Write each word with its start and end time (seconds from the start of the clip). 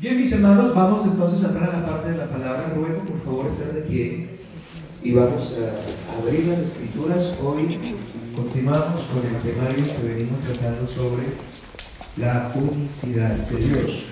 Bien, 0.00 0.16
mis 0.16 0.32
hermanos, 0.32 0.74
vamos 0.74 1.04
entonces 1.04 1.44
a 1.44 1.48
entrar 1.48 1.74
a 1.74 1.80
la 1.80 1.86
parte 1.86 2.12
de 2.12 2.16
la 2.16 2.26
palabra. 2.26 2.72
Ruego, 2.74 3.02
por 3.02 3.22
favor, 3.22 3.46
estar 3.46 3.70
de 3.70 3.82
pie 3.82 4.30
y 5.02 5.12
vamos 5.12 5.54
a 5.58 6.22
abrir 6.22 6.46
las 6.46 6.60
escrituras. 6.60 7.34
Hoy 7.44 7.78
continuamos 8.34 9.02
con 9.02 9.18
el 9.26 9.42
temario 9.42 9.84
que 9.84 10.08
venimos 10.08 10.40
tratando 10.40 10.86
sobre 10.86 11.24
la 12.16 12.50
unicidad 12.54 13.28
de 13.28 13.56
Dios. 13.58 14.06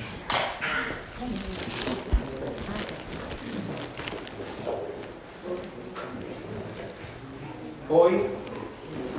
Hoy 7.89 8.13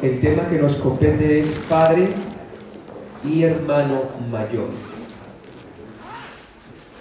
el 0.03 0.21
tema 0.21 0.47
que 0.47 0.59
nos 0.59 0.75
compete 0.75 1.39
es 1.39 1.49
Padre 1.67 2.09
y 3.27 3.41
Hermano 3.41 4.03
Mayor. 4.31 4.98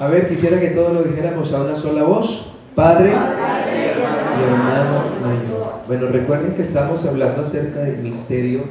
A 0.01 0.07
ver, 0.07 0.29
quisiera 0.29 0.61
que 0.61 0.69
todos 0.69 0.93
lo 0.93 1.02
dijéramos 1.02 1.52
a 1.52 1.62
una 1.62 1.75
sola 1.75 2.05
voz. 2.05 2.52
Padre, 2.77 3.11
y 3.11 4.43
hermano 4.45 5.02
mayor. 5.21 5.73
Bueno, 5.88 6.07
recuerden 6.07 6.55
que 6.55 6.62
estamos 6.62 7.05
hablando 7.05 7.43
acerca 7.43 7.80
del 7.80 7.98
misterio 7.98 8.62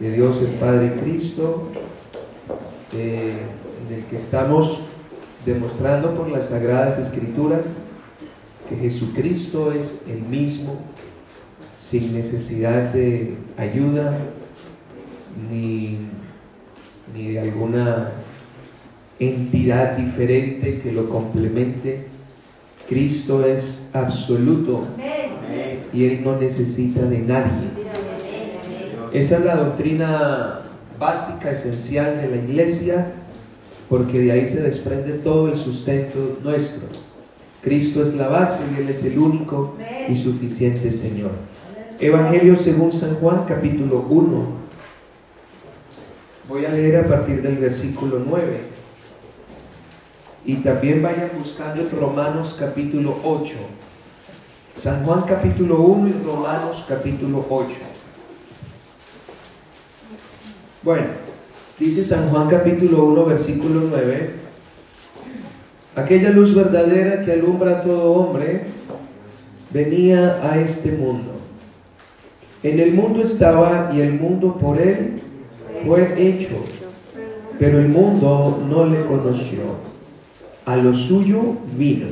de 0.00 0.12
Dios 0.12 0.42
el 0.42 0.56
Padre 0.56 0.92
Cristo, 1.02 1.70
eh, 2.92 3.38
del 3.88 4.04
que 4.04 4.16
estamos 4.16 4.80
demostrando 5.46 6.14
por 6.14 6.28
las 6.28 6.50
sagradas 6.50 6.98
escrituras 6.98 7.82
que 8.68 8.76
Jesucristo 8.76 9.72
es 9.72 10.02
el 10.06 10.20
mismo, 10.20 10.78
sin 11.80 12.12
necesidad 12.12 12.92
de 12.92 13.38
ayuda 13.56 14.18
ni, 15.50 16.00
ni 17.14 17.32
de 17.32 17.40
alguna 17.40 18.12
entidad 19.18 19.96
diferente 19.96 20.80
que 20.80 20.92
lo 20.92 21.08
complemente. 21.08 22.06
Cristo 22.88 23.46
es 23.46 23.90
absoluto 23.92 24.82
y 25.92 26.04
Él 26.04 26.22
no 26.24 26.38
necesita 26.38 27.02
de 27.02 27.18
nadie. 27.18 27.68
Esa 29.12 29.38
es 29.38 29.44
la 29.44 29.56
doctrina 29.56 30.60
básica, 30.98 31.52
esencial 31.52 32.20
de 32.20 32.28
la 32.28 32.36
iglesia, 32.36 33.12
porque 33.88 34.18
de 34.18 34.32
ahí 34.32 34.46
se 34.46 34.60
desprende 34.60 35.12
todo 35.14 35.48
el 35.48 35.56
sustento 35.56 36.38
nuestro. 36.42 36.88
Cristo 37.62 38.02
es 38.02 38.14
la 38.14 38.28
base 38.28 38.64
y 38.74 38.82
Él 38.82 38.88
es 38.88 39.04
el 39.04 39.18
único 39.18 39.76
y 40.08 40.16
suficiente 40.16 40.90
Señor. 40.90 41.30
Evangelio 42.00 42.56
según 42.56 42.92
San 42.92 43.14
Juan, 43.14 43.44
capítulo 43.46 44.04
1. 44.10 44.64
Voy 46.48 46.64
a 46.64 46.70
leer 46.70 46.96
a 46.96 47.06
partir 47.06 47.40
del 47.40 47.56
versículo 47.56 48.20
9. 48.28 48.73
Y 50.46 50.56
también 50.56 51.02
vayan 51.02 51.30
buscando 51.38 51.80
en 51.80 51.90
Romanos 51.90 52.56
capítulo 52.58 53.16
8. 53.24 53.54
San 54.74 55.02
Juan 55.04 55.22
capítulo 55.26 55.80
1 55.80 56.08
y 56.08 56.24
Romanos 56.24 56.84
capítulo 56.86 57.46
8. 57.48 57.70
Bueno, 60.82 61.06
dice 61.78 62.04
San 62.04 62.28
Juan 62.28 62.50
capítulo 62.50 63.04
1 63.04 63.24
versículo 63.24 63.80
9. 63.88 64.34
Aquella 65.96 66.28
luz 66.28 66.54
verdadera 66.54 67.24
que 67.24 67.32
alumbra 67.32 67.78
a 67.78 67.80
todo 67.80 68.12
hombre 68.12 68.64
venía 69.70 70.40
a 70.42 70.58
este 70.58 70.92
mundo. 70.92 71.32
En 72.62 72.80
el 72.80 72.92
mundo 72.92 73.22
estaba 73.22 73.90
y 73.94 74.00
el 74.00 74.12
mundo 74.12 74.58
por 74.58 74.78
él 74.78 75.22
fue 75.86 76.14
hecho, 76.18 76.56
pero 77.58 77.78
el 77.78 77.88
mundo 77.88 78.62
no 78.68 78.84
le 78.84 79.06
conoció 79.06 79.93
a 80.66 80.76
lo 80.76 80.94
suyo 80.94 81.40
vino, 81.76 82.06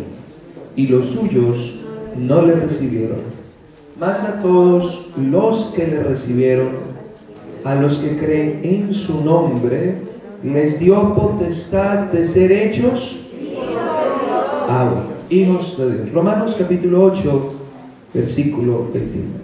y 0.77 0.86
los 0.86 1.06
suyos 1.06 1.75
no 2.19 2.42
le 2.42 2.55
recibieron. 2.55 3.19
Mas 3.99 4.25
a 4.25 4.43
todos 4.43 5.09
los 5.16 5.72
que 5.76 5.87
le 5.87 6.03
recibieron, 6.03 6.71
a 7.65 7.75
los 7.76 7.99
que 7.99 8.16
creen 8.16 8.60
en 8.62 8.94
su 8.94 9.25
nombre, 9.25 9.97
les 10.43 10.78
dio 10.81 11.15
potestad 11.15 12.06
de 12.12 12.25
ser 12.25 12.50
hechos 12.50 13.19
hijos 15.31 15.78
de 15.78 15.93
Dios. 15.93 16.12
Romanos 16.12 16.56
capítulo 16.59 17.05
8, 17.05 17.50
versículo 18.12 18.88
21. 18.93 19.41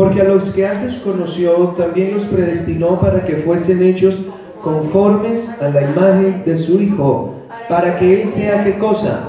Porque 0.00 0.22
a 0.22 0.24
los 0.24 0.44
que 0.52 0.66
antes 0.66 0.96
conoció, 1.00 1.74
también 1.76 2.14
los 2.14 2.24
predestinó 2.24 2.98
para 2.98 3.22
que 3.22 3.36
fuesen 3.36 3.82
hechos 3.82 4.24
conformes 4.64 5.60
a 5.60 5.68
la 5.68 5.90
imagen 5.90 6.42
de 6.46 6.56
su 6.56 6.80
Hijo, 6.80 7.34
para 7.68 7.98
que 7.98 8.22
Él 8.22 8.26
sea 8.26 8.64
qué 8.64 8.78
cosa? 8.78 9.28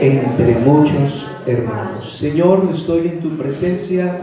Entre 0.00 0.54
muchos 0.64 1.28
hermanos. 1.48 2.16
Señor, 2.16 2.68
estoy 2.72 3.08
en 3.08 3.18
tu 3.18 3.30
presencia 3.30 4.20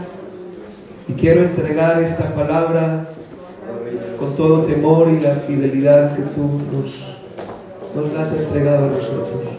y 1.06 1.12
quiero 1.12 1.42
entregar 1.42 2.02
esta 2.02 2.34
palabra 2.34 3.10
con 4.18 4.34
todo 4.34 4.62
temor 4.62 5.10
y 5.10 5.20
la 5.20 5.34
fidelidad 5.46 6.16
que 6.16 6.22
tú 6.22 6.62
nos, 6.72 8.16
has 8.18 8.32
entregado 8.34 8.86
a 8.86 8.88
nosotros. 8.92 9.58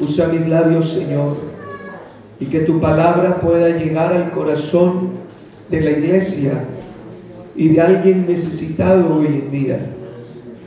Usa 0.00 0.28
mis 0.28 0.46
labios, 0.46 0.88
Señor 0.92 1.49
y 2.40 2.46
que 2.46 2.60
tu 2.60 2.80
palabra 2.80 3.36
pueda 3.36 3.68
llegar 3.68 4.14
al 4.14 4.30
corazón 4.30 5.10
de 5.68 5.80
la 5.82 5.90
iglesia 5.90 6.64
y 7.54 7.68
de 7.68 7.80
alguien 7.80 8.26
necesitado 8.26 9.14
hoy 9.14 9.26
en 9.26 9.50
día, 9.50 9.78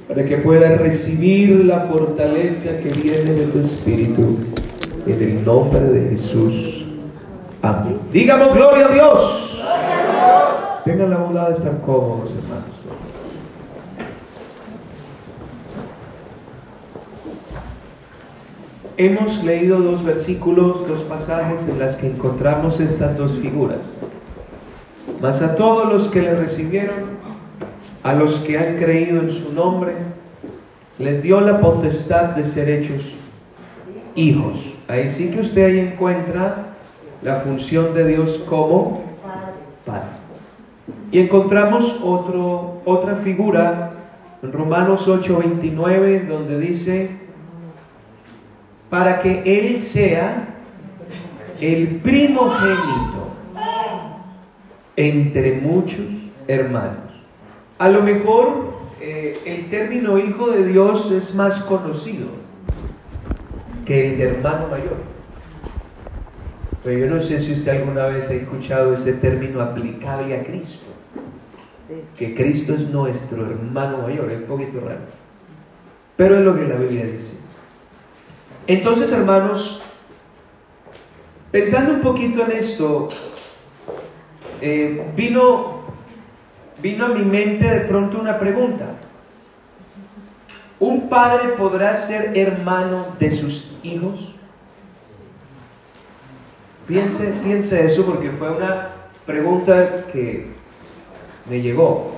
para 0.07 0.23
que 0.23 0.37
pueda 0.37 0.75
recibir 0.75 1.65
la 1.65 1.81
fortaleza 1.81 2.77
que 2.79 2.89
viene 2.89 3.33
de 3.33 3.47
tu 3.47 3.59
Espíritu, 3.59 4.37
en 5.07 5.21
el 5.21 5.43
nombre 5.43 5.81
de 5.81 6.09
Jesús. 6.11 6.85
Amén. 7.61 7.97
Digamos 8.11 8.53
gloria 8.53 8.85
a 8.85 8.93
Dios. 8.93 9.63
Tengan 10.85 11.09
la 11.09 11.17
bondad 11.17 11.47
de 11.47 11.53
estar 11.55 11.81
cómodos, 11.81 12.31
hermanos. 12.35 12.82
Hemos 18.97 19.43
leído 19.43 19.79
dos 19.79 20.03
versículos, 20.03 20.87
dos 20.87 21.01
pasajes 21.01 21.67
en 21.67 21.79
las 21.79 21.95
que 21.95 22.07
encontramos 22.07 22.79
estas 22.79 23.17
dos 23.17 23.31
figuras. 23.39 23.79
Mas 25.19 25.41
a 25.41 25.55
todos 25.55 25.91
los 25.91 26.09
que 26.09 26.21
le 26.21 26.35
recibieron, 26.35 27.17
a 28.03 28.13
los 28.13 28.37
que 28.43 28.57
han 28.57 28.77
creído 28.77 29.21
en 29.21 29.31
su 29.31 29.51
nombre, 29.51 29.93
les 30.99 31.23
dio 31.23 31.41
la 31.41 31.59
potestad 31.59 32.35
de 32.35 32.45
ser 32.45 32.69
hechos 32.69 33.01
hijos. 34.15 34.59
Ahí 34.87 35.09
sí 35.09 35.31
que 35.31 35.41
usted 35.41 35.65
ahí 35.65 35.79
encuentra 35.79 36.75
la 37.23 37.37
función 37.39 37.95
de 37.95 38.05
Dios 38.05 38.43
como 38.47 39.01
Padre. 39.85 40.09
Y 41.11 41.19
encontramos 41.19 41.99
otro, 42.03 42.81
otra 42.85 43.15
figura 43.17 43.91
en 44.43 44.51
Romanos 44.51 45.07
8:29 45.07 46.27
donde 46.27 46.59
dice, 46.59 47.22
para 48.93 49.21
que 49.21 49.41
Él 49.43 49.79
sea 49.79 50.49
el 51.59 51.95
primogénito 52.03 53.33
entre 54.95 55.61
muchos 55.61 56.05
hermanos. 56.47 57.11
A 57.79 57.89
lo 57.89 58.03
mejor 58.03 58.71
eh, 59.01 59.41
el 59.47 59.71
término 59.71 60.19
hijo 60.19 60.51
de 60.51 60.67
Dios 60.67 61.11
es 61.11 61.33
más 61.33 61.63
conocido 61.63 62.27
que 63.83 64.11
el 64.11 64.17
de 64.19 64.23
hermano 64.25 64.67
mayor. 64.67 64.97
Pero 66.83 66.99
yo 66.99 67.15
no 67.15 67.19
sé 67.19 67.39
si 67.39 67.53
usted 67.53 67.71
alguna 67.71 68.05
vez 68.05 68.29
ha 68.29 68.35
escuchado 68.35 68.93
ese 68.93 69.13
término 69.13 69.59
aplicable 69.59 70.39
a 70.39 70.43
Cristo. 70.43 70.85
Que 72.15 72.35
Cristo 72.35 72.75
es 72.75 72.91
nuestro 72.91 73.43
hermano 73.43 74.03
mayor, 74.03 74.29
es 74.29 74.41
un 74.41 74.45
poquito 74.45 74.81
raro. 74.81 75.01
Pero 76.15 76.37
es 76.37 76.45
lo 76.45 76.55
que 76.55 76.67
la 76.67 76.75
Biblia 76.75 77.05
dice. 77.07 77.42
Entonces, 78.67 79.11
hermanos, 79.11 79.81
pensando 81.51 81.93
un 81.93 82.01
poquito 82.01 82.43
en 82.43 82.51
esto, 82.53 83.09
eh, 84.61 85.05
vino, 85.15 85.81
vino 86.81 87.05
a 87.05 87.09
mi 87.09 87.25
mente 87.25 87.67
de 87.67 87.81
pronto 87.81 88.19
una 88.19 88.39
pregunta. 88.39 88.85
¿Un 90.79 91.09
padre 91.09 91.49
podrá 91.49 91.93
ser 91.95 92.37
hermano 92.37 93.07
de 93.19 93.31
sus 93.31 93.77
hijos? 93.83 94.35
Piense, 96.87 97.33
piense 97.43 97.85
eso 97.85 98.05
porque 98.05 98.31
fue 98.31 98.51
una 98.51 98.89
pregunta 99.25 100.05
que 100.11 100.51
me 101.49 101.61
llegó. 101.61 102.13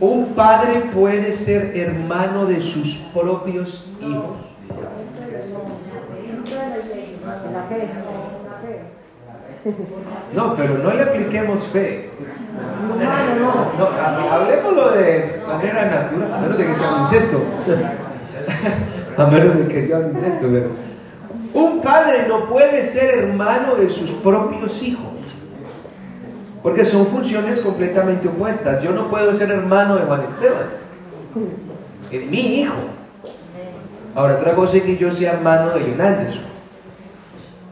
¿Un 0.00 0.34
padre 0.34 0.80
puede 0.94 1.32
ser 1.32 1.76
hermano 1.76 2.46
de 2.46 2.60
sus 2.60 2.96
propios 3.14 3.90
hijos? 4.00 4.51
No, 10.34 10.56
pero 10.56 10.78
no 10.78 10.92
le 10.92 11.02
apliquemos 11.02 11.66
fe. 11.68 12.10
No, 13.78 13.86
hablemoslo 14.30 14.90
de 14.92 15.40
manera 15.46 15.84
natural, 15.84 16.32
a 16.32 16.38
menos 16.40 16.58
de 16.58 16.66
que 16.66 16.74
sea 16.74 16.94
un 16.94 17.00
incesto. 17.02 17.38
A 19.16 19.26
menos 19.26 19.58
de 19.58 19.68
que 19.68 19.82
sea 19.86 19.98
un 19.98 20.10
incesto, 20.10 20.48
pero. 20.50 20.70
Un 21.54 21.82
padre 21.82 22.26
no 22.28 22.48
puede 22.48 22.82
ser 22.82 23.18
hermano 23.18 23.74
de 23.76 23.88
sus 23.88 24.10
propios 24.10 24.82
hijos. 24.82 25.04
Porque 26.62 26.84
son 26.84 27.06
funciones 27.06 27.60
completamente 27.60 28.28
opuestas. 28.28 28.82
Yo 28.82 28.92
no 28.92 29.10
puedo 29.10 29.34
ser 29.34 29.50
hermano 29.50 29.96
de 29.96 30.02
Juan 30.02 30.22
Esteban. 30.22 30.66
Es 32.10 32.26
mi 32.26 32.60
hijo. 32.60 32.74
Ahora, 34.14 34.34
otra 34.34 34.54
cosa 34.54 34.76
es 34.76 34.82
que 34.82 34.96
yo 34.96 35.10
sea 35.10 35.32
hermano 35.32 35.70
de 35.70 35.80
John 35.80 36.00
Anderson. 36.00 36.51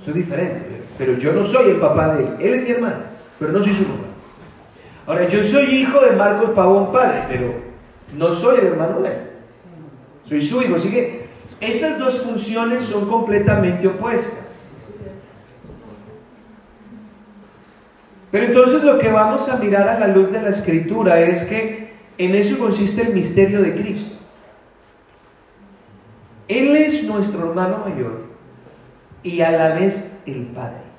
Es 0.07 0.15
diferente. 0.15 0.83
Pero 0.99 1.15
yo 1.19 1.33
no 1.33 1.47
soy 1.47 1.71
el 1.71 1.77
papá 1.77 2.15
de 2.15 2.25
él. 2.25 2.37
Él 2.41 2.55
es 2.55 2.65
mi 2.65 2.71
hermano, 2.71 2.97
pero 3.39 3.53
no 3.53 3.63
soy 3.63 3.75
su 3.75 3.85
papá. 3.85 4.05
Ahora, 5.07 5.29
yo 5.29 5.43
soy 5.43 5.65
hijo 5.67 6.01
de 6.01 6.13
Marcos 6.13 6.51
Pavón 6.51 6.93
padre, 6.93 7.25
pero 7.29 7.55
no 8.17 8.35
soy 8.35 8.59
el 8.59 8.67
hermano 8.67 9.01
de 9.01 9.09
él. 9.09 9.19
Soy 10.25 10.41
su 10.41 10.63
hijo. 10.63 10.77
Así 10.77 10.91
que 10.91 11.27
esas 11.61 11.99
dos 11.99 12.21
funciones 12.23 12.85
son 12.85 13.09
completamente 13.09 13.89
opuestas. 13.89 14.47
Pero 18.31 18.47
entonces 18.47 18.85
lo 18.85 18.99
que 18.99 19.11
vamos 19.11 19.49
a 19.49 19.57
mirar 19.57 19.89
a 19.89 19.99
la 19.99 20.07
luz 20.09 20.31
de 20.31 20.41
la 20.41 20.51
escritura 20.51 21.21
es 21.21 21.45
que 21.47 21.91
en 22.17 22.35
eso 22.35 22.59
consiste 22.59 23.03
el 23.03 23.15
misterio 23.15 23.61
de 23.61 23.75
Cristo. 23.75 24.17
Él 26.47 26.77
es 26.77 27.05
nuestro 27.05 27.49
hermano 27.49 27.85
mayor 27.89 28.30
y 29.23 29.41
a 29.41 29.51
la 29.51 29.75
vez 29.75 30.23
el 30.27 30.47
Padre. 30.47 30.91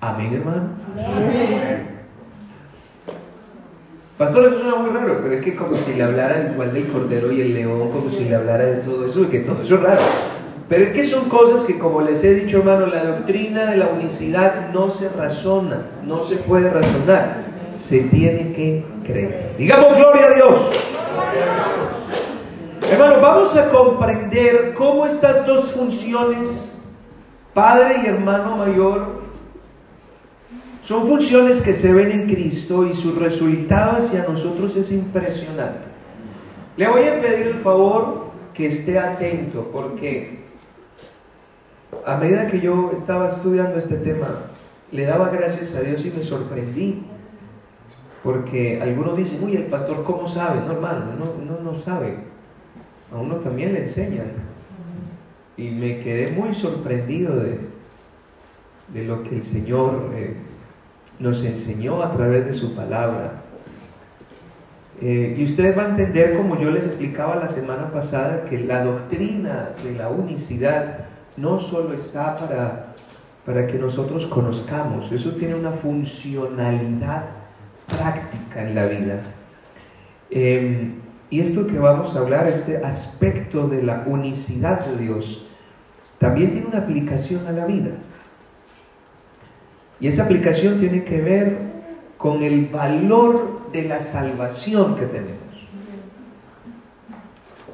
Amén, 0.00 0.32
hermano. 0.34 0.70
Pastor, 4.16 4.46
eso 4.48 4.60
suena 4.60 4.76
muy 4.76 4.90
raro, 4.90 5.20
pero 5.22 5.34
es 5.34 5.44
que 5.44 5.56
como 5.56 5.76
si 5.78 5.94
le 5.94 6.02
hablara 6.02 6.50
igual 6.52 6.74
del 6.74 6.88
cordero 6.88 7.32
y 7.32 7.40
el 7.40 7.54
león, 7.54 7.90
como 7.90 8.10
si 8.10 8.24
le 8.24 8.34
hablara 8.34 8.64
de 8.64 8.76
todo 8.78 9.06
eso, 9.06 9.22
y 9.22 9.26
que 9.26 9.40
todo 9.40 9.62
eso 9.62 9.76
es 9.76 9.82
raro. 9.82 10.02
Pero 10.68 10.84
es 10.84 10.92
que 10.92 11.06
son 11.06 11.28
cosas 11.28 11.66
que, 11.66 11.78
como 11.78 12.00
les 12.00 12.22
he 12.24 12.34
dicho, 12.34 12.58
hermano, 12.58 12.86
la 12.86 13.04
doctrina 13.04 13.70
de 13.70 13.78
la 13.78 13.88
unicidad 13.88 14.70
no 14.72 14.90
se 14.90 15.08
razona, 15.08 15.86
no 16.04 16.22
se 16.22 16.36
puede 16.36 16.70
razonar, 16.70 17.44
se 17.72 18.02
tiene 18.04 18.52
que 18.52 18.84
creer. 19.04 19.54
Digamos 19.58 19.96
gloria 19.96 20.26
a 20.26 20.34
Dios. 20.34 21.99
Hermano, 22.90 23.20
vamos 23.20 23.56
a 23.56 23.70
comprender 23.70 24.74
cómo 24.74 25.06
estas 25.06 25.46
dos 25.46 25.70
funciones, 25.70 26.84
padre 27.54 28.02
y 28.02 28.06
hermano 28.06 28.56
mayor, 28.56 29.20
son 30.82 31.06
funciones 31.06 31.62
que 31.62 31.72
se 31.72 31.92
ven 31.92 32.10
en 32.10 32.26
Cristo 32.34 32.84
y 32.84 32.94
su 32.94 33.14
resultado 33.14 33.98
hacia 33.98 34.24
nosotros 34.24 34.76
es 34.76 34.90
impresionante. 34.90 35.86
Le 36.76 36.88
voy 36.88 37.06
a 37.06 37.20
pedir 37.20 37.46
el 37.46 37.58
favor 37.60 38.24
que 38.54 38.66
esté 38.66 38.98
atento 38.98 39.68
porque 39.72 40.40
a 42.04 42.16
medida 42.16 42.48
que 42.48 42.60
yo 42.60 42.90
estaba 42.98 43.28
estudiando 43.28 43.78
este 43.78 43.98
tema, 43.98 44.46
le 44.90 45.04
daba 45.04 45.28
gracias 45.28 45.76
a 45.76 45.82
Dios 45.82 46.04
y 46.04 46.10
me 46.10 46.24
sorprendí. 46.24 47.04
Porque 48.22 48.82
algunos 48.82 49.16
dicen, 49.16 49.42
uy, 49.42 49.56
el 49.56 49.66
pastor, 49.66 50.04
¿cómo 50.04 50.28
sabe? 50.28 50.60
No, 50.60 50.72
hermano, 50.72 51.06
no, 51.16 51.60
no, 51.60 51.74
sabe. 51.74 52.29
A 53.12 53.16
uno 53.16 53.36
también 53.36 53.72
le 53.74 53.82
enseñan. 53.82 54.32
Y 55.56 55.70
me 55.70 56.00
quedé 56.00 56.30
muy 56.30 56.54
sorprendido 56.54 57.36
de, 57.36 57.58
de 58.92 59.04
lo 59.04 59.22
que 59.22 59.36
el 59.36 59.42
Señor 59.42 60.10
eh, 60.14 60.34
nos 61.18 61.44
enseñó 61.44 62.02
a 62.02 62.12
través 62.12 62.46
de 62.46 62.54
su 62.54 62.74
palabra. 62.74 63.42
Eh, 65.00 65.34
y 65.38 65.44
ustedes 65.44 65.74
van 65.74 65.86
a 65.86 65.90
entender, 65.90 66.36
como 66.36 66.58
yo 66.58 66.70
les 66.70 66.84
explicaba 66.84 67.36
la 67.36 67.48
semana 67.48 67.90
pasada, 67.90 68.44
que 68.48 68.58
la 68.58 68.84
doctrina 68.84 69.70
de 69.82 69.92
la 69.92 70.08
unicidad 70.08 71.06
no 71.36 71.58
solo 71.58 71.94
está 71.94 72.36
para, 72.36 72.94
para 73.46 73.66
que 73.66 73.78
nosotros 73.78 74.26
conozcamos, 74.26 75.10
eso 75.10 75.30
tiene 75.32 75.54
una 75.54 75.70
funcionalidad 75.70 77.24
práctica 77.86 78.62
en 78.62 78.74
la 78.74 78.86
vida. 78.86 79.20
Em, 80.30 80.94
y 81.30 81.40
esto 81.40 81.66
que 81.68 81.78
vamos 81.78 82.16
a 82.16 82.18
hablar, 82.18 82.48
este 82.48 82.84
aspecto 82.84 83.68
de 83.68 83.82
la 83.84 84.02
unicidad 84.06 84.84
de 84.86 85.04
Dios, 85.04 85.46
también 86.18 86.50
tiene 86.50 86.66
una 86.66 86.78
aplicación 86.78 87.46
a 87.46 87.52
la 87.52 87.66
vida. 87.66 87.92
Y 90.00 90.08
esa 90.08 90.24
aplicación 90.24 90.80
tiene 90.80 91.04
que 91.04 91.20
ver 91.20 91.58
con 92.18 92.42
el 92.42 92.66
valor 92.66 93.70
de 93.72 93.84
la 93.84 94.00
salvación 94.00 94.96
que 94.96 95.06
tenemos. 95.06 95.38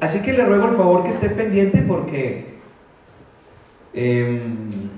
Así 0.01 0.23
que 0.23 0.35
le 0.35 0.45
ruego 0.45 0.69
el 0.69 0.77
favor 0.77 1.03
que 1.05 1.11
esté 1.11 1.31
pendiente 1.31 1.79
porque 1.79 2.59
em, 3.95 4.91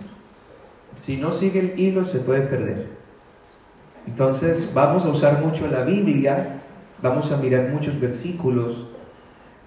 si 0.94 1.16
no 1.16 1.32
sigue 1.32 1.60
el 1.60 1.78
hilo 1.78 2.04
se 2.04 2.18
puede 2.18 2.42
perder. 2.42 2.88
Entonces 4.06 4.72
vamos 4.74 5.04
a 5.04 5.10
usar 5.10 5.44
mucho 5.44 5.68
la 5.68 5.84
Biblia, 5.84 6.62
vamos 7.02 7.32
a 7.32 7.36
mirar 7.36 7.68
muchos 7.70 8.00
versículos. 8.00 8.88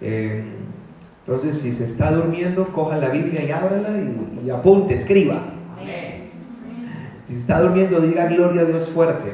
Em, 0.01 0.45
entonces 1.25 1.59
si 1.59 1.71
se 1.71 1.85
está 1.85 2.11
durmiendo, 2.11 2.67
coja 2.67 2.97
la 2.97 3.09
Biblia 3.09 3.43
y 3.43 3.51
ábrala 3.51 3.89
y, 3.89 4.47
y 4.47 4.49
apunte, 4.49 4.95
escriba. 4.95 5.41
Si 7.27 7.35
está 7.35 7.61
durmiendo, 7.61 8.01
diga 8.01 8.25
gloria 8.25 8.61
a 8.61 8.65
Dios 8.65 8.89
fuerte. 8.89 9.33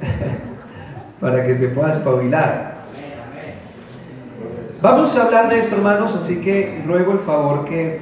para 1.20 1.46
que 1.46 1.54
se 1.54 1.68
pueda 1.68 1.94
espabilar. 1.94 2.74
Vamos 4.82 5.16
a 5.16 5.24
hablar 5.24 5.48
de 5.48 5.60
esto, 5.60 5.76
hermanos, 5.76 6.14
así 6.14 6.42
que 6.42 6.82
ruego 6.86 7.12
el 7.12 7.20
favor 7.20 7.64
que 7.64 8.00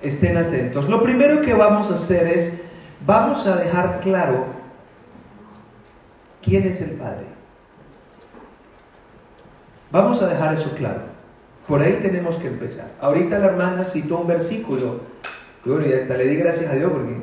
estén 0.00 0.38
atentos. 0.38 0.88
Lo 0.88 1.02
primero 1.02 1.42
que 1.42 1.52
vamos 1.52 1.90
a 1.90 1.96
hacer 1.96 2.26
es, 2.26 2.64
vamos 3.04 3.46
a 3.46 3.56
dejar 3.56 4.00
claro 4.00 4.46
quién 6.42 6.66
es 6.66 6.80
el 6.80 6.92
Padre. 6.92 7.26
Vamos 9.94 10.20
a 10.20 10.26
dejar 10.26 10.54
eso 10.54 10.74
claro. 10.76 11.02
Por 11.68 11.80
ahí 11.80 12.00
tenemos 12.02 12.34
que 12.38 12.48
empezar. 12.48 12.88
Ahorita 13.00 13.38
la 13.38 13.46
hermana 13.46 13.84
citó 13.84 14.18
un 14.18 14.26
versículo. 14.26 14.96
Gloria, 15.64 16.02
hasta 16.02 16.16
le 16.16 16.26
di 16.26 16.34
gracias 16.34 16.72
a 16.72 16.74
Dios 16.74 16.90
porque 16.90 17.14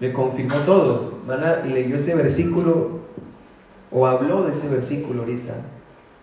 me 0.00 0.10
confirmó 0.14 0.56
todo. 0.64 1.18
y 1.66 1.68
leyó 1.68 1.96
ese 1.96 2.14
versículo 2.14 3.00
o 3.92 4.06
habló 4.06 4.44
de 4.44 4.52
ese 4.52 4.70
versículo 4.70 5.20
ahorita. 5.20 5.52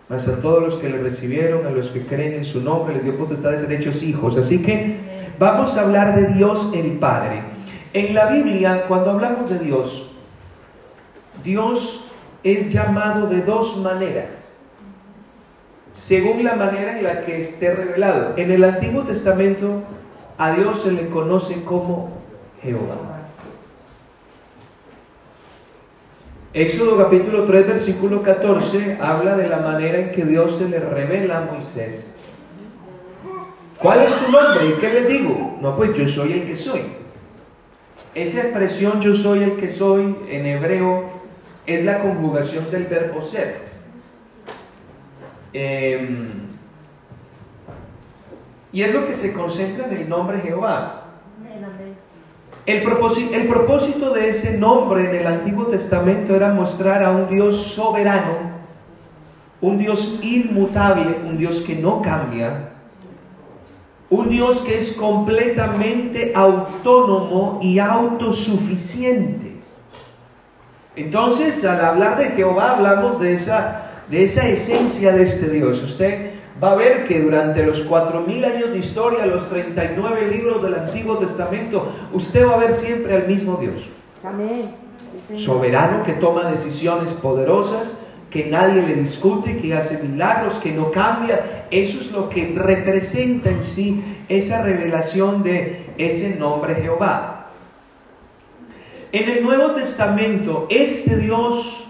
Mas 0.08 0.26
a 0.26 0.42
todos 0.42 0.60
los 0.60 0.74
que 0.74 0.88
le 0.88 0.98
recibieron, 0.98 1.66
a 1.66 1.70
los 1.70 1.90
que 1.90 2.04
creen 2.04 2.34
en 2.34 2.44
su 2.46 2.60
nombre, 2.60 2.96
les 2.96 3.04
dio 3.04 3.16
potestad 3.16 3.52
de 3.52 3.58
ser 3.58 3.72
hechos 3.72 4.02
hijos. 4.02 4.36
Así 4.36 4.60
que 4.64 4.96
vamos 5.38 5.78
a 5.78 5.82
hablar 5.82 6.16
de 6.16 6.34
Dios 6.34 6.72
el 6.74 6.98
Padre. 6.98 7.44
En 7.92 8.12
la 8.12 8.26
Biblia, 8.26 8.86
cuando 8.88 9.12
hablamos 9.12 9.48
de 9.48 9.60
Dios, 9.60 10.10
Dios 11.44 12.10
es 12.42 12.72
llamado 12.72 13.28
de 13.28 13.42
dos 13.42 13.78
maneras, 13.78 14.51
según 15.94 16.44
la 16.44 16.54
manera 16.54 16.98
en 16.98 17.04
la 17.04 17.24
que 17.24 17.40
esté 17.40 17.74
revelado. 17.74 18.34
En 18.36 18.50
el 18.50 18.64
Antiguo 18.64 19.02
Testamento, 19.02 19.82
a 20.38 20.52
Dios 20.52 20.82
se 20.82 20.92
le 20.92 21.08
conoce 21.08 21.62
como 21.64 22.10
Jehová. 22.62 22.96
Éxodo 26.54 26.98
capítulo 26.98 27.44
3, 27.44 27.66
versículo 27.66 28.22
14 28.22 28.98
habla 29.00 29.36
de 29.36 29.48
la 29.48 29.58
manera 29.58 29.98
en 29.98 30.12
que 30.12 30.24
Dios 30.24 30.58
se 30.58 30.68
le 30.68 30.80
revela 30.80 31.38
a 31.38 31.52
Moisés. 31.52 32.14
¿Cuál 33.78 34.02
es 34.02 34.14
tu 34.16 34.30
nombre? 34.30 34.68
¿Y 34.68 34.72
qué 34.74 34.92
le 34.92 35.06
digo? 35.06 35.56
No, 35.62 35.76
pues 35.76 35.96
yo 35.96 36.06
soy 36.06 36.32
el 36.32 36.46
que 36.46 36.56
soy. 36.56 36.82
Esa 38.14 38.42
expresión 38.42 39.00
yo 39.00 39.16
soy 39.16 39.42
el 39.42 39.56
que 39.56 39.70
soy 39.70 40.14
en 40.28 40.44
hebreo 40.44 41.04
es 41.66 41.84
la 41.84 42.00
conjugación 42.00 42.70
del 42.70 42.84
verbo 42.84 43.22
ser. 43.22 43.71
Em, 45.52 46.28
y 48.72 48.82
es 48.82 48.94
lo 48.94 49.06
que 49.06 49.14
se 49.14 49.34
concentra 49.34 49.86
en 49.86 49.96
el 49.96 50.08
nombre 50.08 50.40
Jehová. 50.40 51.02
El 52.64 52.82
propósito, 53.48 54.14
de 54.14 54.28
ese 54.28 54.58
nombre 54.58 55.10
en 55.10 55.16
el 55.16 55.26
Antiguo 55.26 55.66
Testamento 55.66 56.34
era 56.34 56.54
mostrar 56.54 57.02
a 57.02 57.10
un 57.10 57.28
Dios 57.28 57.56
soberano, 57.56 58.52
un 59.60 59.78
Dios 59.78 60.20
inmutable, 60.22 61.18
un 61.28 61.38
Dios 61.38 61.64
que 61.64 61.74
no 61.74 62.00
cambia, 62.00 62.70
un 64.10 64.28
Dios 64.28 64.64
que 64.64 64.78
es 64.78 64.94
completamente 64.94 66.32
autónomo 66.34 67.58
y 67.62 67.78
autosuficiente. 67.78 69.56
Entonces, 70.94 71.64
al 71.64 71.84
hablar 71.84 72.18
de 72.18 72.26
Jehová, 72.30 72.76
hablamos 72.76 73.18
de 73.18 73.34
esa, 73.34 73.81
de 74.08 74.24
esa 74.24 74.48
esencia 74.48 75.12
de 75.12 75.24
este 75.24 75.50
Dios. 75.50 75.82
Usted 75.82 76.32
va 76.62 76.72
a 76.72 76.76
ver 76.76 77.06
que 77.06 77.20
durante 77.20 77.64
los 77.64 77.80
cuatro 77.80 78.20
mil 78.20 78.44
años 78.44 78.72
de 78.72 78.78
historia, 78.78 79.26
los 79.26 79.48
39 79.48 80.30
libros 80.30 80.62
del 80.62 80.74
Antiguo 80.74 81.18
Testamento, 81.18 81.92
usted 82.12 82.46
va 82.46 82.54
a 82.54 82.58
ver 82.58 82.74
siempre 82.74 83.14
al 83.14 83.26
mismo 83.26 83.56
Dios. 83.56 83.88
Soberano 85.36 86.04
que 86.04 86.12
toma 86.12 86.50
decisiones 86.50 87.12
poderosas, 87.14 88.02
que 88.30 88.46
nadie 88.46 88.82
le 88.82 88.94
discute, 88.94 89.58
que 89.58 89.74
hace 89.74 90.02
milagros, 90.02 90.54
que 90.56 90.72
no 90.72 90.90
cambia. 90.90 91.66
Eso 91.70 92.00
es 92.00 92.12
lo 92.12 92.28
que 92.28 92.54
representa 92.56 93.50
en 93.50 93.62
sí 93.62 94.02
esa 94.28 94.62
revelación 94.62 95.42
de 95.42 95.86
ese 95.98 96.36
nombre 96.38 96.76
Jehová. 96.76 97.50
En 99.12 99.28
el 99.28 99.42
Nuevo 99.42 99.72
Testamento, 99.72 100.66
este 100.70 101.18
Dios 101.18 101.81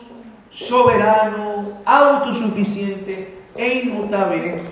soberano, 0.53 1.81
autosuficiente 1.85 3.39
e 3.57 3.79
inmutable, 3.81 4.63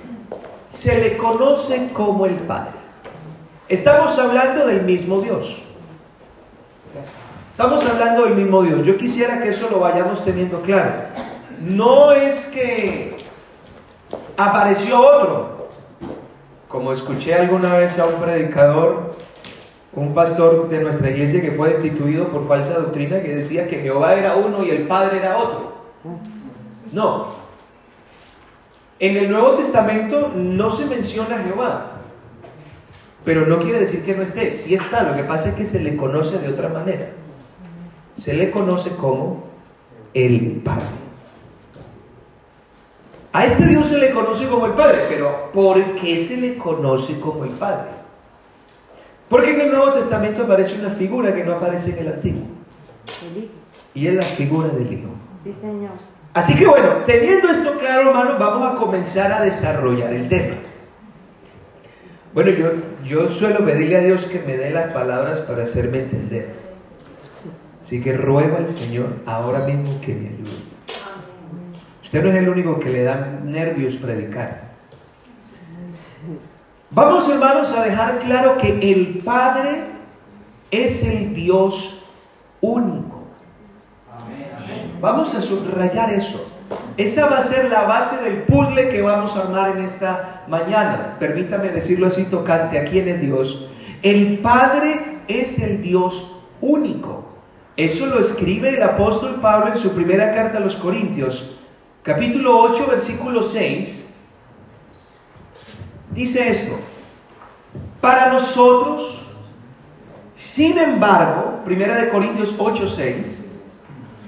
se 0.70 1.00
le 1.00 1.16
conoce 1.16 1.90
como 1.92 2.26
el 2.26 2.34
Padre. 2.34 2.72
Estamos 3.68 4.18
hablando 4.18 4.66
del 4.66 4.82
mismo 4.82 5.20
Dios. 5.20 5.62
Estamos 7.52 7.87
hablando 7.88 8.25
del 8.25 8.34
mismo 8.34 8.62
Dios. 8.62 8.87
Yo 8.87 8.96
quisiera 8.96 9.42
que 9.42 9.50
eso 9.50 9.68
lo 9.70 9.80
vayamos 9.80 10.25
teniendo 10.25 10.60
claro. 10.62 10.92
No 11.60 12.12
es 12.12 12.46
que 12.49 13.18
apareció 14.37 15.00
otro. 15.00 15.68
Como 16.68 16.92
escuché 16.92 17.34
alguna 17.34 17.75
vez 17.75 17.99
a 17.99 18.06
un 18.06 18.14
predicador, 18.14 19.16
un 19.92 20.14
pastor 20.14 20.68
de 20.68 20.80
nuestra 20.80 21.11
iglesia 21.11 21.40
que 21.40 21.52
fue 21.52 21.70
destituido 21.70 22.28
por 22.28 22.47
falsa 22.47 22.78
doctrina, 22.78 23.20
que 23.20 23.35
decía 23.35 23.68
que 23.68 23.80
Jehová 23.80 24.14
era 24.14 24.37
uno 24.37 24.64
y 24.64 24.70
el 24.70 24.87
Padre 24.87 25.18
era 25.18 25.37
otro. 25.37 25.73
No. 26.92 27.28
En 29.00 29.16
el 29.16 29.30
Nuevo 29.30 29.52
Testamento 29.54 30.30
no 30.35 30.70
se 30.70 30.87
menciona 30.87 31.42
Jehová, 31.42 31.92
pero 33.25 33.47
no 33.47 33.59
quiere 33.61 33.80
decir 33.80 34.04
que 34.04 34.14
no 34.14 34.23
esté. 34.23 34.52
Sí 34.52 34.75
está, 34.75 35.02
lo 35.02 35.16
que 35.16 35.25
pasa 35.25 35.50
es 35.50 35.54
que 35.56 35.66
se 35.66 35.80
le 35.80 35.97
conoce 35.97 36.38
de 36.38 36.49
otra 36.49 36.68
manera. 36.68 37.11
Se 38.16 38.35
le 38.35 38.50
conoce 38.50 38.94
como 38.97 39.44
el 40.14 40.61
Padre. 40.64 41.00
A 43.32 43.47
este 43.47 43.66
Dios 43.66 43.87
se 43.87 43.99
le 43.99 44.11
conoce 44.11 44.49
como 44.49 44.66
el 44.66 44.73
Padre, 44.73 45.06
pero 45.09 45.50
¿por 45.52 45.97
qué 45.97 46.18
se 46.18 46.37
le 46.37 46.59
conoce 46.59 47.18
como 47.20 47.44
el 47.44 47.50
Padre? 47.50 48.00
Porque 49.30 49.52
en 49.52 49.60
el 49.60 49.70
Nuevo 49.70 49.92
Testamento 49.92 50.42
aparece 50.42 50.80
una 50.80 50.90
figura 50.96 51.32
que 51.32 51.44
no 51.44 51.54
aparece 51.54 51.92
en 51.92 52.06
el 52.06 52.12
Antiguo. 52.14 52.42
Y 53.94 54.06
es 54.08 54.14
la 54.14 54.22
figura 54.22 54.68
del 54.68 54.92
Hijo. 54.92 55.08
Sí, 55.44 55.54
Señor. 55.60 55.92
Así 56.34 56.58
que 56.58 56.66
bueno, 56.66 56.88
teniendo 57.06 57.49
esto 57.49 57.78
claro, 57.78 58.08
hermano, 58.08 58.38
vamos 58.38 58.72
a 58.72 58.76
comenzar 58.76 59.32
a 59.32 59.42
desarrollar 59.42 60.12
el 60.12 60.28
tema. 60.28 60.56
Bueno, 62.34 62.50
yo, 62.50 62.72
yo 63.04 63.28
suelo 63.30 63.64
pedirle 63.64 63.96
a 63.99 64.00
Dios 64.00 64.25
que 64.26 64.40
me 64.40 64.56
dé 64.56 64.70
las 64.70 64.92
palabras 64.92 65.40
para 65.40 65.62
hacerme 65.62 66.00
entender. 66.00 66.50
Así 67.84 68.02
que 68.02 68.12
ruego 68.12 68.56
al 68.56 68.68
Señor 68.68 69.14
ahora 69.26 69.60
mismo 69.60 70.00
que 70.00 70.12
me 70.12 70.28
ayude. 70.28 70.58
Usted 72.02 72.25
no 72.25 72.30
es 72.30 72.37
el 72.37 72.49
único 72.49 72.80
que 72.80 72.90
le 72.90 73.04
da 73.04 73.40
nervios 73.44 73.94
predicar. 73.96 74.69
Vamos 76.92 77.30
hermanos 77.30 77.73
a 77.73 77.85
dejar 77.85 78.18
claro 78.18 78.59
que 78.59 78.90
el 78.90 79.20
Padre 79.25 79.85
es 80.73 81.04
el 81.04 81.35
Dios 81.35 82.04
único. 82.61 83.23
Vamos 85.00 85.32
a 85.37 85.40
subrayar 85.40 86.12
eso. 86.12 86.44
Esa 86.97 87.28
va 87.28 87.38
a 87.38 87.42
ser 87.42 87.70
la 87.70 87.82
base 87.82 88.23
del 88.25 88.42
puzzle 88.42 88.90
que 88.90 89.02
vamos 89.02 89.37
a 89.37 89.42
armar 89.42 89.76
en 89.76 89.85
esta 89.85 90.42
mañana. 90.49 91.16
Permítame 91.20 91.68
decirlo 91.68 92.09
así 92.09 92.25
tocante 92.25 92.78
a 92.78 92.85
quién 92.85 93.09
es 93.09 93.20
Dios. 93.20 93.70
El 94.02 94.38
Padre 94.40 95.18
es 95.28 95.62
el 95.62 95.82
Dios 95.82 96.42
único. 96.61 97.25
Eso 97.76 98.06
lo 98.06 98.18
escribe 98.18 98.70
el 98.70 98.82
apóstol 98.82 99.37
Pablo 99.40 99.73
en 99.73 99.78
su 99.78 99.92
primera 99.94 100.35
carta 100.35 100.59
a 100.59 100.61
los 100.61 100.75
Corintios, 100.75 101.56
capítulo 102.02 102.59
8, 102.62 102.87
versículo 102.90 103.44
6. 103.44 104.10
Dice 106.20 106.50
esto, 106.50 106.74
para 107.98 108.30
nosotros, 108.30 109.26
sin 110.36 110.76
embargo, 110.76 111.60
primera 111.64 111.96
de 111.96 112.10
Corintios 112.10 112.54
8, 112.58 112.90
6, 112.90 113.46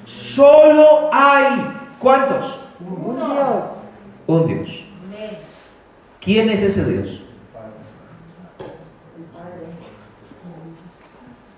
Solo 0.07 1.11
hay, 1.13 1.71
¿cuántos? 1.99 2.67
Un 2.81 3.17
Dios. 3.17 3.65
Un 4.27 4.47
Dios. 4.47 4.85
¿Quién 6.23 6.49
es 6.49 6.63
ese 6.63 6.91
Dios? 6.91 7.23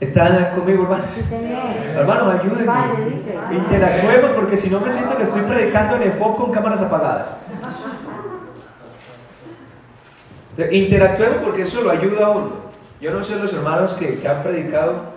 ¿Están 0.01 0.57
conmigo, 0.57 0.83
hermanos? 0.83 1.07
Hermanos, 1.95 2.41
ayúdenme. 2.41 2.73
Interactuemos 3.53 4.33
porque 4.33 4.57
si 4.57 4.69
no 4.69 4.81
me 4.81 4.91
siento 4.91 5.17
que 5.17 5.23
estoy 5.23 5.43
predicando 5.43 5.95
en 5.95 6.03
el 6.03 6.13
foco 6.15 6.47
con 6.47 6.53
cámaras 6.53 6.83
apagadas. 6.83 7.41
Interactuemos 10.71 11.39
porque 11.45 11.63
eso 11.63 11.83
lo 11.83 11.91
ayuda 11.91 12.27
a 12.27 12.31
uno. 12.31 12.53
Yo 13.01 13.11
no 13.11 13.25
sé 13.25 13.37
los 13.37 13.53
hermanos 13.53 13.95
que, 13.95 14.19
que 14.19 14.29
han 14.29 14.43
predicado, 14.43 15.15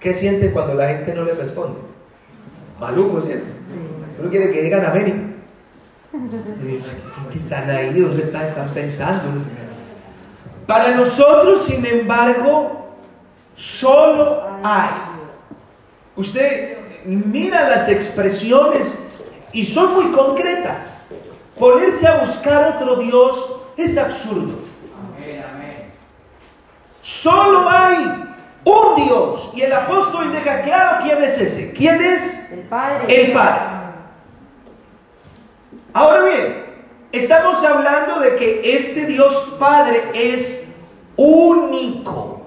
¿qué 0.00 0.14
sienten 0.14 0.52
cuando 0.52 0.74
la 0.74 0.88
gente 0.88 1.14
no 1.14 1.24
le 1.24 1.34
responde? 1.34 1.78
maluco, 2.80 3.20
¿cierto? 3.20 3.46
Uno 4.18 4.30
quiere 4.30 4.52
que 4.52 4.62
digan 4.62 4.84
amén. 4.84 5.36
¿Qué 7.32 7.38
están 7.38 7.70
ahí? 7.70 7.98
¿Dónde 7.98 8.22
están? 8.22 8.46
Están 8.46 8.68
pensando. 8.70 9.42
Para 10.66 10.96
nosotros, 10.96 11.64
sin 11.64 11.84
embargo, 11.84 12.94
solo 13.54 14.42
hay. 14.62 14.90
Usted 16.16 16.78
mira 17.04 17.68
las 17.68 17.88
expresiones 17.88 19.06
y 19.52 19.66
son 19.66 19.94
muy 19.94 20.12
concretas. 20.12 21.08
Ponerse 21.58 22.06
a 22.06 22.20
buscar 22.20 22.76
otro 22.76 22.96
Dios 22.96 23.60
es 23.76 23.96
absurdo. 23.96 24.60
Solo 27.06 27.70
hay 27.70 28.24
un 28.64 28.96
Dios. 28.96 29.52
Y 29.54 29.62
el 29.62 29.72
apóstol 29.72 30.32
deja 30.32 30.62
claro 30.62 31.04
quién 31.04 31.22
es 31.22 31.40
ese. 31.40 31.72
¿Quién 31.72 32.02
es? 32.02 32.50
El 32.50 32.62
Padre. 32.62 33.26
El 33.26 33.32
Padre. 33.32 33.62
Ahora 35.92 36.22
bien, 36.24 36.64
estamos 37.12 37.64
hablando 37.64 38.18
de 38.18 38.34
que 38.34 38.76
este 38.76 39.06
Dios 39.06 39.56
Padre 39.60 40.02
es 40.14 40.74
único. 41.14 42.42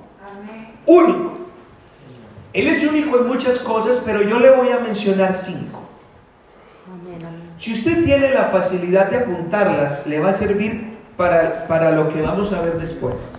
Único. 0.85 1.37
Él 2.51 2.67
es 2.67 2.85
único 2.85 3.17
en 3.17 3.27
muchas 3.27 3.59
cosas, 3.59 4.03
pero 4.05 4.23
yo 4.23 4.41
le 4.41 4.51
voy 4.51 4.71
a 4.71 4.79
mencionar 4.79 5.35
cinco. 5.35 5.79
Si 7.59 7.73
usted 7.73 8.03
tiene 8.03 8.33
la 8.33 8.49
facilidad 8.49 9.09
de 9.09 9.19
apuntarlas, 9.19 10.05
le 10.05 10.19
va 10.19 10.31
a 10.31 10.33
servir 10.33 10.97
para, 11.15 11.65
para 11.67 11.91
lo 11.91 12.13
que 12.13 12.21
vamos 12.21 12.51
a 12.51 12.61
ver 12.61 12.77
después. 12.77 13.38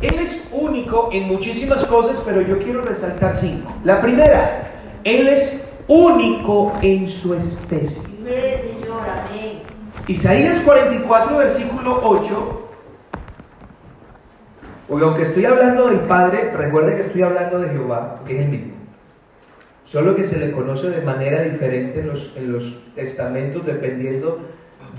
Él 0.00 0.14
es 0.20 0.48
único 0.52 1.10
en 1.12 1.24
muchísimas 1.24 1.84
cosas, 1.86 2.22
pero 2.24 2.40
yo 2.40 2.58
quiero 2.58 2.82
resaltar 2.82 3.36
cinco. 3.36 3.74
La 3.84 4.00
primera, 4.00 4.64
Él 5.02 5.26
es 5.28 5.76
único 5.88 6.72
en 6.82 7.08
su 7.08 7.34
especie. 7.34 8.02
Isaías 10.06 10.60
44, 10.60 11.36
versículo 11.38 12.00
8. 12.02 12.68
O 14.90 14.98
aunque 14.98 15.22
estoy 15.22 15.44
hablando 15.44 15.88
del 15.88 16.00
Padre, 16.00 16.52
recuerde 16.56 16.96
que 16.96 17.02
estoy 17.08 17.22
hablando 17.22 17.58
de 17.58 17.68
Jehová, 17.70 18.20
que 18.26 18.36
es 18.36 18.40
el 18.42 18.48
mismo. 18.48 18.74
Solo 19.84 20.14
que 20.14 20.24
se 20.24 20.38
le 20.38 20.52
conoce 20.52 20.90
de 20.90 21.02
manera 21.02 21.42
diferente 21.42 22.00
en 22.00 22.08
los, 22.08 22.32
en 22.36 22.52
los 22.52 22.78
testamentos 22.94 23.66
dependiendo 23.66 24.38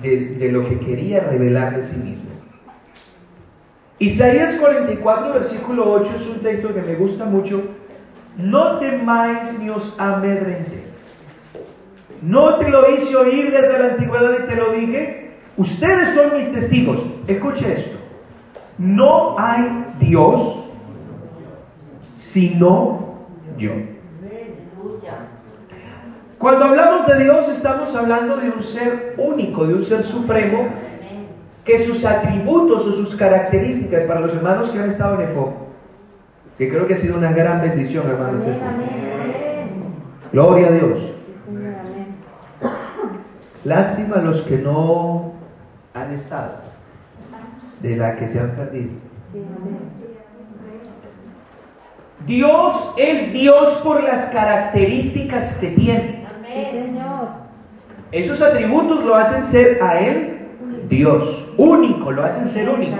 de, 0.01 0.35
de 0.35 0.51
lo 0.51 0.67
que 0.67 0.79
quería 0.79 1.21
revelar 1.21 1.77
de 1.77 1.83
sí 1.83 1.95
mismo. 1.95 2.38
Isaías 3.99 4.55
44, 4.55 5.33
versículo 5.33 5.91
8 5.91 6.11
es 6.15 6.27
un 6.27 6.39
texto 6.39 6.73
que 6.73 6.81
me 6.81 6.95
gusta 6.95 7.25
mucho. 7.25 7.61
No 8.37 8.79
temáis 8.79 9.59
ni 9.59 9.69
os 9.69 9.99
amedrentéis. 9.99 10.85
No 12.21 12.55
te 12.55 12.69
lo 12.69 12.89
hice 12.91 13.15
oír 13.15 13.51
desde 13.51 13.79
la 13.79 13.89
antigüedad 13.89 14.31
y 14.43 14.47
te 14.47 14.55
lo 14.55 14.71
dije. 14.71 15.31
Ustedes 15.57 16.15
son 16.15 16.37
mis 16.37 16.51
testigos. 16.53 16.99
Escuche 17.27 17.73
esto. 17.73 17.97
No 18.77 19.37
hay 19.37 19.85
Dios 19.99 20.69
sino 22.15 23.17
yo. 23.57 23.71
Cuando 26.37 26.65
hablamos 26.65 27.07
de 27.07 27.23
Dios 27.23 27.49
estamos 27.49 27.93
hablando 27.95 28.37
de 28.37 28.49
un 28.49 28.63
ser 28.63 29.15
único, 29.17 29.65
de 29.65 29.73
un 29.73 29.83
ser 29.83 30.03
supremo 30.03 30.69
que 31.69 31.77
sus 31.77 32.03
atributos 32.03 32.87
o 32.87 32.93
sus 32.93 33.15
características 33.15 34.05
para 34.05 34.21
los 34.21 34.33
hermanos 34.33 34.71
que 34.71 34.79
han 34.79 34.89
estado 34.89 35.21
en 35.21 35.29
foco, 35.35 35.67
que 36.57 36.67
creo 36.67 36.87
que 36.87 36.95
ha 36.95 36.97
sido 36.97 37.15
una 37.15 37.31
gran 37.31 37.61
bendición, 37.61 38.09
hermanos. 38.09 38.41
Gloria 40.31 40.67
a 40.67 40.71
Dios. 40.71 40.99
Lástima 43.63 44.15
los 44.17 44.41
que 44.41 44.57
no 44.57 45.33
han 45.93 46.11
estado, 46.13 46.53
de 47.81 47.95
la 47.97 48.15
que 48.15 48.27
se 48.29 48.39
han 48.39 48.51
perdido. 48.51 48.89
Dios 52.25 52.95
es 52.97 53.31
Dios 53.31 53.73
por 53.83 54.03
las 54.03 54.25
características 54.31 55.55
que 55.57 55.67
tiene. 55.67 56.25
Esos 58.11 58.41
atributos 58.41 59.03
lo 59.03 59.13
hacen 59.13 59.45
ser 59.45 59.83
a 59.83 59.99
Él 59.99 60.28
Dios, 60.89 61.53
único, 61.57 62.11
lo 62.11 62.23
hacen 62.23 62.49
ser 62.49 62.69
único. 62.69 62.97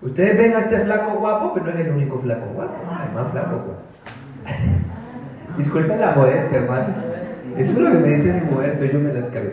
Ustedes 0.00 0.36
ven 0.36 0.54
a 0.54 0.60
este 0.60 0.80
flaco 0.80 1.18
guapo, 1.18 1.54
pero 1.54 1.66
no 1.66 1.72
es 1.72 1.86
el 1.86 1.92
único 1.92 2.18
flaco 2.20 2.46
guapo, 2.54 2.74
hay 2.90 3.14
más 3.14 3.32
flaco 3.32 3.56
guapo. 3.56 3.82
Disculpen 5.58 6.00
la 6.00 6.12
modestia, 6.12 6.58
hermano. 6.58 6.94
Eso 7.56 7.72
es 7.72 7.78
lo 7.78 7.90
que 7.90 7.98
me 7.98 8.08
dice 8.08 8.32
mi 8.32 8.50
mujer, 8.50 8.76
pero 8.78 8.92
yo 8.92 8.98
me 8.98 9.12
las 9.12 9.30
cargo. 9.30 9.50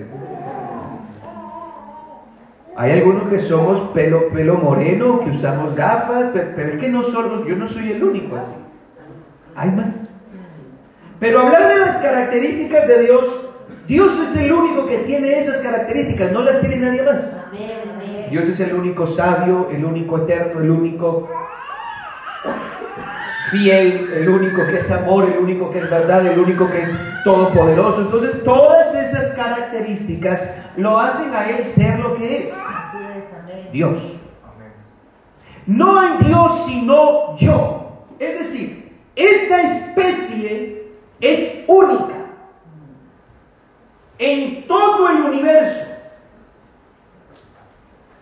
Hay 2.75 2.91
algunos 2.93 3.29
que 3.29 3.39
somos 3.39 3.79
pelo, 3.91 4.29
pelo 4.29 4.55
moreno, 4.55 5.19
que 5.21 5.31
usamos 5.31 5.75
gafas, 5.75 6.31
pero, 6.33 6.49
pero 6.55 6.69
es 6.73 6.79
que 6.79 6.89
no 6.89 7.03
somos, 7.03 7.45
yo 7.45 7.55
no 7.55 7.67
soy 7.67 7.91
el 7.91 8.03
único 8.03 8.35
así. 8.35 8.55
Hay 9.55 9.71
más. 9.71 9.93
Pero 11.19 11.41
hablar 11.41 11.67
de 11.67 11.79
las 11.79 11.97
características 11.97 12.87
de 12.87 12.99
Dios, 13.03 13.50
Dios 13.87 14.13
es 14.19 14.37
el 14.37 14.51
único 14.53 14.85
que 14.87 14.99
tiene 14.99 15.39
esas 15.39 15.61
características, 15.61 16.31
no 16.31 16.43
las 16.43 16.61
tiene 16.61 16.77
nadie 16.77 17.03
más. 17.03 17.35
Dios 18.29 18.47
es 18.47 18.59
el 18.61 18.73
único 18.73 19.07
sabio, 19.07 19.69
el 19.71 19.83
único 19.83 20.19
eterno, 20.19 20.61
el 20.61 20.69
único 20.69 21.29
fiel, 23.51 24.09
el 24.13 24.29
único 24.29 24.65
que 24.65 24.77
es 24.77 24.91
amor, 24.91 25.25
el 25.25 25.39
único 25.39 25.69
que 25.71 25.79
es 25.79 25.89
verdad, 25.89 26.25
el 26.25 26.39
único 26.39 26.69
que 26.69 26.83
es 26.83 27.23
todopoderoso. 27.23 28.01
Entonces 28.01 28.43
todas 28.43 28.95
esas 28.95 29.33
características 29.33 30.49
lo 30.77 30.99
hacen 30.99 31.33
a 31.33 31.49
Él 31.49 31.65
ser 31.65 31.99
lo 31.99 32.15
que 32.15 32.43
es. 32.43 32.53
Dios. 33.73 34.17
No 35.65 35.99
hay 35.99 36.25
Dios 36.25 36.65
sino 36.67 37.37
yo. 37.37 38.05
Es 38.19 38.39
decir, 38.39 38.93
esa 39.15 39.61
especie 39.63 40.83
es 41.19 41.65
única 41.67 42.20
en 44.21 44.67
todo 44.67 45.09
el 45.09 45.21
universo. 45.23 45.87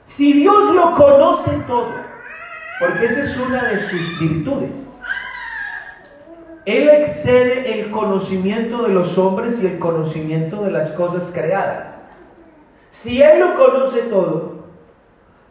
Si 0.07 0.31
Dios 0.33 0.73
lo 0.73 0.95
conoce 0.95 1.51
todo, 1.67 1.91
porque 2.79 3.05
esa 3.05 3.25
es 3.25 3.37
una 3.37 3.65
de 3.65 3.79
sus 3.81 4.19
virtudes, 4.19 4.71
Él 6.65 6.89
excede 6.89 7.81
el 7.81 7.91
conocimiento 7.91 8.83
de 8.83 8.89
los 8.89 9.17
hombres 9.17 9.61
y 9.61 9.67
el 9.67 9.77
conocimiento 9.77 10.63
de 10.63 10.71
las 10.71 10.89
cosas 10.91 11.29
creadas. 11.33 12.01
Si 12.91 13.21
Él 13.21 13.41
lo 13.41 13.55
conoce 13.55 14.03
todo, 14.03 14.59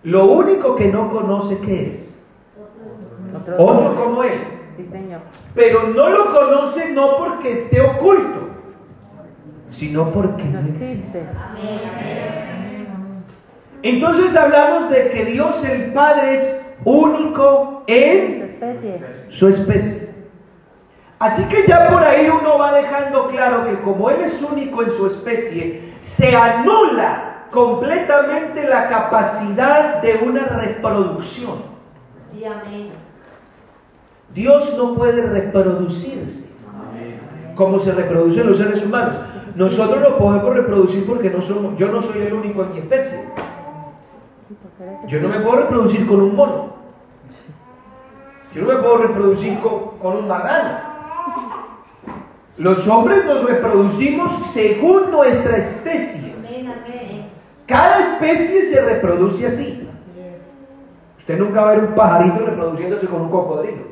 lo 0.02 0.26
único 0.26 0.76
que 0.76 0.86
no 0.86 1.10
conoce 1.10 1.58
qué 1.60 1.90
es. 1.92 2.26
Otro 3.58 3.96
como 3.96 4.24
Él. 4.24 4.40
Pero 5.54 5.88
no 5.88 6.08
lo 6.08 6.32
conoce 6.32 6.90
no 6.92 7.18
porque 7.18 7.52
esté 7.52 7.80
oculto, 7.82 8.47
sino 9.70 10.10
porque 10.12 10.44
no 10.44 10.60
existe. 10.60 11.26
Entonces 13.82 14.36
hablamos 14.36 14.90
de 14.90 15.10
que 15.10 15.24
Dios 15.26 15.64
el 15.64 15.92
Padre 15.92 16.34
es 16.34 16.62
único 16.84 17.84
en 17.86 18.58
su 19.30 19.48
especie. 19.48 20.08
Así 21.18 21.44
que 21.44 21.66
ya 21.66 21.88
por 21.88 22.02
ahí 22.02 22.28
uno 22.28 22.58
va 22.58 22.74
dejando 22.74 23.28
claro 23.28 23.66
que 23.66 23.80
como 23.82 24.10
Él 24.10 24.22
es 24.22 24.40
único 24.42 24.82
en 24.82 24.92
su 24.92 25.06
especie, 25.08 25.94
se 26.02 26.34
anula 26.34 27.46
completamente 27.50 28.68
la 28.68 28.88
capacidad 28.88 30.00
de 30.02 30.14
una 30.24 30.44
reproducción. 30.46 31.62
Dios 34.34 34.76
no 34.76 34.94
puede 34.94 35.22
reproducirse 35.22 36.48
como 37.58 37.80
se 37.80 37.92
reproducen 37.92 38.46
los 38.46 38.58
seres 38.58 38.84
humanos. 38.84 39.16
Nosotros 39.58 40.00
lo 40.00 40.18
podemos 40.18 40.54
reproducir 40.54 41.04
porque 41.04 41.30
no 41.30 41.42
somos, 41.42 41.76
yo 41.76 41.88
no 41.88 42.00
soy 42.00 42.22
el 42.22 42.32
único 42.32 42.62
en 42.62 42.72
mi 42.74 42.78
especie. 42.78 43.24
Yo 45.08 45.20
no 45.20 45.28
me 45.28 45.40
puedo 45.40 45.62
reproducir 45.62 46.06
con 46.06 46.20
un 46.20 46.36
mono. 46.36 46.74
Yo 48.54 48.62
no 48.62 48.68
me 48.68 48.76
puedo 48.76 48.98
reproducir 48.98 49.58
con, 49.58 50.16
un 50.16 50.28
marrano. 50.28 50.78
Los 52.56 52.86
hombres 52.86 53.24
nos 53.24 53.44
reproducimos 53.46 54.32
según 54.52 55.10
nuestra 55.10 55.56
especie. 55.56 56.36
Cada 57.66 57.98
especie 57.98 58.64
se 58.66 58.80
reproduce 58.80 59.44
así. 59.44 59.88
Usted 61.18 61.36
nunca 61.36 61.62
va 61.62 61.70
a 61.70 61.74
ver 61.74 61.84
un 61.84 61.94
pajarito 61.96 62.46
reproduciéndose 62.46 63.08
con 63.08 63.22
un 63.22 63.30
cocodrilo. 63.30 63.82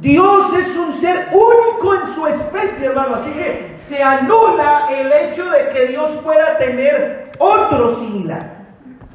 Dios 0.00 0.54
es 0.54 0.76
un 0.76 0.94
ser 0.94 1.28
único 1.32 1.94
en 1.94 2.14
su 2.14 2.26
especie, 2.26 2.86
hermano. 2.86 3.16
Así 3.16 3.30
que 3.32 3.74
se 3.78 4.02
anula 4.02 4.88
el 4.90 5.10
hecho 5.12 5.44
de 5.50 5.70
que 5.70 5.86
Dios 5.88 6.12
pueda 6.22 6.56
tener 6.58 7.32
otro 7.38 7.96
similar. 7.96 8.66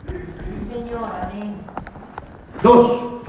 Señor, 0.05 1.09
amén. 1.21 1.55
Dos, 2.61 3.21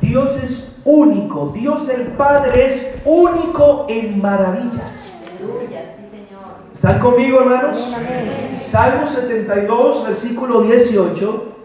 Dios 0.00 0.42
es 0.42 0.76
único. 0.84 1.52
Dios 1.54 1.88
el 1.88 2.08
Padre 2.12 2.66
es 2.66 3.02
único 3.04 3.86
en 3.88 4.20
maravillas. 4.20 5.22
Aleluya, 5.38 5.94
sí, 5.96 6.08
Señor. 6.10 6.44
¿Están 6.74 6.98
conmigo, 6.98 7.40
hermanos? 7.40 7.92
Amén. 7.94 8.58
Salmo 8.60 9.06
72, 9.06 10.06
versículo 10.06 10.62
18. 10.62 11.55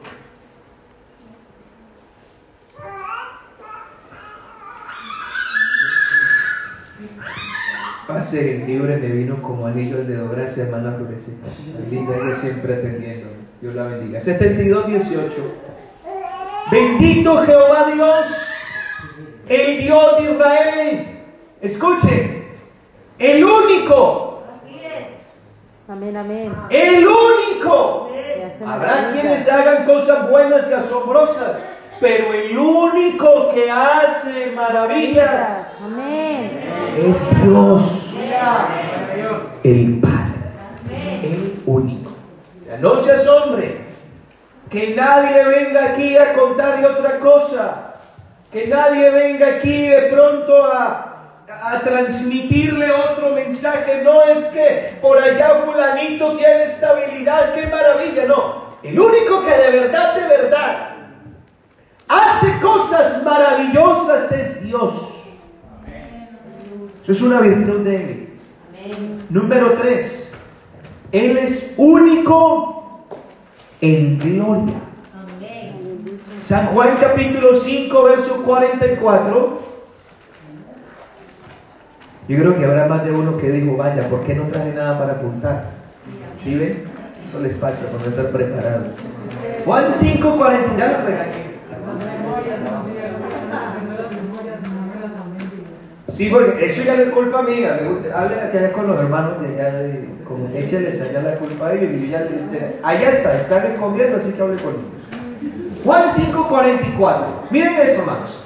Pase 8.13 8.63
libre 8.67 8.97
me 8.97 9.07
vino 9.07 9.41
como 9.41 9.67
anillo 9.67 9.97
de 9.99 10.03
dedo. 10.03 10.29
Gracias, 10.29 10.67
hermana 10.67 10.97
Florecita. 10.97 11.47
Linda, 11.89 12.17
ella 12.17 12.35
siempre 12.35 12.73
atendiendo. 12.73 13.29
Dios 13.61 13.73
la 13.73 13.83
bendiga. 13.83 14.19
72, 14.19 14.87
18. 14.87 15.31
Bendito 16.71 17.45
Jehová 17.45 17.91
Dios, 17.93 18.27
el 19.47 19.77
Dios 19.79 20.17
de 20.17 20.31
Israel. 20.31 21.07
Escuche, 21.61 22.43
el 23.17 23.45
único. 23.45 24.43
Amén, 25.87 26.17
amén. 26.17 26.53
El 26.69 27.07
único. 27.07 28.11
Habrá 28.65 29.11
quienes 29.13 29.49
hagan 29.49 29.85
cosas 29.85 30.29
buenas 30.29 30.69
y 30.69 30.73
asombrosas, 30.73 31.65
pero 32.01 32.33
el 32.33 32.57
único 32.57 33.53
que 33.53 33.69
hace 33.69 34.51
maravillas 34.55 35.79
es 36.97 37.43
Dios 37.43 38.15
el 39.63 39.99
Padre, 39.99 40.33
el 41.21 41.61
único. 41.67 42.11
No 42.79 42.99
se 43.01 43.11
asombre 43.11 43.81
que 44.71 44.95
nadie 44.95 45.43
venga 45.43 45.91
aquí 45.91 46.17
a 46.17 46.33
contarle 46.33 46.87
otra 46.87 47.19
cosa, 47.19 47.93
que 48.51 48.65
nadie 48.65 49.11
venga 49.11 49.57
aquí 49.57 49.87
de 49.87 50.01
pronto 50.03 50.65
a, 50.65 51.35
a 51.47 51.79
transmitirle 51.81 52.91
otro 52.91 53.29
mensaje. 53.35 54.01
No 54.03 54.23
es 54.23 54.45
que 54.47 54.97
por 55.01 55.19
allá 55.19 55.61
fulanito 55.65 56.35
tiene 56.37 56.63
estabilidad, 56.63 57.53
qué 57.53 57.67
maravilla, 57.67 58.25
no. 58.25 58.71
El 58.81 58.99
único 58.99 59.45
que 59.45 59.55
de 59.55 59.79
verdad, 59.79 60.15
de 60.15 60.27
verdad, 60.27 60.90
hace 62.11 62.59
cosas 62.59 63.23
maravillosas 63.23 64.31
es 64.31 64.63
Dios. 64.63 64.93
Eso 67.03 67.11
es 67.11 67.21
una 67.21 67.39
virtud 67.39 67.79
de 67.79 67.95
Él. 67.95 68.27
Número 69.29 69.73
tres, 69.73 70.33
Él 71.11 71.37
es 71.37 71.73
único 71.77 73.07
en 73.79 74.19
gloria. 74.19 74.75
San 76.41 76.67
Juan 76.67 76.97
capítulo 76.99 77.53
5, 77.53 78.03
verso 78.03 78.43
44. 78.43 79.61
Yo 82.27 82.37
creo 82.37 82.57
que 82.57 82.65
habrá 82.65 82.87
más 82.87 83.05
de 83.05 83.11
uno 83.11 83.37
que 83.37 83.51
dijo, 83.51 83.77
vaya, 83.77 84.07
¿por 84.09 84.23
qué 84.23 84.35
no 84.35 84.43
traje 84.47 84.73
nada 84.73 84.97
para 84.99 85.13
apuntar? 85.13 85.69
¿Sí 86.37 86.55
ven? 86.55 86.83
Eso 87.29 87.39
les 87.39 87.53
pasa 87.55 87.89
por 87.91 88.01
no 88.01 88.07
estar 88.07 88.31
preparados. 88.31 88.87
Juan 89.65 89.93
5, 89.93 90.37
40, 90.37 90.77
ya 90.77 90.99
lo 90.99 91.05
regañé. 91.05 91.60
Sí, 96.07 96.29
porque 96.29 96.65
eso 96.65 96.83
ya 96.83 96.95
no 96.95 97.03
es 97.03 97.09
culpa 97.09 97.41
mía. 97.41 97.79
Hable 98.13 98.41
allá 98.41 98.73
con 98.73 98.87
los 98.87 98.99
hermanos 98.99 99.41
de 99.41 99.47
allá, 99.47 99.77
de, 99.77 100.09
como 100.27 100.49
écheles 100.53 101.01
allá 101.01 101.21
la 101.21 101.35
culpa 101.35 101.67
a 101.67 101.73
ellos. 101.73 102.09
Ya, 102.09 102.27
allá 102.83 103.09
está, 103.09 103.41
están 103.41 103.71
escondiendo, 103.71 104.17
así 104.17 104.31
que 104.33 104.41
hable 104.41 104.61
con 104.61 104.73
ellos. 104.73 105.83
Juan 105.83 106.09
5:44. 106.09 107.25
Miren 107.49 107.75
esto, 107.79 108.01
hermanos. 108.01 108.39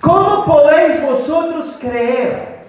¿Cómo 0.00 0.46
podéis 0.46 1.04
vosotros 1.04 1.76
creer 1.78 2.60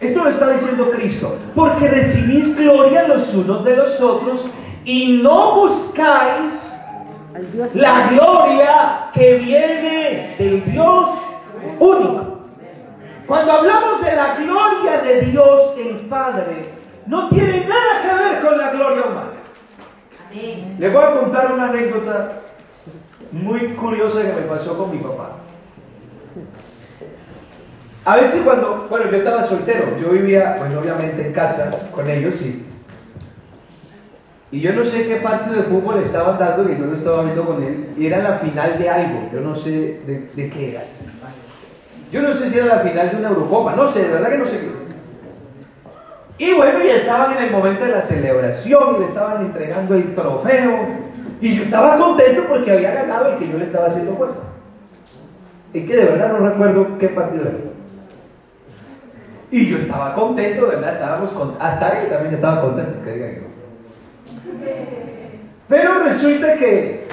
Esto 0.00 0.24
lo 0.24 0.30
está 0.30 0.52
diciendo 0.52 0.90
Cristo. 0.92 1.38
Porque 1.54 1.88
recibís 1.88 2.56
gloria 2.56 3.08
los 3.08 3.34
unos 3.34 3.64
de 3.64 3.76
los 3.76 4.00
otros 4.00 4.48
y 4.84 5.20
no 5.22 5.60
buscáis 5.60 6.75
la 7.74 8.08
gloria 8.08 9.10
que 9.12 9.38
viene 9.38 10.36
del 10.38 10.64
Dios 10.70 11.10
único. 11.78 12.40
Cuando 13.26 13.52
hablamos 13.52 14.04
de 14.04 14.14
la 14.14 14.34
gloria 14.36 14.98
de 14.98 15.20
Dios 15.22 15.74
el 15.78 15.96
Padre, 16.08 16.70
no 17.06 17.28
tiene 17.28 17.66
nada 17.66 18.02
que 18.02 18.24
ver 18.24 18.42
con 18.42 18.58
la 18.58 18.70
gloria 18.70 19.04
humana. 19.04 19.30
Le 20.78 20.88
voy 20.90 21.02
a 21.02 21.20
contar 21.20 21.52
una 21.52 21.70
anécdota 21.70 22.42
muy 23.32 23.60
curiosa 23.74 24.22
que 24.22 24.40
me 24.40 24.42
pasó 24.42 24.76
con 24.76 24.90
mi 24.90 24.98
papá. 24.98 25.32
A 28.04 28.16
veces 28.16 28.42
cuando, 28.44 28.86
bueno, 28.88 29.10
yo 29.10 29.16
estaba 29.16 29.42
soltero, 29.42 29.98
yo 30.00 30.10
vivía, 30.10 30.54
pues 30.58 30.74
obviamente 30.76 31.26
en 31.26 31.32
casa 31.32 31.90
con 31.90 32.08
ellos 32.08 32.40
y, 32.40 32.64
y 34.52 34.60
yo 34.60 34.72
no 34.72 34.84
sé 34.84 35.08
qué 35.08 35.16
partido 35.16 35.56
de 35.56 35.62
fútbol 35.62 36.02
estaban 36.02 36.38
dando 36.38 36.70
y 36.70 36.78
yo 36.78 36.86
lo 36.86 36.96
estaba 36.96 37.22
viendo 37.24 37.44
con 37.44 37.62
él 37.62 37.88
y 37.98 38.06
era 38.06 38.18
la 38.18 38.38
final 38.38 38.78
de 38.78 38.88
algo, 38.88 39.28
yo 39.32 39.40
no 39.40 39.56
sé 39.56 40.00
de, 40.06 40.30
de 40.34 40.50
qué 40.50 40.70
era. 40.70 40.84
Yo 42.12 42.22
no 42.22 42.32
sé 42.32 42.50
si 42.50 42.58
era 42.58 42.76
la 42.76 42.80
final 42.80 43.10
de 43.10 43.16
una 43.16 43.28
Eurocopa, 43.28 43.74
no 43.74 43.88
sé, 43.88 44.04
de 44.04 44.12
verdad 44.12 44.30
que 44.30 44.38
no 44.38 44.46
sé 44.46 44.60
qué. 44.60 44.86
Y 46.38 46.52
bueno, 46.52 46.84
ya 46.84 46.96
estaban 46.96 47.36
en 47.36 47.44
el 47.44 47.50
momento 47.50 47.84
de 47.84 47.92
la 47.92 48.00
celebración 48.00 48.96
y 48.96 48.98
le 49.00 49.06
estaban 49.06 49.46
entregando 49.46 49.94
el 49.94 50.14
trofeo. 50.14 51.06
Y 51.40 51.56
yo 51.56 51.64
estaba 51.64 51.96
contento 51.96 52.44
porque 52.48 52.72
había 52.72 52.92
ganado 52.92 53.32
el 53.32 53.38
que 53.38 53.48
yo 53.48 53.58
le 53.58 53.64
estaba 53.64 53.86
haciendo 53.86 54.16
fuerza. 54.16 54.42
Y 55.72 55.86
que 55.86 55.96
de 55.96 56.04
verdad 56.04 56.32
no 56.32 56.48
recuerdo 56.48 56.98
qué 56.98 57.08
partido 57.08 57.42
era. 57.42 57.58
Y 59.50 59.66
yo 59.68 59.78
estaba 59.78 60.14
contento, 60.14 60.66
¿verdad? 60.66 60.94
Estábamos 60.94 61.30
con... 61.30 61.54
Hasta 61.58 62.00
él 62.00 62.08
también 62.10 62.34
estaba 62.34 62.60
contento, 62.60 63.02
que 63.02 63.12
diga 63.12 63.28
yo. 63.28 63.55
Pero 65.68 66.04
resulta 66.04 66.56
que 66.56 67.06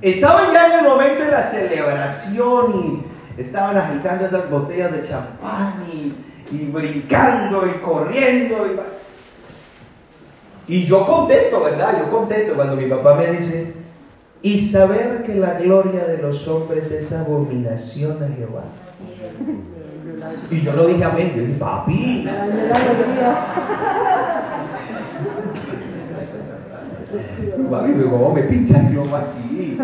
estaban 0.00 0.52
ya 0.52 0.66
en 0.66 0.80
el 0.80 0.90
momento 0.90 1.22
de 1.22 1.30
la 1.30 1.42
celebración 1.42 3.04
y 3.36 3.40
estaban 3.40 3.76
agitando 3.76 4.26
esas 4.26 4.50
botellas 4.50 4.92
de 4.92 5.02
champán 5.02 5.84
y 5.92 6.12
y 6.52 6.66
brincando 6.66 7.66
y 7.66 7.80
corriendo. 7.80 8.66
Y, 10.68 10.74
y 10.74 10.86
yo 10.86 11.06
contento, 11.06 11.64
¿verdad? 11.64 11.98
Yo 11.98 12.10
contento 12.10 12.54
cuando 12.54 12.76
mi 12.76 12.86
papá 12.86 13.14
me 13.16 13.32
dice, 13.32 13.74
y 14.42 14.58
saber 14.58 15.22
que 15.24 15.34
la 15.34 15.54
gloria 15.54 16.04
de 16.04 16.18
los 16.18 16.46
hombres 16.48 16.90
es 16.90 17.12
abominación 17.12 18.22
a 18.22 18.28
Jehová. 18.36 18.64
Y 20.50 20.60
yo 20.60 20.72
lo 20.72 20.86
dije 20.86 21.04
amén, 21.04 21.32
yo 21.34 21.42
dije, 21.42 21.58
papi. 21.58 22.28
¿Cómo 28.10 28.34
me 28.34 28.42
así? 29.16 29.78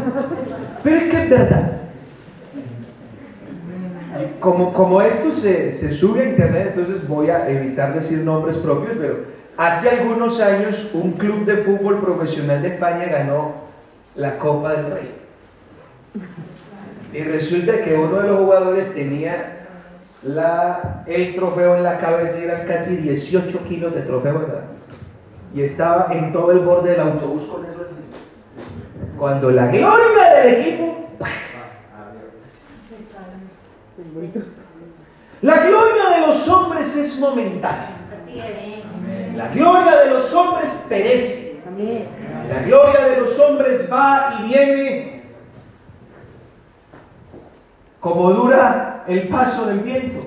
Pero 0.82 0.96
es 0.96 1.02
que 1.04 1.22
es 1.22 1.30
verdad 1.30 1.78
como, 4.40 4.72
como 4.72 5.02
esto 5.02 5.32
se, 5.34 5.72
se, 5.72 5.92
sube 5.92 6.22
a 6.22 6.28
internet, 6.28 6.74
entonces 6.74 7.06
voy 7.08 7.30
a 7.30 7.48
evitar 7.48 7.94
decir 7.94 8.18
nombres 8.18 8.56
propios, 8.58 8.96
pero 8.98 9.24
hace 9.56 9.90
algunos 9.90 10.40
años 10.40 10.90
un 10.94 11.12
club 11.12 11.44
de 11.44 11.58
fútbol 11.58 12.00
profesional 12.00 12.62
de 12.62 12.68
España 12.68 13.06
ganó 13.06 13.54
la 14.14 14.38
Copa 14.38 14.74
del 14.74 14.92
Rey. 14.92 15.14
Y 17.12 17.22
resulta 17.22 17.82
que 17.82 17.94
uno 17.94 18.20
de 18.20 18.28
los 18.28 18.38
jugadores 18.40 18.94
tenía 18.94 19.66
la, 20.22 21.04
el 21.06 21.34
trofeo 21.34 21.76
en 21.76 21.82
la 21.82 21.98
cabeza 21.98 22.38
y 22.40 22.44
eran 22.44 22.66
casi 22.66 22.96
18 22.96 23.64
kilos 23.68 23.94
de 23.94 24.02
trofeo, 24.02 24.40
¿verdad? 24.40 24.64
Y 25.54 25.62
estaba 25.62 26.08
en 26.12 26.32
todo 26.32 26.52
el 26.52 26.60
borde 26.60 26.90
del 26.90 27.00
autobús 27.00 27.44
con 27.44 27.64
eso 27.64 27.82
así. 27.82 27.94
Cuando 29.18 29.50
la 29.50 29.66
gloria 29.68 30.34
del 30.34 30.54
equipo 30.54 30.98
la 35.40 35.66
gloria 35.66 36.10
de 36.16 36.26
los 36.26 36.48
hombres 36.48 36.96
es 36.96 37.18
momentánea. 37.20 37.90
La 39.36 39.48
gloria 39.48 39.96
de 40.04 40.10
los 40.10 40.34
hombres 40.34 40.86
perece. 40.88 41.60
La 42.48 42.62
gloria 42.62 43.08
de 43.08 43.20
los 43.20 43.38
hombres 43.38 43.88
va 43.92 44.40
y 44.40 44.48
viene 44.48 45.22
como 48.00 48.32
dura 48.32 49.04
el 49.06 49.28
paso 49.28 49.66
del 49.66 49.80
viento. 49.80 50.26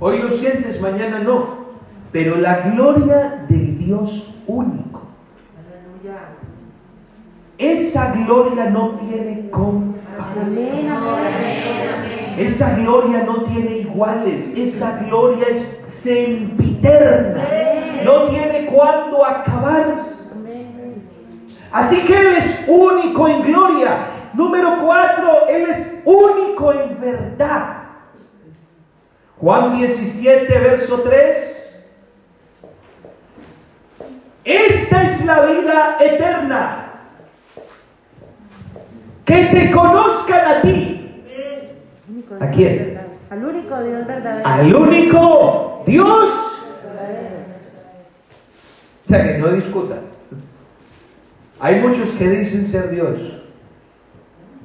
Hoy 0.00 0.18
lo 0.18 0.30
sientes, 0.30 0.80
mañana 0.80 1.20
no. 1.20 1.64
Pero 2.10 2.36
la 2.36 2.60
gloria 2.60 3.44
del 3.48 3.78
Dios 3.78 4.33
único. 4.46 5.02
Esa 7.58 8.12
gloria 8.12 8.66
no 8.70 8.90
tiene 8.96 9.48
comparación. 9.50 10.84
Esa 12.36 12.76
gloria 12.76 13.22
no 13.22 13.44
tiene 13.44 13.78
iguales, 13.78 14.56
esa 14.56 14.98
gloria 15.04 15.46
es 15.50 15.86
sempiterna, 15.88 17.48
no 18.04 18.24
tiene 18.24 18.66
cuándo 18.66 19.24
acabarse. 19.24 20.34
Así 21.70 22.04
que 22.06 22.16
Él 22.16 22.34
es 22.36 22.64
único 22.68 23.28
en 23.28 23.42
gloria. 23.42 24.06
Número 24.34 24.78
cuatro, 24.84 25.46
Él 25.48 25.66
es 25.70 26.02
único 26.04 26.72
en 26.72 27.00
verdad. 27.00 27.82
Juan 29.38 29.76
17, 29.78 30.58
verso 30.58 31.00
3. 31.02 31.63
Esta 34.44 35.02
es 35.04 35.24
la 35.24 35.46
vida 35.46 35.96
eterna. 36.00 36.80
Que 39.24 39.46
te 39.46 39.70
conozcan 39.70 40.46
a 40.46 40.60
ti 40.60 40.94
¿A 42.40 42.50
quién? 42.50 42.98
Al 43.30 43.44
único 43.44 43.82
Dios 43.82 44.06
verdadero. 44.06 44.46
Al 44.46 44.74
único 44.74 45.82
Dios. 45.86 46.30
O 49.06 49.08
sea 49.08 49.26
que 49.26 49.38
no 49.38 49.48
discutan. 49.52 50.00
Hay 51.60 51.80
muchos 51.80 52.10
que 52.12 52.28
dicen 52.28 52.66
ser 52.66 52.90
Dios 52.90 53.18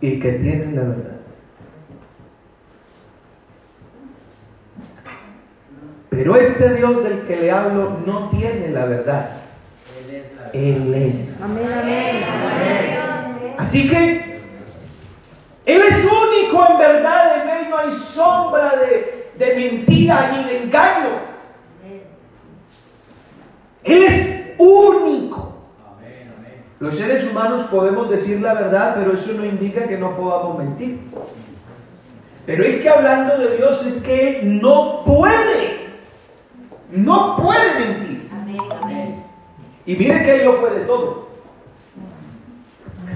y 0.02 0.20
que 0.20 0.32
tienen 0.34 0.76
la 0.76 0.82
verdad. 0.82 1.16
Pero 6.10 6.36
este 6.36 6.76
Dios 6.76 7.04
del 7.04 7.22
que 7.28 7.36
le 7.36 7.52
hablo 7.52 8.00
no 8.06 8.30
tiene 8.30 8.70
la 8.70 8.86
verdad. 8.86 9.39
Él 10.54 10.94
es. 10.94 11.42
Amén, 11.42 11.68
amén. 11.82 13.56
Así 13.58 13.90
que 13.90 14.30
él 15.70 15.84
es 15.84 16.04
único 16.04 16.66
en 16.68 16.78
verdad, 16.80 17.44
en 17.44 17.50
Él 17.50 17.70
no 17.70 17.78
hay 17.78 17.92
sombra 17.92 18.76
de, 18.78 19.30
de 19.38 19.56
mentira 19.56 20.32
ni 20.32 20.44
de 20.46 20.64
engaño. 20.64 21.10
Él 23.84 24.04
es 24.04 24.56
único. 24.58 25.54
Los 26.80 26.96
seres 26.96 27.30
humanos 27.30 27.68
podemos 27.68 28.10
decir 28.10 28.42
la 28.42 28.56
verdad, 28.56 28.96
pero 28.98 29.14
eso 29.14 29.34
no 29.34 29.46
indica 29.46 29.88
que 29.88 29.98
no 29.98 30.18
podamos 30.18 30.58
mentir. 30.58 31.02
Pero 32.48 32.64
es 32.64 32.82
que 32.82 32.90
hablando 32.90 33.38
de 33.38 33.58
Dios 33.58 33.86
es 33.86 34.02
que 34.02 34.40
Él 34.40 34.60
no 34.60 35.04
puede, 35.06 35.90
no 36.90 37.38
puede 37.38 37.80
mentir. 37.80 38.29
Y 39.90 39.96
mire 39.96 40.24
que 40.24 40.36
Él 40.36 40.46
lo 40.46 40.62
puede 40.62 40.82
todo. 40.82 41.30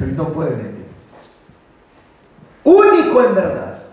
Él 0.01 0.17
no 0.17 0.29
puede 0.29 0.73
único 2.63 3.23
en 3.23 3.35
verdad. 3.35 3.83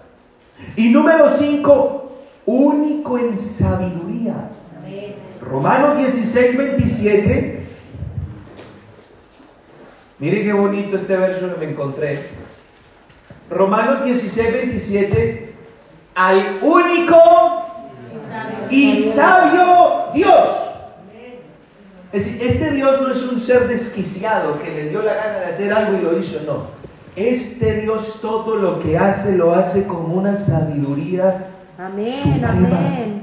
Y 0.77 0.89
número 0.89 1.29
5, 1.29 2.13
único 2.47 3.19
en 3.19 3.37
sabiduría. 3.37 4.49
Romanos 5.43 5.99
16, 5.99 6.57
27. 6.57 7.67
Miren 10.19 10.45
qué 10.45 10.53
bonito 10.55 10.97
este 10.97 11.17
verso 11.19 11.53
que 11.53 11.67
me 11.67 11.73
encontré. 11.73 12.29
Romanos 13.51 14.07
16, 14.07 14.53
27. 14.55 15.55
Al 16.15 16.61
único 16.63 17.19
y 18.71 19.03
sabio 19.03 20.07
Dios. 20.15 20.60
Es 22.13 22.25
decir, 22.25 22.47
este 22.47 22.71
Dios 22.73 23.01
no 23.01 23.13
es 23.13 23.23
un 23.23 23.41
ser 23.41 23.69
desquiciado 23.69 24.59
que 24.61 24.71
le 24.71 24.89
dio 24.89 25.03
la 25.03 25.15
gana 25.15 25.39
de 25.39 25.47
hacer 25.47 25.73
algo 25.73 25.97
y 25.97 26.03
lo 26.03 26.19
hizo, 26.19 26.41
no. 26.45 26.81
Este 27.15 27.83
Dios 27.83 28.19
todo 28.21 28.57
lo 28.57 28.81
que 28.81 28.99
hace 28.99 29.37
lo 29.37 29.55
hace 29.55 29.87
con 29.87 30.11
una 30.11 30.37
sabiduría 30.37 31.47
amén, 31.79 32.45
Amén. 32.45 33.23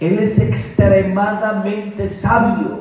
Él 0.00 0.18
es 0.18 0.40
extremadamente 0.40 2.08
sabio. 2.08 2.80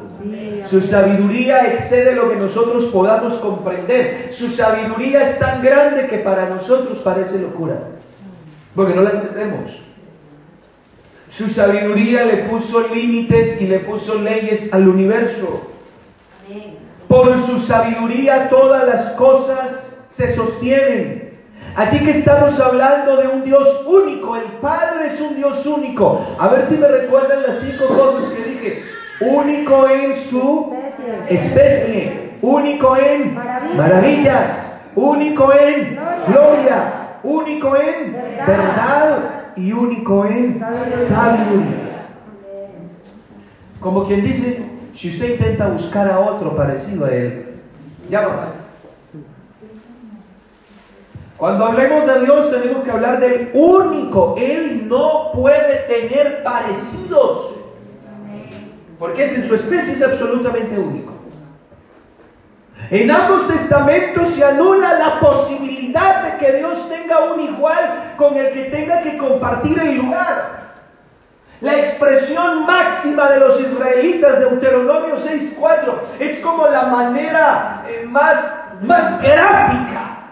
Su 0.65 0.81
sabiduría 0.81 1.73
excede 1.73 2.13
lo 2.13 2.29
que 2.29 2.35
nosotros 2.37 2.85
podamos 2.85 3.35
comprender. 3.35 4.29
Su 4.31 4.49
sabiduría 4.49 5.23
es 5.23 5.39
tan 5.39 5.61
grande 5.61 6.07
que 6.07 6.19
para 6.19 6.49
nosotros 6.49 6.99
parece 6.99 7.39
locura. 7.39 7.79
Porque 8.75 8.93
no 8.93 9.01
la 9.01 9.11
entendemos. 9.11 9.71
Su 11.29 11.47
sabiduría 11.47 12.25
le 12.25 12.37
puso 12.43 12.87
límites 12.93 13.61
y 13.61 13.67
le 13.67 13.79
puso 13.79 14.15
leyes 14.15 14.73
al 14.73 14.87
universo. 14.87 15.69
Por 17.07 17.39
su 17.39 17.59
sabiduría 17.59 18.49
todas 18.49 18.87
las 18.87 19.11
cosas 19.11 20.07
se 20.09 20.33
sostienen. 20.33 21.37
Así 21.75 21.99
que 22.03 22.11
estamos 22.11 22.59
hablando 22.59 23.17
de 23.17 23.27
un 23.27 23.43
Dios 23.43 23.85
único. 23.87 24.35
El 24.35 24.51
Padre 24.53 25.07
es 25.07 25.21
un 25.21 25.35
Dios 25.35 25.65
único. 25.67 26.25
A 26.39 26.47
ver 26.47 26.65
si 26.65 26.75
me 26.75 26.87
recuerdan 26.87 27.43
las 27.43 27.59
cinco 27.59 27.87
cosas 27.87 28.29
que 28.31 28.43
dije. 28.43 28.83
Único 29.21 29.87
en 29.87 30.15
su 30.15 30.73
especie. 31.29 32.31
Único 32.41 32.97
en 32.97 33.35
maravillas. 33.75 34.83
Único 34.95 35.53
en 35.53 35.99
gloria. 36.27 37.19
Único 37.21 37.75
en 37.75 38.13
verdad 38.47 39.38
y 39.59 39.73
único 39.73 40.25
en 40.25 40.59
sabiduría. 41.07 42.07
Como 43.79 44.05
quien 44.05 44.23
dice, 44.23 44.65
si 44.95 45.09
usted 45.09 45.31
intenta 45.31 45.67
buscar 45.67 46.09
a 46.09 46.19
otro 46.19 46.55
parecido 46.55 47.05
a 47.05 47.11
él, 47.11 47.45
ya 48.09 48.27
va 48.27 48.53
Cuando 51.37 51.65
hablemos 51.65 52.05
de 52.05 52.25
Dios 52.25 52.51
tenemos 52.51 52.83
que 52.83 52.91
hablar 52.91 53.19
del 53.19 53.51
único. 53.53 54.35
Él 54.37 54.87
no 54.87 55.31
puede 55.33 55.77
tener 55.87 56.43
parecidos. 56.43 57.55
Porque 58.97 59.23
es 59.23 59.37
en 59.37 59.47
su 59.47 59.55
especie 59.55 59.93
es 59.93 60.03
absolutamente 60.03 60.77
único. 60.77 61.13
En 62.91 63.11
ambos 63.11 63.47
testamentos 63.47 64.29
se 64.29 64.43
anula 64.43 64.99
la 64.99 65.19
posibilidad 65.19 65.78
de 65.93 66.37
que 66.37 66.51
Dios 66.57 66.87
tenga 66.89 67.33
un 67.33 67.39
igual 67.39 68.13
con 68.17 68.37
el 68.37 68.53
que 68.53 68.65
tenga 68.65 69.01
que 69.01 69.17
compartir 69.17 69.77
el 69.79 69.95
lugar. 69.95 70.59
La 71.61 71.77
expresión 71.77 72.65
máxima 72.65 73.29
de 73.31 73.39
los 73.39 73.59
israelitas 73.59 74.39
de 74.39 74.45
Deuteronomio 74.45 75.15
6.4 75.15 75.93
es 76.19 76.39
como 76.39 76.67
la 76.67 76.83
manera 76.83 77.83
eh, 77.87 78.05
más, 78.05 78.65
más 78.81 79.21
gráfica. 79.21 80.31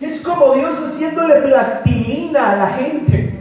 Es 0.00 0.20
como 0.20 0.54
Dios 0.54 0.76
haciéndole 0.78 1.40
plastilina 1.42 2.52
a 2.52 2.56
la 2.56 2.66
gente. 2.68 3.34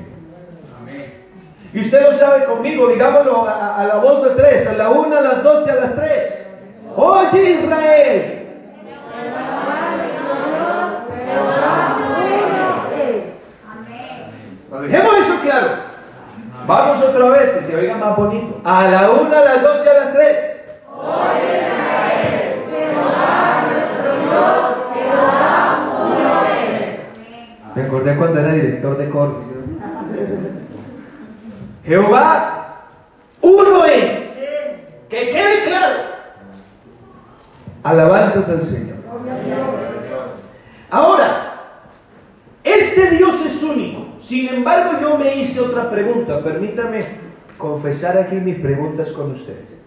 Y 1.73 1.79
usted 1.79 2.01
lo 2.01 2.13
sabe 2.13 2.45
conmigo, 2.45 2.87
digámoslo 2.87 3.47
a, 3.47 3.81
a 3.81 3.83
la 3.85 3.95
voz 3.97 4.23
de 4.23 4.29
tres, 4.31 4.65
a 4.67 4.73
la 4.73 4.89
una, 4.89 5.19
a 5.19 5.21
las 5.21 5.43
doce, 5.43 5.69
a 5.69 5.75
las 5.75 5.95
tres. 5.95 6.59
Oye 6.95 7.51
Israel, 7.51 8.36
Dejemos 14.81 15.17
eso 15.17 15.39
claro. 15.41 15.67
Vamos 16.65 17.03
otra 17.03 17.29
vez, 17.29 17.49
que 17.51 17.61
se 17.65 17.75
oiga 17.75 17.97
más 17.97 18.15
bonito. 18.15 18.61
A 18.63 18.87
la 18.87 19.11
una, 19.11 19.39
a 19.39 19.45
las 19.45 19.61
doce, 19.61 19.89
a 19.89 19.93
las 19.93 20.13
tres. 20.13 20.63
Me 27.75 27.83
acordé 27.83 28.17
cuando 28.17 28.39
era 28.39 28.53
director 28.53 28.97
de 28.97 29.09
coro. 29.09 29.41
Jehová, 31.85 32.77
uno 33.41 33.85
es. 33.85 34.37
Que 35.09 35.29
quede 35.29 35.63
claro. 35.67 35.99
Alabanzas 37.83 38.49
al 38.49 38.61
Señor. 38.61 38.97
Ahora, 40.89 41.53
este 42.63 43.11
Dios 43.11 43.45
es 43.45 43.63
único. 43.63 44.16
Sin 44.27 44.49
embargo, 44.49 44.99
yo 44.99 45.17
me 45.17 45.37
hice 45.37 45.61
otra 45.61 45.89
pregunta. 45.89 46.43
Permítame 46.43 46.99
confesar 47.57 48.17
aquí 48.17 48.35
mis 48.35 48.59
preguntas 48.59 49.09
con 49.11 49.31
ustedes. 49.31 49.77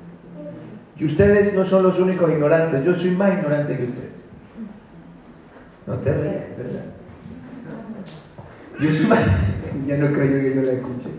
Y 0.97 1.05
ustedes 1.05 1.55
no 1.55 1.67
son 1.67 1.83
los 1.83 1.99
únicos 1.99 2.31
ignorantes. 2.31 2.83
Yo 2.83 2.95
soy 2.95 3.11
más 3.11 3.35
ignorante 3.35 3.77
que 3.77 3.85
ustedes. 3.85 4.13
No 5.87 5.95
te 5.99 6.15
ríes, 6.15 6.57
¿verdad? 6.57 6.85
Yo 8.81 8.93
soy 8.95 9.07
más... 9.09 9.21
ya 9.87 9.99
no 9.99 10.11
creo 10.11 10.43
que 10.43 10.55
yo 10.55 10.63
la 10.63 10.73
escuche. 10.73 11.11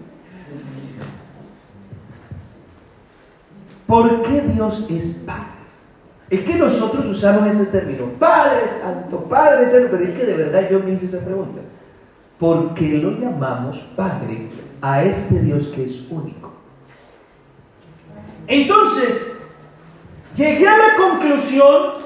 ¿Por 3.85 4.23
qué 4.23 4.41
Dios 4.51 4.87
es 4.89 5.23
Padre? 5.27 5.45
Es 6.31 6.39
que 6.39 6.55
nosotros 6.55 7.05
usamos 7.05 7.47
ese 7.49 7.67
término, 7.67 8.05
Padre 8.17 8.67
Santo, 8.67 9.25
Padre 9.25 9.67
Eterno, 9.67 9.89
pero 9.91 10.05
es 10.05 10.17
que 10.17 10.25
de 10.25 10.37
verdad 10.37 10.69
yo 10.71 10.79
me 10.79 10.93
hice 10.93 11.05
esa 11.05 11.23
pregunta. 11.23 11.61
¿Por 12.41 12.73
qué 12.73 12.97
lo 12.97 13.11
llamamos 13.11 13.77
Padre 13.95 14.49
a 14.81 15.03
este 15.03 15.41
Dios 15.41 15.67
que 15.67 15.85
es 15.85 16.07
único? 16.09 16.51
Entonces, 18.47 19.39
llegué 20.35 20.67
a 20.67 20.75
la 20.75 20.95
conclusión 20.95 22.01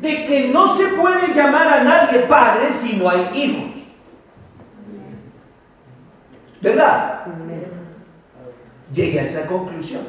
de 0.00 0.26
que 0.26 0.48
no 0.50 0.72
se 0.76 0.86
puede 0.90 1.34
llamar 1.34 1.66
a 1.66 1.82
nadie 1.82 2.20
Padre 2.20 2.70
si 2.70 2.98
no 2.98 3.10
hay 3.10 3.30
hijos. 3.34 3.78
¿Verdad? 6.60 7.22
Llegué 8.92 9.18
a 9.18 9.22
esa 9.24 9.48
conclusión. 9.48 10.02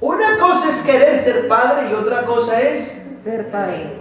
Una 0.00 0.38
cosa 0.38 0.70
es 0.70 0.82
querer 0.82 1.16
ser 1.16 1.46
padre 1.46 1.88
y 1.88 1.94
otra 1.94 2.24
cosa 2.24 2.60
es 2.60 3.16
ser 3.22 3.48
padre. 3.52 4.00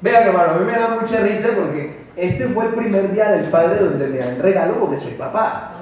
Vean, 0.00 0.26
hermano, 0.26 0.54
a 0.54 0.58
mí 0.58 0.64
me 0.64 0.72
da 0.72 0.98
mucha 1.00 1.20
risa 1.20 1.50
porque 1.54 2.01
este 2.16 2.46
fue 2.48 2.66
el 2.66 2.74
primer 2.74 3.12
día 3.12 3.30
del 3.32 3.50
padre 3.50 3.84
donde 3.84 4.06
me 4.06 4.18
dan 4.18 4.38
regalo 4.40 4.74
porque 4.80 4.98
soy 4.98 5.12
papá. 5.12 5.72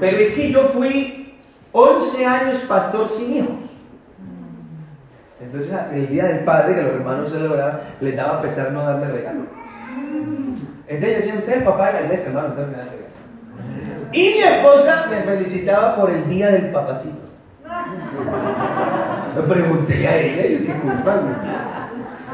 Pero 0.00 0.16
es 0.16 0.34
que 0.34 0.52
yo 0.52 0.68
fui 0.68 1.34
11 1.72 2.26
años 2.26 2.58
pastor 2.68 3.08
sin 3.08 3.36
hijos. 3.36 3.56
Entonces, 5.40 5.78
el 5.92 6.08
día 6.08 6.24
del 6.24 6.44
padre, 6.44 6.74
que 6.74 6.82
los 6.82 6.94
hermanos 6.94 7.30
celebraban, 7.30 7.80
les 8.00 8.16
daba 8.16 8.42
pesar 8.42 8.72
no 8.72 8.82
darme 8.82 9.06
regalo. 9.08 9.40
Entonces 10.86 11.10
yo 11.10 11.16
decía, 11.16 11.34
usted 11.38 11.58
es 11.58 11.62
papá 11.62 11.86
de 11.88 11.92
la 11.92 12.00
iglesia, 12.06 12.28
hermano, 12.28 12.48
entonces 12.48 12.72
me 12.72 12.78
dan 12.78 12.88
regalo. 12.88 13.08
Y 14.12 14.20
mi 14.20 14.38
esposa 14.38 15.06
me 15.10 15.22
felicitaba 15.22 15.96
por 15.96 16.10
el 16.10 16.28
día 16.28 16.50
del 16.50 16.70
papacito. 16.70 17.28
Le 19.36 19.42
pregunté 19.42 20.08
a 20.08 20.16
ella, 20.16 20.58
yo 20.58 20.66
qué 20.66 20.80
culpa, 20.80 21.20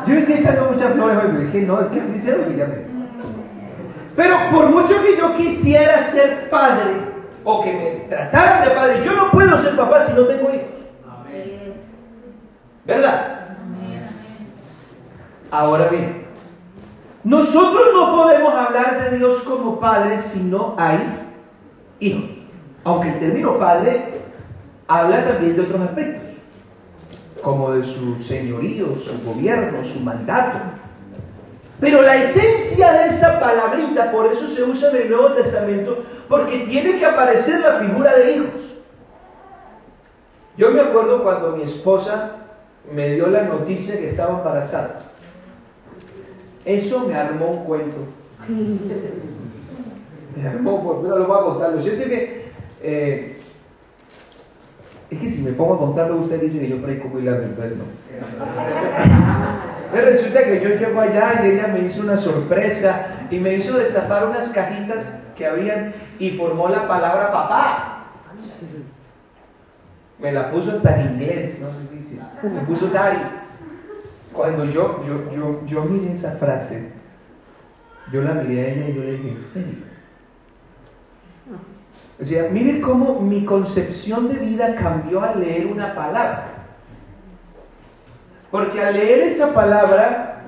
yo 0.06 0.14
estoy 0.14 0.34
echando 0.34 0.70
muchas 0.70 0.92
flores 0.92 1.18
hoy, 1.18 1.32
me 1.32 1.44
dije, 1.44 1.62
no, 1.62 1.80
es 1.80 1.86
que 1.88 2.00
dice 2.00 2.36
lo 2.36 2.48
que 2.48 2.56
ya 2.56 2.66
me 2.66 2.76
Pero 4.16 4.36
por 4.50 4.70
mucho 4.70 5.02
que 5.02 5.16
yo 5.16 5.36
quisiera 5.36 5.98
ser 6.00 6.50
padre, 6.50 6.92
o 7.44 7.62
que 7.62 7.72
me 7.72 8.08
trataran 8.08 8.68
de 8.68 8.74
padre, 8.74 9.04
yo 9.04 9.12
no 9.14 9.30
puedo 9.30 9.56
ser 9.58 9.76
papá 9.76 10.06
si 10.06 10.12
no 10.14 10.26
tengo 10.26 10.50
hijos. 10.50 10.74
¿Verdad? 12.84 13.56
Ahora 15.50 15.88
bien, 15.88 16.24
nosotros 17.22 17.88
no 17.94 18.12
podemos 18.12 18.54
hablar 18.54 19.10
de 19.10 19.16
Dios 19.18 19.42
como 19.44 19.80
padre 19.80 20.18
si 20.18 20.42
no 20.44 20.74
hay 20.76 20.98
hijos. 22.00 22.30
Aunque 22.84 23.08
el 23.08 23.18
término 23.20 23.56
padre 23.56 24.20
habla 24.88 25.24
también 25.24 25.56
de 25.56 25.62
otros 25.62 25.80
aspectos 25.80 26.33
como 27.44 27.72
de 27.72 27.85
su 27.85 28.16
señorío, 28.22 28.96
su 28.96 29.22
gobierno, 29.24 29.85
su 29.85 30.00
mandato. 30.00 30.59
Pero 31.78 32.02
la 32.02 32.16
esencia 32.16 32.92
de 32.92 33.07
esa 33.07 33.38
palabrita, 33.38 34.11
por 34.11 34.26
eso 34.26 34.48
se 34.48 34.64
usa 34.64 34.90
en 34.90 35.02
el 35.02 35.11
Nuevo 35.11 35.35
Testamento, 35.35 36.02
porque 36.28 36.61
tiene 36.61 36.98
que 36.98 37.04
aparecer 37.04 37.61
la 37.61 37.80
figura 37.80 38.16
de 38.16 38.37
hijos. 38.37 38.62
Yo 40.57 40.70
me 40.70 40.80
acuerdo 40.80 41.22
cuando 41.22 41.57
mi 41.57 41.64
esposa 41.64 42.37
me 42.92 43.11
dio 43.11 43.26
la 43.26 43.42
noticia 43.42 43.98
que 43.98 44.11
estaba 44.11 44.38
embarazada. 44.38 45.02
Eso 46.64 47.00
me 47.07 47.14
armó 47.14 47.50
un 47.50 47.64
cuento. 47.64 47.96
Me 50.37 50.48
armó, 50.48 51.00
no 51.00 51.16
lo 51.16 51.26
voy 51.28 51.38
a 51.38 51.42
contar. 51.42 51.72
Lo 51.74 51.80
cierto 51.80 52.02
es 52.02 52.09
que 52.09 52.44
eh, 52.83 53.40
es 55.10 55.18
que 55.18 55.30
si 55.30 55.42
me 55.42 55.52
pongo 55.52 55.74
a 55.74 55.78
contarlo, 55.78 56.16
usted 56.16 56.40
dice 56.40 56.60
que 56.60 56.68
yo 56.68 56.82
predico 56.82 57.08
muy 57.08 57.22
largo, 57.22 57.44
entonces 57.44 57.76
no. 57.76 57.84
Pero 59.92 60.06
resulta 60.06 60.44
que 60.44 60.60
yo 60.60 60.70
llego 60.70 61.00
allá 61.00 61.42
y 61.44 61.50
ella 61.50 61.68
me 61.68 61.80
hizo 61.80 62.02
una 62.02 62.16
sorpresa 62.16 63.26
y 63.30 63.38
me 63.38 63.54
hizo 63.54 63.78
destapar 63.78 64.26
unas 64.26 64.50
cajitas 64.50 65.16
que 65.36 65.46
habían 65.46 65.94
y 66.18 66.30
formó 66.30 66.68
la 66.68 66.88
palabra 66.88 67.30
papá. 67.30 68.06
Me 70.18 70.32
la 70.32 70.50
puso 70.50 70.72
hasta 70.72 71.00
en 71.00 71.12
inglés, 71.12 71.60
no 71.60 71.68
sé 71.68 71.94
dice. 71.94 72.18
Me 72.42 72.62
puso 72.62 72.88
daddy. 72.88 73.22
Cuando 74.32 74.64
yo, 74.64 75.04
yo, 75.06 75.30
yo, 75.32 75.60
yo 75.66 75.84
miré 75.84 76.14
esa 76.14 76.32
frase, 76.32 76.90
yo 78.12 78.22
la 78.22 78.34
miré 78.34 78.64
a 78.64 78.68
ella 78.68 78.88
y 78.88 78.94
yo 78.94 79.02
le 79.02 79.12
dije, 79.12 79.28
¿en 79.28 79.40
serio? 79.40 79.93
O 82.20 82.24
sea, 82.24 82.48
miren 82.50 82.81
cómo 82.81 83.20
mi 83.20 83.44
concepción 83.44 84.29
de 84.29 84.35
vida 84.35 84.77
cambió 84.77 85.22
al 85.22 85.40
leer 85.40 85.66
una 85.66 85.94
palabra. 85.94 86.46
Porque 88.50 88.81
al 88.81 88.94
leer 88.94 89.22
esa 89.22 89.53
palabra, 89.53 90.42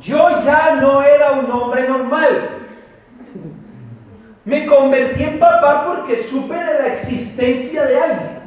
yo 0.00 0.42
ya 0.44 0.76
no 0.80 1.02
era 1.02 1.32
un 1.32 1.50
hombre 1.50 1.88
normal. 1.88 2.48
Me 4.44 4.66
convertí 4.66 5.22
en 5.22 5.38
papá 5.38 5.84
porque 5.86 6.20
supe 6.20 6.54
de 6.54 6.78
la 6.80 6.86
existencia 6.88 7.86
de 7.86 8.00
alguien. 8.00 8.42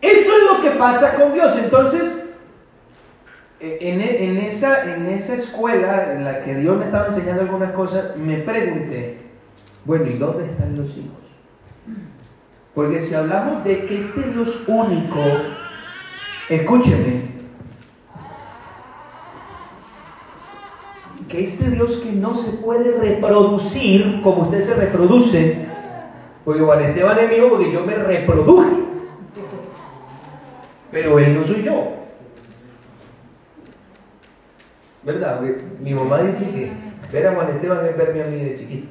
Eso 0.00 0.30
es 0.36 0.42
lo 0.50 0.60
que 0.60 0.70
pasa 0.70 1.14
con 1.14 1.32
Dios. 1.32 1.56
Entonces, 1.58 2.27
e, 3.60 3.78
en, 3.80 4.38
esa, 4.38 5.34
escuela 5.34 6.12
en 6.12 6.24
la 6.24 6.44
que 6.44 6.54
Dios 6.54 6.78
me 6.78 6.84
estaba 6.84 7.08
enseñando 7.08 7.42
algunas 7.42 7.72
cosas, 7.72 8.16
me 8.16 8.38
pregunté, 8.38 9.18
bueno, 9.84 10.06
¿y 10.06 10.14
dónde 10.14 10.44
están 10.44 10.76
los 10.76 10.90
hijos? 10.96 11.18
Porque 12.74 13.00
si 13.00 13.14
hablamos 13.14 13.64
de 13.64 13.86
que 13.86 13.98
este 13.98 14.22
Dios 14.30 14.62
único, 14.68 15.18
escúcheme, 16.48 17.28
que 21.28 21.42
este 21.42 21.70
Dios 21.70 21.96
que 21.96 22.12
no 22.12 22.34
se 22.36 22.52
puede 22.58 22.96
reproducir 22.96 24.22
como 24.22 24.42
usted 24.42 24.60
se 24.60 24.74
reproduce, 24.74 25.66
porque 26.44 26.62
Juan 26.62 26.84
Esteban 26.84 27.18
es 27.18 27.28
mío 27.28 27.48
porque 27.50 27.72
yo 27.72 27.84
me 27.84 27.94
reproduje, 27.96 28.84
pero 30.92 31.18
él 31.18 31.34
no 31.34 31.44
soy 31.44 31.64
yo. 31.64 31.97
¿Verdad? 35.08 35.40
mi 35.80 35.94
mamá 35.94 36.18
dice 36.18 36.50
que 36.50 36.70
ver 37.10 37.28
a 37.28 37.34
Juan 37.34 37.48
Esteban 37.48 37.86
es 37.86 37.96
verme 37.96 38.22
a 38.24 38.26
mí 38.26 38.44
de 38.44 38.58
chiquito, 38.58 38.88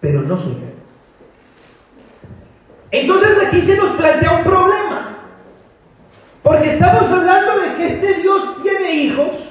pero 0.00 0.22
no 0.22 0.36
soy 0.36 0.54
yo. 0.54 0.66
Entonces 2.90 3.40
aquí 3.46 3.62
se 3.62 3.76
nos 3.76 3.90
plantea 3.90 4.38
un 4.38 4.42
problema. 4.42 5.18
Porque 6.42 6.70
estamos 6.70 7.08
hablando 7.08 7.60
de 7.60 7.76
que 7.76 7.86
este 7.86 8.22
Dios 8.22 8.62
tiene 8.64 8.92
hijos, 8.94 9.48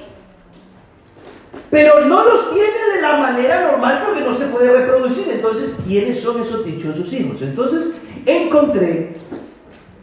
pero 1.70 2.04
no 2.04 2.22
los 2.22 2.52
tiene 2.52 2.94
de 2.94 3.00
la 3.00 3.16
manera 3.16 3.70
normal 3.70 4.02
porque 4.04 4.20
no 4.20 4.34
se 4.34 4.48
puede 4.48 4.78
reproducir. 4.78 5.32
Entonces, 5.32 5.82
¿quiénes 5.86 6.20
son 6.20 6.42
esos 6.42 6.66
dichosos 6.66 7.10
hijos? 7.14 7.40
Entonces, 7.40 7.98
encontré 8.26 9.16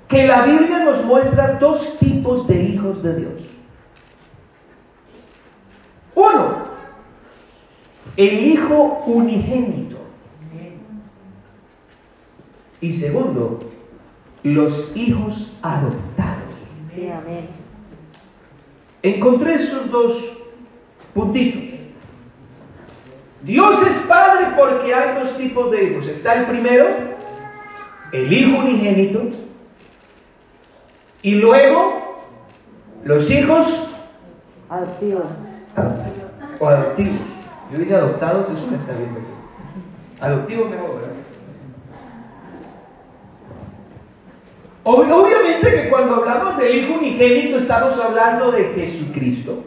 que 0.07 0.25
la 0.25 0.47
Biblia 0.47 0.79
nos 0.79 1.05
muestra 1.05 1.59
dos 1.59 1.99
tipos 1.99 2.47
de 2.47 2.59
hijos 2.59 3.03
de 3.03 3.15
Dios. 3.17 3.50
Uno, 6.21 6.55
el 8.15 8.45
hijo 8.45 9.03
unigénito. 9.07 9.97
Y 12.79 12.93
segundo, 12.93 13.59
los 14.43 14.95
hijos 14.95 15.57
adoptados. 15.61 16.41
Encontré 19.03 19.55
esos 19.55 19.89
dos 19.89 20.37
puntitos. 21.13 21.79
Dios 23.43 23.87
es 23.87 23.97
padre 24.07 24.53
porque 24.55 24.93
hay 24.93 25.19
dos 25.19 25.35
tipos 25.37 25.71
de 25.71 25.83
hijos. 25.85 26.07
Está 26.07 26.35
el 26.35 26.45
primero, 26.45 26.87
el 28.11 28.31
hijo 28.31 28.59
unigénito, 28.59 29.29
y 31.23 31.35
luego 31.35 32.21
los 33.03 33.29
hijos 33.31 33.91
adoptivos. 34.69 35.25
O 36.59 36.67
adoptivos. 36.67 37.19
Yo 37.71 37.77
dije 37.79 37.95
adoptados, 37.95 38.47
eso 38.51 38.67
me 38.67 38.77
está 38.77 38.93
bien. 38.93 39.09
Adoptivos 40.19 40.69
mejor, 40.69 40.95
¿verdad? 40.95 41.11
Obviamente 44.83 45.71
que 45.71 45.89
cuando 45.89 46.15
hablamos 46.15 46.57
del 46.57 46.77
Hijo 46.77 46.95
unigénito 46.95 47.57
estamos 47.57 47.99
hablando 47.99 48.51
de 48.51 48.65
Jesucristo. 48.75 49.63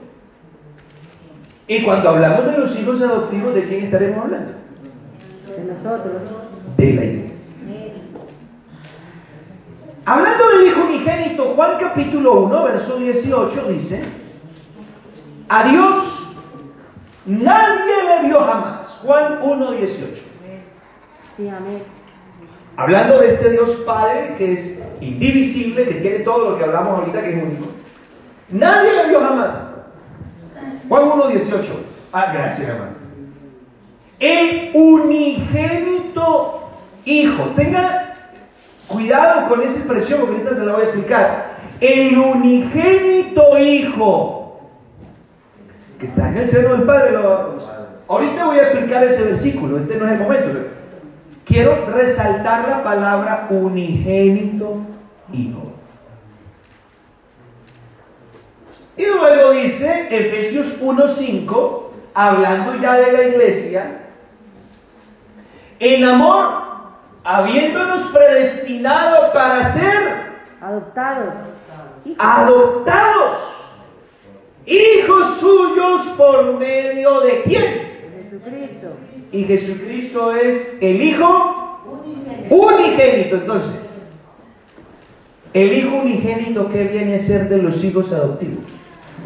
Y 1.66 1.82
cuando 1.82 2.10
hablamos 2.10 2.46
de 2.46 2.58
los 2.58 2.78
hijos 2.78 3.00
adoptivos, 3.00 3.54
¿de 3.54 3.62
quién 3.62 3.84
estaremos 3.84 4.24
hablando? 4.24 4.52
De 5.48 5.64
nosotros. 5.64 6.14
De 6.76 6.92
la 6.92 7.04
iglesia. 7.04 7.34
Hablando 10.04 10.48
del 10.50 10.66
Hijo 10.66 10.84
unigénito, 10.84 11.54
Juan 11.54 11.78
capítulo 11.80 12.42
1, 12.42 12.64
verso 12.64 12.98
18 12.98 13.68
dice, 13.68 14.04
a 15.48 15.68
Dios 15.68 16.34
nadie 17.26 17.94
le 18.08 18.28
vio 18.28 18.40
jamás. 18.40 19.00
Juan 19.02 19.38
1, 19.42 19.72
18. 19.72 20.22
Sí, 21.36 21.48
amén. 21.48 21.82
Hablando 22.76 23.20
de 23.20 23.28
este 23.28 23.50
Dios 23.50 23.70
Padre 23.86 24.34
que 24.36 24.52
es 24.54 24.82
indivisible, 25.00 25.86
que 25.86 25.94
tiene 25.94 26.18
todo 26.20 26.50
lo 26.50 26.58
que 26.58 26.64
hablamos 26.64 26.98
ahorita, 26.98 27.22
que 27.22 27.36
es 27.36 27.42
único. 27.42 27.66
Nadie 28.50 28.92
le 28.92 29.08
vio 29.08 29.20
jamás. 29.20 29.50
Juan 30.88 31.04
1.18. 31.10 31.62
Ah, 32.12 32.32
gracias, 32.32 32.68
hermano. 32.68 32.92
El 34.18 34.70
unigénito 34.74 36.60
Hijo. 37.04 37.42
Tenga 37.54 38.14
cuidado 38.88 39.48
con 39.48 39.62
esa 39.62 39.78
expresión, 39.78 40.20
porque 40.20 40.36
ahorita 40.36 40.56
se 40.56 40.64
la 40.64 40.72
voy 40.72 40.82
a 40.82 40.84
explicar. 40.86 41.54
El 41.80 42.16
unigénito 42.16 43.58
Hijo, 43.58 44.43
que 45.98 46.06
está 46.06 46.28
en 46.28 46.38
el 46.38 46.48
seno 46.48 46.70
del 46.70 46.82
Padre. 46.82 47.16
Ahorita 48.08 48.46
voy 48.46 48.58
a 48.58 48.62
explicar 48.68 49.04
ese 49.04 49.24
versículo, 49.24 49.78
este 49.78 49.96
no 49.96 50.06
es 50.06 50.12
el 50.12 50.20
momento. 50.20 50.68
Quiero 51.44 51.86
resaltar 51.86 52.68
la 52.68 52.82
palabra 52.82 53.46
unigénito 53.50 54.78
hijo. 55.32 55.72
Y 58.96 59.06
luego 59.06 59.50
dice 59.50 60.06
Efesios 60.10 60.80
1.5, 60.80 61.82
hablando 62.14 62.76
ya 62.76 62.94
de 62.94 63.12
la 63.12 63.22
iglesia, 63.24 64.00
en 65.80 66.04
amor, 66.04 66.62
habiéndonos 67.24 68.02
predestinado 68.02 69.32
para 69.32 69.64
ser 69.64 70.32
adoptados, 70.60 71.34
adoptados, 72.18 73.38
hijos 74.66 75.38
suyos 75.38 76.02
por 76.16 76.58
medio 76.58 77.20
de 77.20 77.42
quién? 77.42 77.94
Jesucristo 78.30 78.88
y 79.34 79.44
Jesucristo 79.44 80.34
es 80.34 80.78
el 80.80 81.02
Hijo 81.02 81.80
unigénito. 82.50 83.36
Entonces, 83.36 83.80
el 85.52 85.72
Hijo 85.72 85.96
unigénito 85.96 86.68
que 86.68 86.84
viene 86.84 87.16
a 87.16 87.18
ser 87.18 87.48
de 87.48 87.60
los 87.60 87.82
hijos 87.84 88.12
adoptivos. 88.12 88.64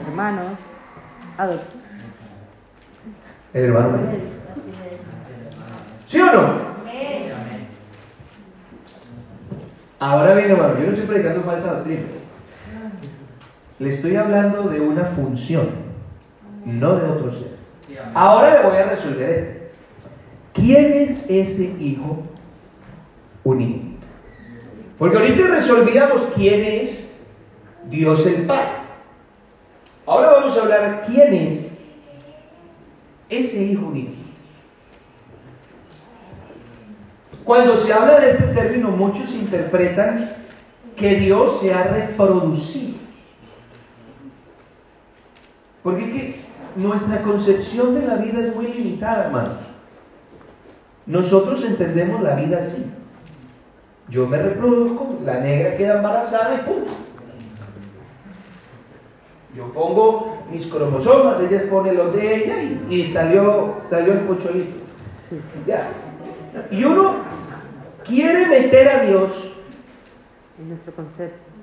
Hermanos, 0.07 0.55
adoptivos. 1.37 1.75
El 3.53 3.65
hermano. 3.65 3.99
¿Sí 6.09 6.21
o 6.21 6.33
no? 6.33 6.69
Ahora 10.01 10.35
bien, 10.37 10.51
hermano, 10.53 10.79
yo 10.79 10.87
no 10.87 10.93
estoy 10.93 11.07
predicando 11.07 11.43
falsa 11.43 11.75
doctrina. 11.75 12.03
Le 13.79 13.91
estoy 13.91 14.17
hablando 14.17 14.69
de 14.69 14.81
una 14.81 15.05
función, 15.05 15.69
no 16.65 16.97
de 16.97 17.07
otro 17.09 17.31
ser. 17.31 17.57
Ahora 18.15 18.61
le 18.63 18.69
voy 18.69 18.77
a 18.77 18.91
resolver 18.91 19.31
esto. 19.31 19.59
¿Quién 20.53 20.95
es 20.95 21.25
ese 21.31 21.65
hijo 21.81 22.23
unido? 23.45 23.81
Porque 24.99 25.17
ahorita 25.17 25.47
resolvíamos 25.47 26.23
quién 26.35 26.65
es 26.65 27.25
Dios 27.89 28.27
el 28.27 28.47
Padre. 28.47 28.73
Ahora 30.07 30.31
vamos 30.31 30.59
a 30.59 30.63
hablar 30.63 31.05
quién 31.07 31.33
es 31.33 31.79
ese 33.29 33.63
hijo 33.63 33.87
unido. 33.87 34.13
Cuando 37.45 37.77
se 37.77 37.93
habla 37.93 38.21
de 38.21 38.31
este 38.33 38.45
término, 38.49 38.91
muchos 38.91 39.33
interpretan 39.35 40.33
que 40.97 41.15
Dios 41.15 41.61
se 41.61 41.73
ha 41.73 41.85
reproducido. 41.85 42.99
Porque 45.89 46.05
es 46.05 46.11
que 46.11 46.37
nuestra 46.77 47.23
concepción 47.23 47.95
de 47.95 48.07
la 48.07 48.17
vida 48.17 48.41
es 48.41 48.55
muy 48.55 48.67
limitada, 48.67 49.25
hermanos. 49.25 49.57
Nosotros 51.07 51.65
entendemos 51.65 52.21
la 52.21 52.35
vida 52.35 52.59
así. 52.59 52.93
Yo 54.11 54.27
me 54.27 54.37
reproduzco, 54.37 55.19
la 55.25 55.41
negra 55.41 55.77
queda 55.77 55.97
embarazada 55.97 56.57
y 56.57 56.59
punto. 56.59 56.93
Yo 59.57 59.73
pongo 59.73 60.43
mis 60.53 60.67
cromosomas, 60.67 61.41
ella 61.41 61.71
pone 61.71 61.95
los 61.95 62.15
de 62.15 62.35
ella 62.35 62.57
y, 62.91 63.07
salió, 63.07 63.77
salió 63.89 64.13
el 64.13 64.21
pocholito. 64.21 64.75
Ya. 65.67 65.89
Y 66.71 66.85
uno 66.85 67.15
quiere 68.05 68.45
meter 68.45 68.89
a 68.91 69.05
Dios 69.05 69.55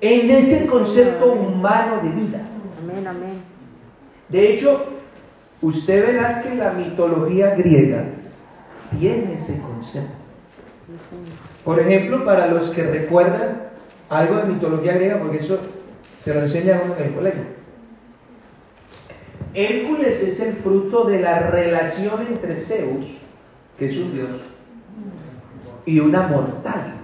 en 0.00 0.30
ese 0.32 0.66
concepto 0.66 1.32
humano 1.32 2.00
de 2.02 2.08
vida. 2.08 2.40
Amén, 2.82 3.06
amén. 3.06 3.55
De 4.28 4.52
hecho, 4.52 4.84
usted 5.62 6.06
verá 6.06 6.42
que 6.42 6.54
la 6.54 6.72
mitología 6.72 7.54
griega 7.54 8.04
tiene 8.98 9.34
ese 9.34 9.60
concepto. 9.60 10.14
Por 11.64 11.80
ejemplo, 11.80 12.24
para 12.24 12.48
los 12.48 12.70
que 12.70 12.82
recuerdan 12.82 13.62
algo 14.08 14.36
de 14.36 14.44
mitología 14.44 14.94
griega, 14.94 15.18
porque 15.20 15.38
eso 15.38 15.58
se 16.18 16.34
lo 16.34 16.40
enseña 16.40 16.80
en 16.98 17.04
el 17.04 17.14
colegio. 17.14 17.42
Hércules 19.54 20.22
es 20.22 20.40
el 20.40 20.54
fruto 20.56 21.04
de 21.04 21.20
la 21.20 21.50
relación 21.50 22.26
entre 22.28 22.58
Zeus, 22.58 23.06
que 23.78 23.88
es 23.88 23.96
un 23.96 24.12
dios, 24.12 24.40
y 25.86 25.98
una 25.98 26.26
mortal. 26.26 26.94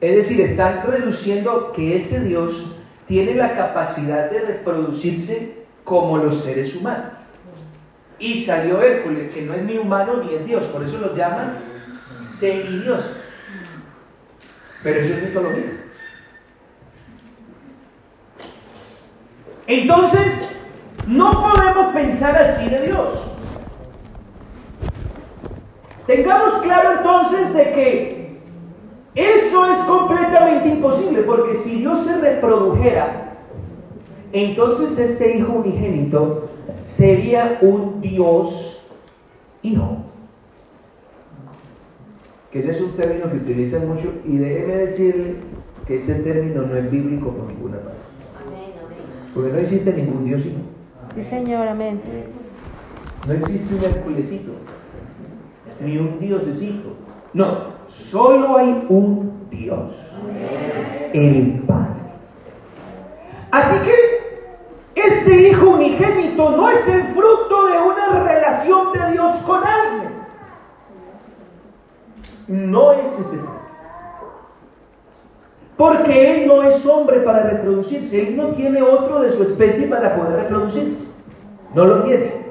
Es 0.00 0.16
decir, 0.16 0.40
están 0.40 0.82
reduciendo 0.84 1.72
que 1.72 1.96
ese 1.96 2.20
dios 2.20 2.76
tiene 3.06 3.34
la 3.34 3.56
capacidad 3.56 4.30
de 4.30 4.40
reproducirse 4.40 5.64
como 5.84 6.18
los 6.18 6.42
seres 6.42 6.74
humanos. 6.76 7.12
Y 8.18 8.40
salió 8.40 8.80
Hércules, 8.80 9.32
que 9.32 9.42
no 9.42 9.54
es 9.54 9.62
ni 9.64 9.78
humano 9.78 10.22
ni 10.22 10.34
es 10.34 10.46
Dios, 10.46 10.64
por 10.66 10.84
eso 10.84 10.98
lo 10.98 11.14
llaman 11.14 11.58
semidioses. 12.24 13.16
Pero 14.82 15.00
eso 15.00 15.14
es 15.14 15.22
mitología. 15.24 15.82
Entonces, 19.66 20.56
no 21.06 21.30
podemos 21.32 21.94
pensar 21.94 22.36
así 22.36 22.68
de 22.68 22.86
Dios. 22.86 23.32
Tengamos 26.06 26.54
claro 26.62 26.98
entonces 26.98 27.54
de 27.54 27.72
que 27.72 28.21
eso 29.14 29.66
es 29.70 29.78
completamente 29.80 30.68
imposible, 30.68 31.22
porque 31.22 31.54
si 31.54 31.80
Dios 31.80 32.04
se 32.04 32.20
reprodujera, 32.20 33.36
entonces 34.32 34.98
este 34.98 35.36
hijo 35.36 35.52
unigénito 35.52 36.48
sería 36.82 37.58
un 37.60 38.00
Dios 38.00 38.90
hijo. 39.62 39.98
Que 42.50 42.60
ese 42.60 42.70
es 42.72 42.80
un 42.80 42.92
término 42.92 43.30
que 43.30 43.36
utilizan 43.36 43.88
mucho 43.88 44.12
y 44.26 44.36
déjeme 44.36 44.76
decirle 44.76 45.36
que 45.86 45.96
ese 45.96 46.22
término 46.22 46.62
no 46.62 46.76
es 46.76 46.90
bíblico 46.90 47.30
por 47.30 47.46
ninguna 47.46 47.78
parte. 47.78 47.98
Porque 49.34 49.52
no 49.52 49.58
existe 49.58 49.92
ningún 49.92 50.24
Dios 50.24 50.44
hijo. 50.44 50.58
Sí, 51.14 51.24
Señor, 51.28 51.68
amén. 51.68 52.00
No 53.26 53.34
existe 53.34 53.74
un 53.74 53.84
Herculesito, 53.84 54.52
ni 55.84 55.96
un 55.98 56.18
Diosecito. 56.18 56.96
No, 57.32 57.81
solo 57.92 58.56
hay 58.56 58.86
un 58.88 59.48
Dios, 59.50 59.94
el 61.12 61.62
Padre. 61.66 61.92
Así 63.50 63.84
que 63.84 65.02
este 65.02 65.48
Hijo 65.48 65.70
unigénito 65.70 66.50
no 66.50 66.70
es 66.70 66.88
el 66.88 67.02
fruto 67.08 67.66
de 67.66 67.78
una 67.78 68.24
relación 68.24 68.92
de 68.92 69.12
Dios 69.12 69.32
con 69.42 69.62
alguien. 69.62 70.12
No 72.48 72.92
es 72.92 73.12
ese. 73.12 73.40
Porque 75.76 76.34
Él 76.34 76.46
no 76.46 76.62
es 76.62 76.86
hombre 76.86 77.20
para 77.20 77.42
reproducirse. 77.44 78.28
Él 78.28 78.36
no 78.36 78.48
tiene 78.48 78.82
otro 78.82 79.20
de 79.20 79.30
su 79.30 79.42
especie 79.42 79.88
para 79.88 80.16
poder 80.16 80.44
reproducirse. 80.44 81.06
No 81.74 81.84
lo 81.84 82.04
tiene. 82.04 82.42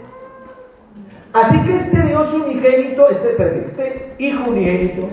Así 1.34 1.60
que 1.64 1.76
este 1.78 2.02
Dios 2.04 2.34
unigénito, 2.34 3.10
este, 3.10 3.66
este 3.66 4.16
Hijo 4.20 4.50
unigénito, 4.50 5.08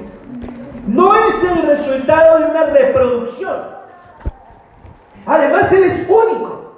no 0.88 1.14
es 1.14 1.44
el 1.44 1.66
resultado 1.66 2.38
de 2.38 2.50
una 2.50 2.64
reproducción. 2.64 3.56
Además, 5.26 5.70
Él 5.72 5.84
es 5.84 6.08
único. 6.08 6.72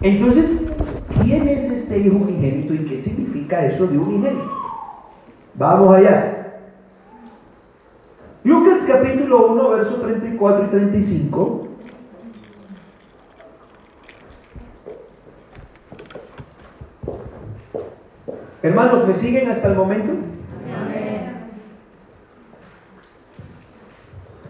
Entonces, 0.00 0.62
¿quién 1.22 1.48
es 1.48 1.70
este 1.70 1.98
Hijo 1.98 2.16
unigénito 2.16 2.72
y 2.72 2.84
qué 2.84 2.98
significa 2.98 3.66
eso 3.66 3.88
de 3.88 3.98
unigénito? 3.98 4.52
Vamos 5.54 5.96
allá. 5.96 6.60
Lucas 8.44 8.84
capítulo 8.86 9.48
1, 9.48 9.70
versos 9.70 10.02
34 10.02 10.66
y 10.66 10.68
35. 10.68 11.68
Hermanos, 18.62 19.06
¿me 19.06 19.14
siguen 19.14 19.50
hasta 19.50 19.68
el 19.68 19.76
momento? 19.76 20.35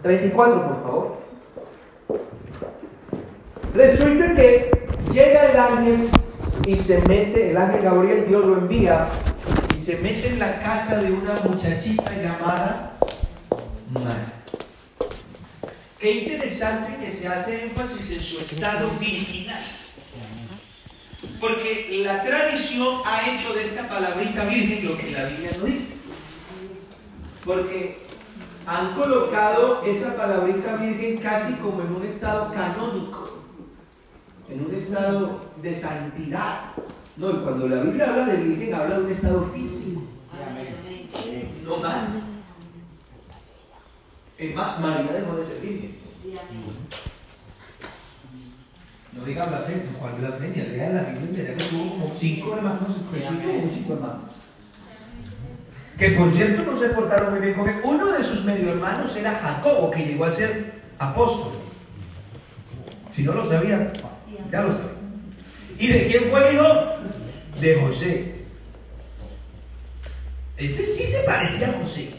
34, 0.07 0.67
por 0.67 0.83
favor. 0.83 1.17
Resulta 3.73 4.35
que 4.35 4.71
llega 5.11 5.51
el 5.51 5.59
ángel 5.59 6.09
y 6.65 6.77
se 6.79 7.01
mete, 7.07 7.51
el 7.51 7.57
ángel 7.57 7.81
Gabriel, 7.81 8.25
Dios 8.27 8.45
lo 8.45 8.57
envía, 8.57 9.09
y 9.75 9.77
se 9.77 9.97
mete 9.97 10.29
en 10.29 10.39
la 10.39 10.61
casa 10.61 11.01
de 11.01 11.11
una 11.11 11.35
muchachita 11.43 12.09
llamada 12.15 12.97
María. 13.91 14.33
Qué 15.99 16.11
interesante 16.11 17.03
que 17.03 17.11
se 17.11 17.27
hace 17.27 17.63
énfasis 17.65 18.17
en 18.17 18.23
su 18.23 18.39
estado 18.39 18.89
virginal. 18.99 19.63
Porque 21.41 22.01
la 22.03 22.23
tradición 22.23 23.01
ha 23.05 23.29
hecho 23.29 23.53
de 23.53 23.65
esta 23.65 23.89
palabrita 23.89 24.45
virgen 24.45 24.85
lo 24.85 24.97
que 24.97 25.11
la 25.11 25.25
Biblia 25.25 25.51
no 25.59 25.65
dice. 25.65 25.97
Porque 27.43 28.06
han 28.67 28.93
colocado 28.95 29.81
esa 29.85 30.17
palabrita 30.17 30.75
virgen 30.75 31.17
casi 31.19 31.53
como 31.53 31.81
en 31.81 31.95
un 31.95 32.03
estado 32.03 32.51
canónico, 32.51 33.39
en 34.49 34.65
un 34.65 34.75
estado 34.75 35.39
de 35.61 35.73
santidad. 35.73 36.73
No, 37.15 37.31
y 37.31 37.37
cuando 37.37 37.69
la 37.69 37.81
Biblia 37.81 38.09
habla 38.09 38.25
de 38.25 38.37
virgen, 38.37 38.75
habla 38.75 38.97
de 38.97 39.05
un 39.05 39.11
estado 39.11 39.49
físico. 39.55 40.01
No 41.63 41.77
más. 41.77 42.23
Es 44.37 44.53
más, 44.53 44.79
María 44.81 45.13
dejó 45.13 45.37
de 45.37 45.43
ser 45.45 45.61
virgen. 45.61 45.97
No 49.13 49.23
diga 49.23 49.45
blasfemia, 49.45 49.93
¿cuál 49.97 50.13
blasfemia? 50.15 50.63
Lea 50.65 50.89
la 50.89 51.03
Biblia, 51.03 51.55
que 51.55 51.63
tuvo 51.63 51.89
como 51.89 52.13
cinco 52.13 52.57
hermanos, 52.57 52.97
Jesús 53.13 53.41
tuvo 53.41 53.53
como 53.53 53.69
cinco 53.69 53.93
hermanos. 53.93 54.31
Que 55.97 56.11
por 56.11 56.31
cierto 56.31 56.63
no 56.63 56.77
se 56.77 56.89
portaron 56.89 57.31
muy 57.31 57.41
bien 57.41 57.55
con 57.55 57.67
él. 57.67 57.81
Uno 57.83 58.07
de 58.11 58.23
sus 58.23 58.45
medio 58.45 58.71
hermanos 58.71 59.15
era 59.15 59.39
Jacobo, 59.39 59.89
que 59.89 60.05
llegó 60.05 60.25
a 60.25 60.31
ser 60.31 60.73
apóstol. 60.99 61.53
Si 63.09 63.23
no 63.23 63.33
lo 63.33 63.45
sabía, 63.45 63.91
ya 64.51 64.61
lo 64.61 64.71
sabía. 64.71 64.91
¿Y 65.79 65.87
de 65.87 66.07
quién 66.07 66.29
fue 66.29 66.53
hijo? 66.53 66.63
De 67.59 67.81
José. 67.81 68.35
Ese 70.57 70.85
sí 70.85 71.03
se 71.03 71.23
parecía 71.23 71.69
a 71.69 71.73
José. 71.73 72.09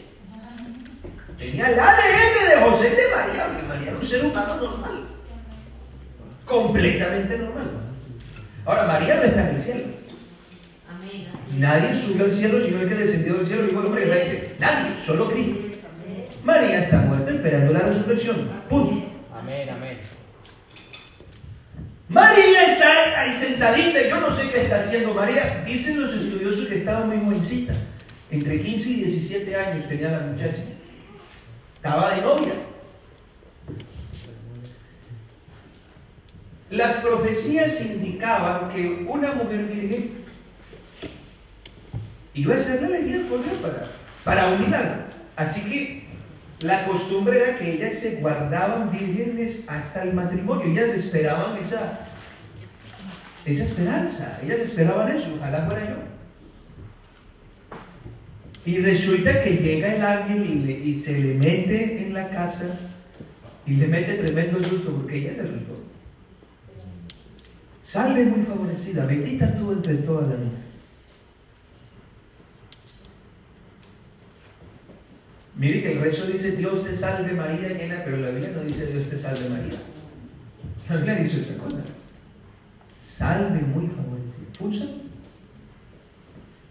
Tenía 1.37 1.69
el 1.69 1.79
ADN 1.79 2.49
de 2.49 2.69
José 2.69 2.89
de 2.89 3.15
María, 3.15 3.47
porque 3.47 3.67
María 3.67 3.87
era 3.89 3.97
un 3.97 4.05
ser 4.05 4.25
humano 4.25 4.55
normal. 4.57 5.07
Completamente 6.45 7.37
normal. 7.37 7.71
Ahora, 8.65 8.85
María 8.87 9.15
no 9.15 9.23
está 9.23 9.49
en 9.49 9.55
el 9.55 9.61
cielo. 9.61 9.83
Nadie 11.57 11.95
subió 11.95 12.25
al 12.25 12.31
cielo 12.31 12.61
sino 12.61 12.81
el 12.81 12.89
que 12.89 12.95
descendió 12.95 13.35
del 13.35 13.45
cielo. 13.45 13.63
El 13.63 13.75
hombre, 13.75 14.05
dice, 14.05 14.53
nadie, 14.59 14.91
solo 15.05 15.29
Cristo. 15.29 15.69
María 16.43 16.83
está 16.83 16.99
muerta 17.01 17.31
esperando 17.31 17.73
la 17.73 17.79
resurrección. 17.79 18.49
Punto. 18.69 19.07
Amén, 19.37 19.69
amén. 19.69 19.97
María 22.07 22.73
está 22.73 23.21
ahí 23.21 23.33
sentadita, 23.33 24.07
yo 24.07 24.19
no 24.19 24.31
sé 24.31 24.49
qué 24.49 24.63
está 24.63 24.77
haciendo 24.77 25.13
María. 25.13 25.63
Dicen 25.65 26.01
los 26.01 26.13
estudiosos 26.13 26.67
que 26.67 26.79
estaba 26.79 27.05
muy 27.05 27.19
jovencita. 27.19 27.73
Entre 28.31 28.61
15 28.61 28.89
y 28.89 28.93
17 28.95 29.55
años 29.55 29.87
tenía 29.87 30.11
la 30.11 30.19
muchacha. 30.19 30.63
Estaba 31.75 32.15
de 32.15 32.21
novia. 32.21 32.53
Las 36.69 36.95
profecías 36.97 37.83
indicaban 37.83 38.69
que 38.69 39.05
una 39.07 39.33
mujer 39.33 39.65
virgen 39.65 40.19
iba 42.33 42.53
a 42.55 42.57
ser 42.57 42.83
elegida 42.83 43.27
por 43.29 43.43
Dios 43.43 43.57
para, 43.61 43.87
para 44.23 44.49
un. 44.53 44.65
Así 45.35 45.69
que 45.69 46.03
la 46.65 46.85
costumbre 46.85 47.41
era 47.41 47.57
que 47.57 47.73
ellas 47.75 47.93
se 47.93 48.19
guardaban 48.21 48.91
vírgenes 48.91 49.67
hasta 49.69 50.03
el 50.03 50.13
matrimonio. 50.13 50.65
Ellas 50.65 50.93
esperaban 50.93 51.57
esa, 51.57 52.07
esa 53.45 53.63
esperanza. 53.63 54.39
Ellas 54.43 54.59
esperaban 54.59 55.09
eso. 55.09 55.27
Ojalá 55.37 55.65
fuera 55.65 55.89
yo. 55.89 55.95
Y 58.65 58.77
resulta 58.79 59.41
que 59.41 59.51
llega 59.51 59.95
el 59.95 60.03
ángel 60.03 60.45
y, 60.45 60.59
le- 60.59 60.79
y 60.79 60.93
se 60.95 61.17
le 61.19 61.33
mete 61.35 62.05
en 62.05 62.13
la 62.13 62.29
casa 62.29 62.77
y 63.65 63.73
le 63.75 63.87
mete 63.87 64.15
tremendo 64.15 64.61
susto 64.63 64.91
porque 64.93 65.17
ella 65.17 65.33
se 65.33 65.41
asustó. 65.41 65.79
Salve 67.83 68.25
muy 68.25 68.45
favorecida, 68.45 69.05
bendita 69.05 69.55
tú 69.57 69.71
entre 69.71 69.95
todas 69.95 70.27
las 70.29 70.37
mujeres. 70.39 70.68
Mire 75.59 75.83
que 75.83 75.91
el 75.91 75.99
rezo 75.99 76.25
dice 76.25 76.55
Dios 76.55 76.85
te 76.85 76.95
salve 76.95 77.33
María 77.33 77.67
llena, 77.67 78.01
pero 78.05 78.15
la 78.15 78.29
Biblia 78.29 78.51
no 78.55 78.63
dice 78.63 78.93
Dios 78.93 79.09
te 79.09 79.17
salve 79.17 79.49
María. 79.49 79.77
La 80.87 80.95
Biblia 80.95 81.15
dice 81.15 81.41
otra 81.41 81.57
cosa. 81.57 81.83
Salve 83.01 83.59
muy 83.59 83.87
favorecida. 83.87 84.47
Pulsa. 84.57 84.85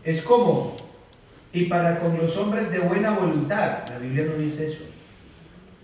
Es 0.05 0.23
como, 0.23 0.79
y 1.53 1.65
para 1.65 2.01
con 2.01 2.17
los 2.17 2.35
hombres 2.39 2.71
de 2.71 2.79
buena 2.79 3.11
voluntad. 3.11 3.87
La 3.91 3.99
Biblia 3.99 4.25
no 4.25 4.39
dice 4.39 4.71
eso. 4.71 4.85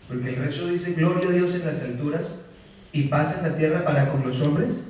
Porque 0.09 0.31
el 0.31 0.37
rezo 0.37 0.69
dice 0.69 0.95
gloria 0.95 1.29
a 1.29 1.33
Dios 1.33 1.55
en 1.57 1.67
las 1.67 1.83
alturas 1.83 2.47
y 2.91 3.09
paz 3.09 3.37
en 3.37 3.51
la 3.51 3.57
tierra 3.59 3.85
para 3.85 4.11
con 4.11 4.27
los 4.27 4.41
hombres 4.41 4.83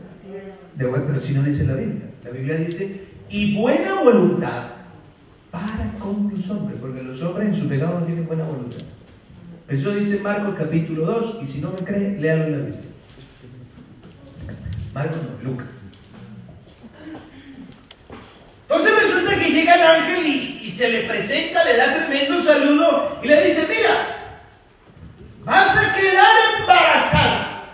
de 0.77 0.87
buen, 0.87 1.03
pero 1.03 1.21
si 1.21 1.35
no 1.35 1.43
dice 1.43 1.67
la 1.67 1.75
Biblia. 1.75 2.11
La 2.23 2.31
Biblia 2.31 2.59
dice, 2.59 3.07
y 3.29 3.57
buena 3.57 4.03
voluntad 4.03 4.74
para 5.55 5.93
con 6.01 6.33
los 6.35 6.51
hombres, 6.51 6.79
porque 6.81 7.03
los 7.03 7.23
hombres 7.23 7.49
en 7.49 7.57
su 7.57 7.69
pecado 7.69 8.01
no 8.01 8.07
tienen 8.07 8.27
buena 8.27 8.45
voluntad. 8.45 8.81
Eso 9.69 9.95
dice 9.95 10.19
Marcos 10.21 10.57
capítulo 10.59 11.07
2, 11.07 11.39
y 11.45 11.47
si 11.47 11.61
no 11.61 11.71
me 11.71 11.79
cree, 11.79 12.19
léalo 12.19 12.45
en 12.45 12.53
la 12.53 12.59
Biblia. 12.59 12.81
Marcos 14.93 15.19
no, 15.23 15.49
Lucas. 15.49 15.69
Entonces 18.63 18.93
resulta 19.01 19.39
que 19.39 19.51
llega 19.51 19.75
el 19.75 19.83
ángel 19.83 20.27
y, 20.27 20.61
y 20.65 20.71
se 20.71 20.91
le 20.91 21.03
presenta, 21.03 21.65
le 21.65 21.77
da 21.77 21.95
tremendo 21.95 22.43
saludo 22.43 23.21
y 23.23 23.29
le 23.29 23.45
dice, 23.45 23.67
mira, 23.69 24.41
vas 25.45 25.77
a 25.77 25.95
quedar 25.95 26.37
embarazada. 26.61 27.65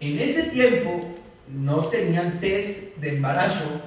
En 0.00 0.18
ese 0.18 0.50
tiempo 0.50 1.14
no 1.48 1.86
tenían 1.88 2.40
test 2.40 2.96
de 2.96 3.16
embarazo, 3.16 3.82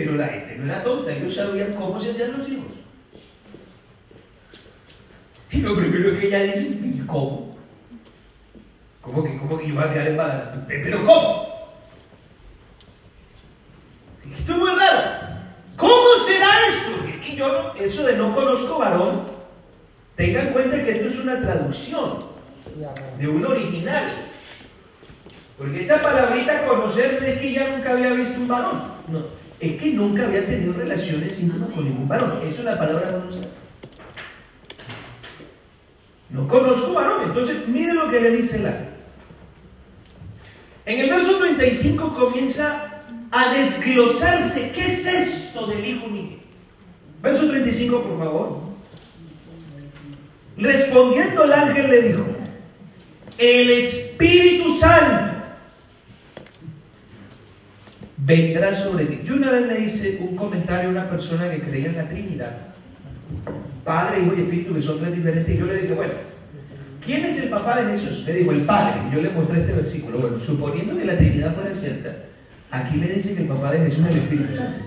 pero 0.00 0.16
la 0.16 0.28
gente 0.28 0.56
no 0.56 0.64
era 0.64 0.82
tonta, 0.82 1.12
ellos 1.12 1.34
sabían 1.34 1.74
cómo 1.74 2.00
se 2.00 2.12
hacían 2.12 2.38
los 2.38 2.48
hijos. 2.48 2.72
Y 5.50 5.58
lo 5.58 5.76
primero 5.76 6.18
que 6.18 6.26
ella 6.26 6.44
dice, 6.44 6.62
¿y 6.62 7.04
¿cómo? 7.06 7.58
¿Cómo 9.02 9.22
que, 9.22 9.36
cómo 9.36 9.58
que 9.58 9.68
yo 9.68 9.74
voy 9.74 9.84
a 9.84 9.92
quedar? 9.92 10.64
¿Pero 10.66 11.04
cómo? 11.04 11.74
Esto 14.38 14.52
es 14.52 14.58
muy 14.58 14.70
raro. 14.70 15.02
¿Cómo 15.76 16.16
será 16.26 16.48
esto? 16.66 17.04
Es 17.06 17.26
que 17.26 17.36
yo 17.36 17.52
no, 17.52 17.74
eso 17.74 18.06
de 18.06 18.16
no 18.16 18.34
conozco 18.34 18.78
varón, 18.78 19.26
tengan 20.16 20.46
en 20.46 20.52
cuenta 20.54 20.82
que 20.82 20.92
esto 20.92 21.08
es 21.08 21.18
una 21.18 21.42
traducción 21.42 22.24
de 23.18 23.28
un 23.28 23.44
original. 23.44 24.28
Porque 25.58 25.80
esa 25.80 26.00
palabrita 26.00 26.64
conocer 26.66 27.18
no 27.20 27.26
es 27.26 27.38
que 27.38 27.48
ella 27.50 27.68
nunca 27.76 27.90
había 27.90 28.12
visto 28.12 28.40
un 28.40 28.48
varón. 28.48 28.82
No, 29.08 29.39
es 29.60 29.80
que 29.80 29.92
nunca 29.92 30.24
había 30.24 30.46
tenido 30.46 30.72
relaciones 30.72 31.38
íntimas 31.40 31.70
con 31.70 31.84
ningún 31.84 32.08
varón. 32.08 32.40
Es 32.46 32.58
una 32.58 32.78
palabra 32.78 33.12
conocer. 33.12 33.48
No 36.30 36.48
conozco 36.48 36.94
varón. 36.94 37.24
Entonces, 37.24 37.68
miren 37.68 37.96
lo 37.96 38.10
que 38.10 38.20
le 38.20 38.30
dice 38.30 38.60
la. 38.60 38.88
En 40.86 41.00
el 41.00 41.10
verso 41.10 41.36
35 41.36 42.14
comienza 42.14 43.02
a 43.30 43.52
desglosarse 43.52 44.72
qué 44.72 44.86
es 44.86 45.06
esto 45.06 45.66
del 45.66 45.86
Hijo 45.86 46.06
unigénito. 46.06 46.42
Verso 47.22 47.46
35, 47.46 48.02
por 48.02 48.18
favor. 48.18 48.60
Respondiendo 50.56 51.44
el 51.44 51.52
ángel 51.52 51.90
le 51.90 52.02
dijo, 52.02 52.26
el 53.38 53.70
Espíritu 53.70 54.70
Santo 54.70 55.39
vendrá 58.24 58.74
sobre 58.74 59.06
ti. 59.06 59.20
Yo 59.24 59.36
una 59.36 59.50
vez 59.50 59.66
le 59.66 59.80
hice 59.80 60.18
un 60.20 60.36
comentario 60.36 60.88
a 60.88 60.92
una 60.92 61.10
persona 61.10 61.50
que 61.50 61.60
creía 61.60 61.88
en 61.88 61.96
la 61.96 62.08
Trinidad, 62.08 62.56
Padre, 63.84 64.22
Hijo 64.22 64.34
y 64.36 64.42
Espíritu, 64.42 64.74
que 64.74 64.82
son 64.82 64.98
tres 64.98 65.14
diferentes, 65.14 65.54
y 65.54 65.58
yo 65.58 65.66
le 65.66 65.82
dije, 65.82 65.94
bueno, 65.94 66.12
¿quién 67.04 67.24
es 67.24 67.42
el 67.42 67.48
papá 67.48 67.82
de 67.82 67.92
Jesús? 67.92 68.24
Le 68.26 68.34
dijo, 68.34 68.52
el 68.52 68.62
Padre. 68.62 69.02
Yo 69.12 69.22
le 69.22 69.30
mostré 69.30 69.60
este 69.60 69.72
versículo. 69.72 70.18
Bueno, 70.18 70.40
suponiendo 70.40 70.96
que 70.96 71.04
la 71.04 71.16
Trinidad 71.16 71.54
fuera 71.54 71.72
cierta, 71.72 72.16
aquí 72.70 72.96
le 72.96 73.14
dice 73.14 73.34
que 73.34 73.42
el 73.42 73.48
papá 73.48 73.72
de 73.72 73.78
Jesús 73.78 74.04
es 74.04 74.10
el 74.10 74.18
Espíritu 74.18 74.54
Santo. 74.54 74.84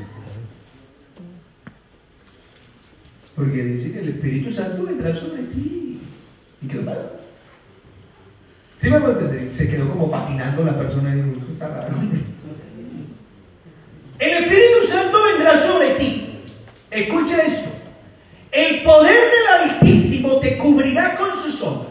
Porque 3.35 3.63
dice 3.63 3.91
que 3.93 3.99
el 3.99 4.09
Espíritu 4.09 4.51
Santo 4.51 4.83
vendrá 4.83 5.15
sobre 5.15 5.43
ti. 5.43 5.99
¿Y 6.61 6.67
qué 6.67 6.77
pasa? 6.79 7.19
¿Sí 8.77 8.89
me 8.89 8.99
puedo 8.99 9.19
entender? 9.19 9.51
Se 9.51 9.69
quedó 9.69 9.89
como 9.89 10.11
patinando 10.11 10.63
la 10.63 10.77
persona 10.77 11.15
y 11.15 11.21
dijo, 11.21 11.51
está 11.51 11.67
raro. 11.67 11.95
El 14.19 14.43
Espíritu 14.43 14.87
Santo 14.87 15.17
sobre 15.59 15.95
ti. 15.95 16.39
Escucha 16.91 17.41
esto. 17.43 17.69
El 18.51 18.83
poder 18.83 19.17
del 19.31 19.71
Altísimo 19.71 20.39
te 20.39 20.57
cubrirá 20.57 21.15
con 21.15 21.37
su 21.37 21.51
sombra. 21.51 21.89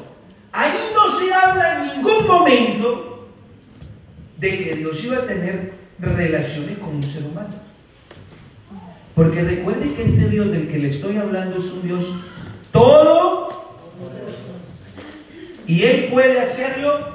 Ahí 0.53 0.79
no 0.95 1.19
se 1.19 1.33
habla 1.33 1.83
en 1.83 1.97
ningún 1.97 2.27
momento 2.27 3.29
de 4.39 4.65
que 4.65 4.77
Dios 4.77 5.05
iba 5.05 5.19
a 5.19 5.27
tener 5.27 5.73
relaciones 5.99 6.79
con 6.79 6.97
un 6.97 7.05
ser 7.05 7.25
humano. 7.25 7.55
Porque 9.15 9.43
recuerde 9.43 9.95
que 9.95 10.03
este 10.03 10.29
Dios 10.29 10.51
del 10.51 10.69
que 10.69 10.79
le 10.79 10.89
estoy 10.89 11.17
hablando 11.17 11.59
es 11.59 11.71
un 11.71 11.83
Dios 11.83 12.15
todo 12.71 13.43
y 15.67 15.85
Él 15.85 16.09
puede 16.11 16.41
hacerlo. 16.41 17.12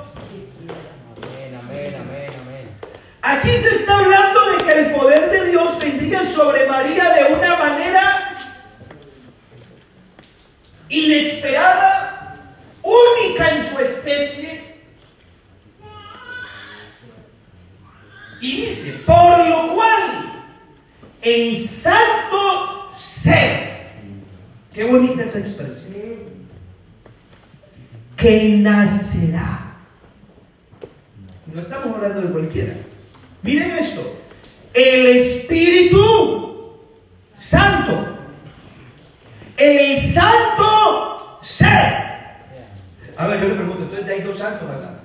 Aquí 3.30 3.58
se 3.58 3.76
está 3.76 4.00
hablando 4.00 4.52
de 4.52 4.64
que 4.64 4.80
el 4.80 4.94
poder 4.94 5.30
de 5.30 5.52
Dios 5.52 5.78
vendría 5.80 6.24
sobre 6.24 6.66
María 6.66 7.12
de 7.12 7.34
una 7.34 7.58
manera 7.58 8.38
inesperada, 10.88 12.38
única 12.82 13.50
en 13.50 13.66
su 13.66 13.80
especie. 13.80 14.78
Y 18.40 18.62
dice, 18.62 18.94
por 19.06 19.46
lo 19.46 19.74
cual, 19.74 20.46
en 21.22 21.58
santo 21.58 22.90
ser, 22.96 23.90
qué 24.74 24.86
bonita 24.86 25.26
esa 25.26 25.40
expresión, 25.40 26.16
que 28.16 28.58
nacerá. 28.60 29.74
No 31.54 31.60
estamos 31.60 31.94
hablando 31.94 32.22
de 32.22 32.32
cualquiera. 32.32 32.87
Miren 33.48 33.78
esto, 33.78 34.02
el 34.74 35.06
Espíritu 35.06 36.74
Santo 37.34 38.18
el 39.58 39.98
santo 39.98 41.40
ser. 41.42 41.94
A 43.18 43.28
ver, 43.28 43.42
yo 43.42 43.48
le 43.48 43.56
pregunto, 43.56 43.84
entonces 43.84 44.06
ya 44.06 44.14
hay 44.14 44.22
dos 44.22 44.38
santos 44.38 44.70
acá. 44.70 45.00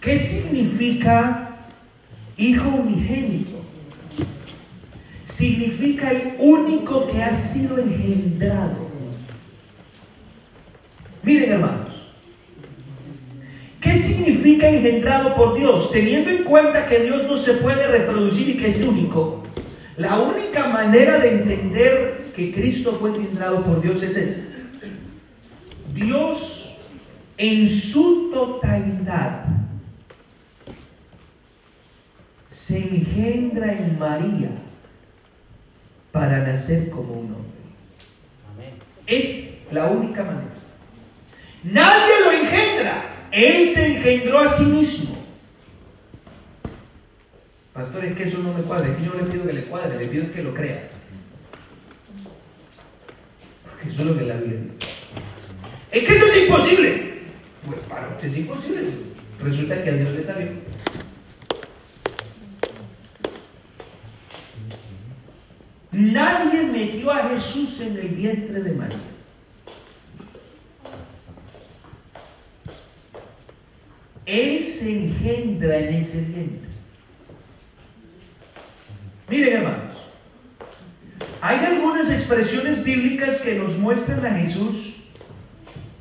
¿Qué 0.00 0.16
significa 0.16 1.58
hijo 2.36 2.68
unigénito? 2.68 3.62
Significa 5.22 6.10
el 6.10 6.34
único 6.40 7.06
que 7.06 7.22
ha 7.22 7.34
sido 7.34 7.78
engendrado. 7.78 8.90
Miren 11.22 11.52
hermanos, 11.52 12.01
¿Qué 13.82 13.96
significa 13.96 14.68
engendrado 14.68 15.34
por 15.34 15.58
Dios? 15.58 15.90
Teniendo 15.90 16.30
en 16.30 16.44
cuenta 16.44 16.86
que 16.86 17.00
Dios 17.00 17.24
no 17.26 17.36
se 17.36 17.54
puede 17.54 17.88
reproducir 17.88 18.50
y 18.50 18.58
que 18.58 18.68
es 18.68 18.80
único. 18.84 19.42
La 19.96 20.20
única 20.20 20.68
manera 20.68 21.18
de 21.18 21.30
entender 21.30 22.30
que 22.34 22.52
Cristo 22.52 22.96
fue 23.00 23.10
engendrado 23.10 23.64
por 23.64 23.82
Dios 23.82 24.02
es 24.04 24.16
esa. 24.16 24.48
Dios 25.92 26.76
en 27.36 27.68
su 27.68 28.30
totalidad 28.32 29.46
se 32.46 32.78
engendra 32.78 33.72
en 33.72 33.98
María 33.98 34.50
para 36.12 36.38
nacer 36.38 36.88
como 36.90 37.14
un 37.14 37.34
hombre. 37.34 37.62
Amén. 38.54 38.74
Es 39.08 39.58
la 39.72 39.86
única 39.86 40.22
manera. 40.22 40.52
Nadie 41.64 42.12
lo 42.24 42.30
engendra. 42.30 43.11
Él 43.32 43.66
se 43.66 43.96
engendró 43.96 44.40
a 44.40 44.48
sí 44.48 44.64
mismo. 44.64 45.16
Pastor, 47.72 48.04
es 48.04 48.16
que 48.16 48.24
eso 48.24 48.38
no 48.38 48.52
me 48.52 48.62
cuadra. 48.62 48.90
Es 48.90 48.96
que 48.98 49.04
yo 49.04 49.14
no 49.14 49.24
le 49.24 49.32
pido 49.32 49.46
que 49.46 49.52
le 49.54 49.64
cuadre, 49.64 49.98
le 49.98 50.08
pido 50.08 50.30
que 50.30 50.42
lo 50.42 50.54
crea. 50.54 50.90
Porque 53.64 53.88
eso 53.88 54.02
es 54.02 54.08
lo 54.08 54.18
que 54.18 54.26
la 54.26 54.36
Biblia 54.36 54.60
dice. 54.60 54.84
Es 55.90 56.04
que 56.04 56.14
eso 56.14 56.26
es 56.26 56.36
imposible. 56.44 57.12
Pues 57.66 57.80
para 57.80 58.08
usted 58.08 58.26
es 58.26 58.38
imposible. 58.38 58.90
Resulta 59.42 59.82
que 59.82 59.90
a 59.90 59.94
Dios 59.94 60.14
le 60.14 60.24
salió. 60.24 60.48
Nadie 65.90 66.62
metió 66.64 67.10
a 67.10 67.28
Jesús 67.30 67.80
en 67.80 67.96
el 67.96 68.08
vientre 68.08 68.62
de 68.62 68.72
María. 68.72 69.11
Él 74.26 74.62
se 74.62 75.04
engendra 75.04 75.78
en 75.78 75.94
ese 75.94 76.20
vientre. 76.20 76.68
Miren 79.28 79.56
hermanos, 79.56 79.96
hay 81.40 81.58
algunas 81.58 82.12
expresiones 82.12 82.84
bíblicas 82.84 83.40
que 83.40 83.56
nos 83.56 83.78
muestran 83.78 84.24
a 84.24 84.30
Jesús 84.38 84.96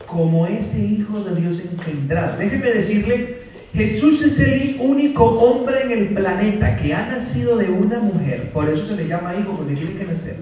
como 0.05 0.45
ese 0.45 0.80
Hijo 0.80 1.24
de 1.24 1.39
Dios 1.39 1.63
engendrado. 1.65 2.38
Déjenme 2.38 2.72
decirle, 2.72 3.41
Jesús 3.74 4.22
es 4.24 4.39
el 4.39 4.78
único 4.80 5.24
hombre 5.24 5.84
en 5.84 5.91
el 5.91 6.09
planeta 6.09 6.76
que 6.78 6.93
ha 6.93 7.07
nacido 7.07 7.57
de 7.57 7.69
una 7.69 7.99
mujer. 7.99 8.51
Por 8.51 8.69
eso 8.69 8.86
se 8.86 8.95
le 8.95 9.07
llama 9.07 9.36
hijo, 9.36 9.55
porque 9.55 9.76
tiene 9.76 9.95
que 9.95 10.05
nacer. 10.05 10.36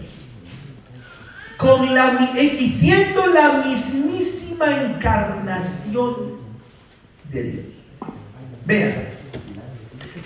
con 1.57 1.95
eh, 1.95 2.67
siendo 2.67 3.27
la 3.27 3.65
mismísima 3.65 4.83
encarnación 4.83 6.39
de 7.31 7.43
Dios. 7.43 7.65
Vean, 8.65 8.93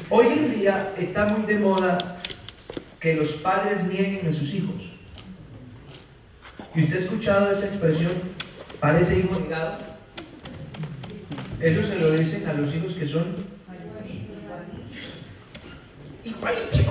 hoy 0.09 0.27
en 0.27 0.59
día 0.59 0.93
está 0.97 1.27
muy 1.27 1.45
de 1.45 1.59
moda 1.59 2.19
que 2.99 3.15
los 3.15 3.33
padres 3.33 3.85
nieguen 3.85 4.27
a 4.27 4.33
sus 4.33 4.53
hijos. 4.53 4.93
¿Y 6.75 6.83
usted 6.83 6.95
ha 6.95 6.99
escuchado 6.99 7.51
esa 7.51 7.67
expresión? 7.67 8.13
Parece 8.79 9.19
hijo 9.19 9.39
negado. 9.39 9.77
Eso 11.59 11.83
se 11.83 11.99
lo 11.99 12.11
dicen 12.11 12.47
a 12.47 12.53
los 12.53 12.73
hijos 12.75 12.93
que 12.93 13.07
son 13.07 13.35
igualitos. 16.23 16.81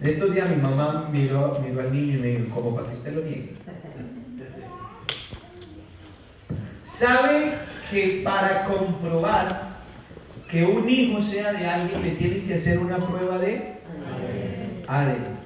Estos 0.00 0.34
días 0.34 0.50
mi 0.50 0.62
mamá 0.62 1.08
miró, 1.10 1.58
miró 1.60 1.80
al 1.80 1.92
niño 1.92 2.18
y 2.18 2.20
me 2.20 2.26
dijo, 2.28 2.54
como 2.54 2.76
para 2.76 2.88
que 2.88 2.96
usted 2.96 3.14
lo 3.14 3.22
niegue. 3.22 3.54
Sabe 6.88 7.58
que 7.90 8.22
para 8.24 8.64
comprobar 8.64 9.76
que 10.50 10.64
un 10.64 10.88
hijo 10.88 11.20
sea 11.20 11.52
de 11.52 11.66
alguien 11.66 12.00
le 12.02 12.12
tienen 12.12 12.48
que 12.48 12.54
hacer 12.54 12.78
una 12.78 12.96
prueba 12.96 13.38
de 13.38 13.74
ADN. 14.86 15.38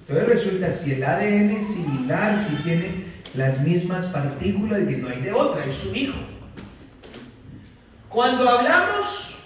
Entonces 0.00 0.28
resulta 0.28 0.70
si 0.70 0.92
el 0.92 1.04
ADN 1.04 1.56
es 1.56 1.66
similar, 1.66 2.38
si 2.38 2.54
tiene 2.56 3.06
las 3.34 3.62
mismas 3.62 4.06
partículas, 4.08 4.86
que 4.86 4.98
no 4.98 5.08
hay 5.08 5.22
de 5.22 5.32
otra, 5.32 5.64
es 5.64 5.86
un 5.86 5.96
hijo. 5.96 6.18
Cuando 8.10 8.46
hablamos 8.46 9.36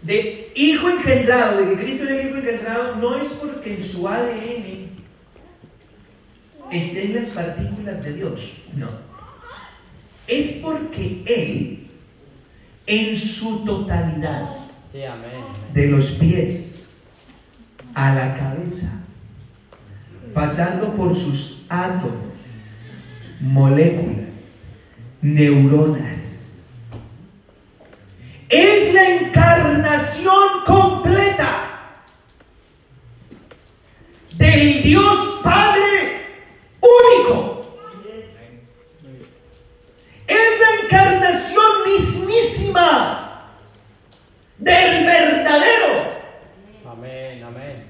de 0.00 0.50
hijo 0.54 0.88
engendrado, 0.88 1.60
de 1.60 1.68
que 1.68 1.82
Cristo 1.82 2.04
es 2.04 2.10
el 2.10 2.26
hijo 2.26 2.38
engendrado, 2.38 2.96
no 2.96 3.16
es 3.16 3.34
porque 3.34 3.74
en 3.74 3.82
su 3.84 4.08
ADN 4.08 4.88
estén 6.72 7.14
las 7.14 7.26
partículas 7.26 8.02
de 8.02 8.14
Dios, 8.14 8.54
no. 8.74 9.09
Es 10.26 10.52
porque 10.62 11.22
Él, 11.26 11.88
en 12.86 13.16
su 13.16 13.64
totalidad, 13.64 14.56
Sí, 14.92 15.02
amén. 15.04 15.42
de 15.72 15.86
los 15.86 16.10
pies 16.12 16.88
a 17.94 18.14
la 18.14 18.36
cabeza, 18.36 19.04
pasando 20.34 20.94
por 20.94 21.16
sus 21.16 21.64
átomos, 21.68 22.14
moléculas, 23.40 24.28
neuronas. 25.22 26.62
Es 28.48 28.92
la 28.94 29.08
encarnación 29.16 30.64
completa 30.66 31.68
del 34.36 34.82
Dios 34.82 35.40
Padre 35.44 36.26
único. 36.80 37.76
Es 40.26 40.60
la 40.60 40.84
encarnación 40.84 41.64
mismísima 41.86 43.46
del 44.58 45.04
verdadero. 45.06 46.10
Amén, 46.90 47.42
amén. 47.44 47.84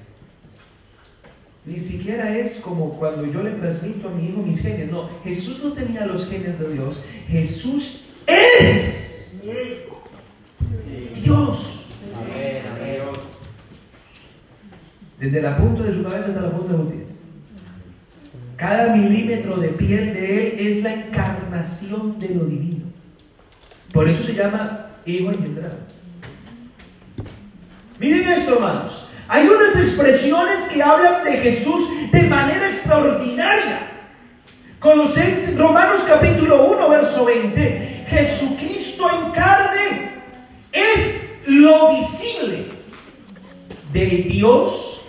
Ni 1.64 1.78
siquiera 1.80 2.36
es 2.36 2.56
como 2.60 2.98
cuando 3.20 3.38
yo 3.38 3.42
le 3.42 3.50
transmito 3.56 4.08
a 4.08 4.12
mi 4.12 4.28
hijo 4.28 4.42
mis 4.42 4.62
genes. 4.62 4.90
No, 4.90 5.10
Jesús 5.24 5.60
no 5.62 5.72
tenía 5.72 6.06
los 6.06 6.28
genes 6.28 6.58
de 6.58 6.72
Dios. 6.72 7.04
Jesús 7.28 8.06
es 8.26 9.38
Dios. 11.22 11.76
Desde 15.18 15.42
la 15.42 15.58
punta 15.58 15.82
de 15.82 15.92
su 15.92 16.02
cabeza 16.02 16.28
hasta 16.28 16.40
la 16.40 16.50
punta 16.50 16.72
de 16.72 16.78
los 16.78 16.92
pies. 16.92 17.20
Cada 18.56 18.96
milímetro 18.96 19.58
de 19.58 19.68
piel 19.68 20.14
de 20.14 20.48
Él 20.48 20.54
es 20.58 20.82
la 20.82 20.94
encarnación 20.94 22.18
de 22.18 22.28
lo 22.30 22.44
divino. 22.44 22.86
Por 23.92 24.08
eso 24.08 24.22
se 24.22 24.34
llama 24.34 24.86
Hijo 25.04 25.30
engendrado. 25.30 25.76
Miren 27.98 28.28
esto, 28.28 28.54
hermanos. 28.54 29.09
Hay 29.32 29.46
unas 29.46 29.76
expresiones 29.76 30.62
que 30.62 30.82
hablan 30.82 31.22
de 31.22 31.36
Jesús 31.38 31.88
de 32.10 32.22
manera 32.24 32.68
extraordinaria. 32.68 33.88
Colosenses, 34.80 35.56
Romanos 35.56 36.00
capítulo 36.04 36.64
1, 36.64 36.88
verso 36.88 37.24
20. 37.26 38.06
Jesucristo 38.08 39.08
en 39.08 39.30
carne 39.30 40.14
es 40.72 41.38
lo 41.46 41.94
visible 41.94 42.72
del 43.92 44.28
Dios 44.28 45.00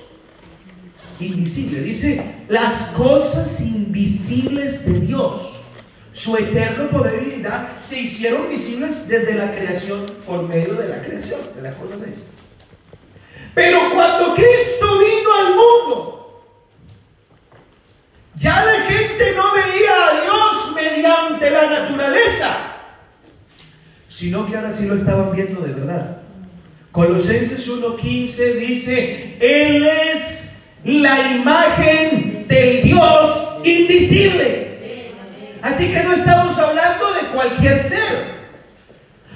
invisible. 1.19 1.81
Dice, 1.81 2.23
las 2.47 2.91
cosas 2.95 3.59
invisibles 3.59 4.85
de 4.85 4.99
Dios, 4.99 5.63
su 6.13 6.37
eterno 6.37 6.89
poder 6.89 7.23
y 7.23 7.25
divinidad, 7.25 7.81
se 7.81 8.01
hicieron 8.01 8.49
visibles 8.49 9.07
desde 9.07 9.33
la 9.33 9.51
creación, 9.51 10.05
por 10.27 10.47
medio 10.47 10.75
de 10.75 10.89
la 10.89 11.01
creación, 11.01 11.39
de 11.55 11.63
las 11.63 11.73
cosas 11.73 12.03
hechas. 12.03 12.40
Pero 13.53 13.93
cuando 13.93 14.35
Cristo 14.35 14.99
vino 14.99 15.33
al 15.33 15.55
mundo, 15.55 16.43
ya 18.35 18.65
la 18.65 18.81
gente 18.83 19.33
no 19.35 19.53
veía 19.53 20.07
a 20.07 20.21
Dios 20.21 20.71
mediante 20.75 21.49
la 21.51 21.69
naturaleza, 21.69 22.57
sino 24.07 24.47
que 24.47 24.55
ahora 24.55 24.71
sí 24.71 24.85
lo 24.85 24.95
estaban 24.95 25.31
viendo 25.35 25.61
de 25.61 25.73
verdad. 25.73 26.17
Colosenses 26.91 27.69
1.15 27.69 28.55
dice, 28.55 29.37
Él 29.39 29.85
es 29.85 30.65
la 30.83 31.31
imagen 31.31 32.45
del 32.47 32.83
Dios 32.83 33.57
invisible. 33.63 35.11
Así 35.61 35.89
que 35.89 36.03
no 36.03 36.13
estamos 36.13 36.57
hablando 36.57 37.13
de 37.13 37.21
cualquier 37.33 37.79
ser. 37.79 38.41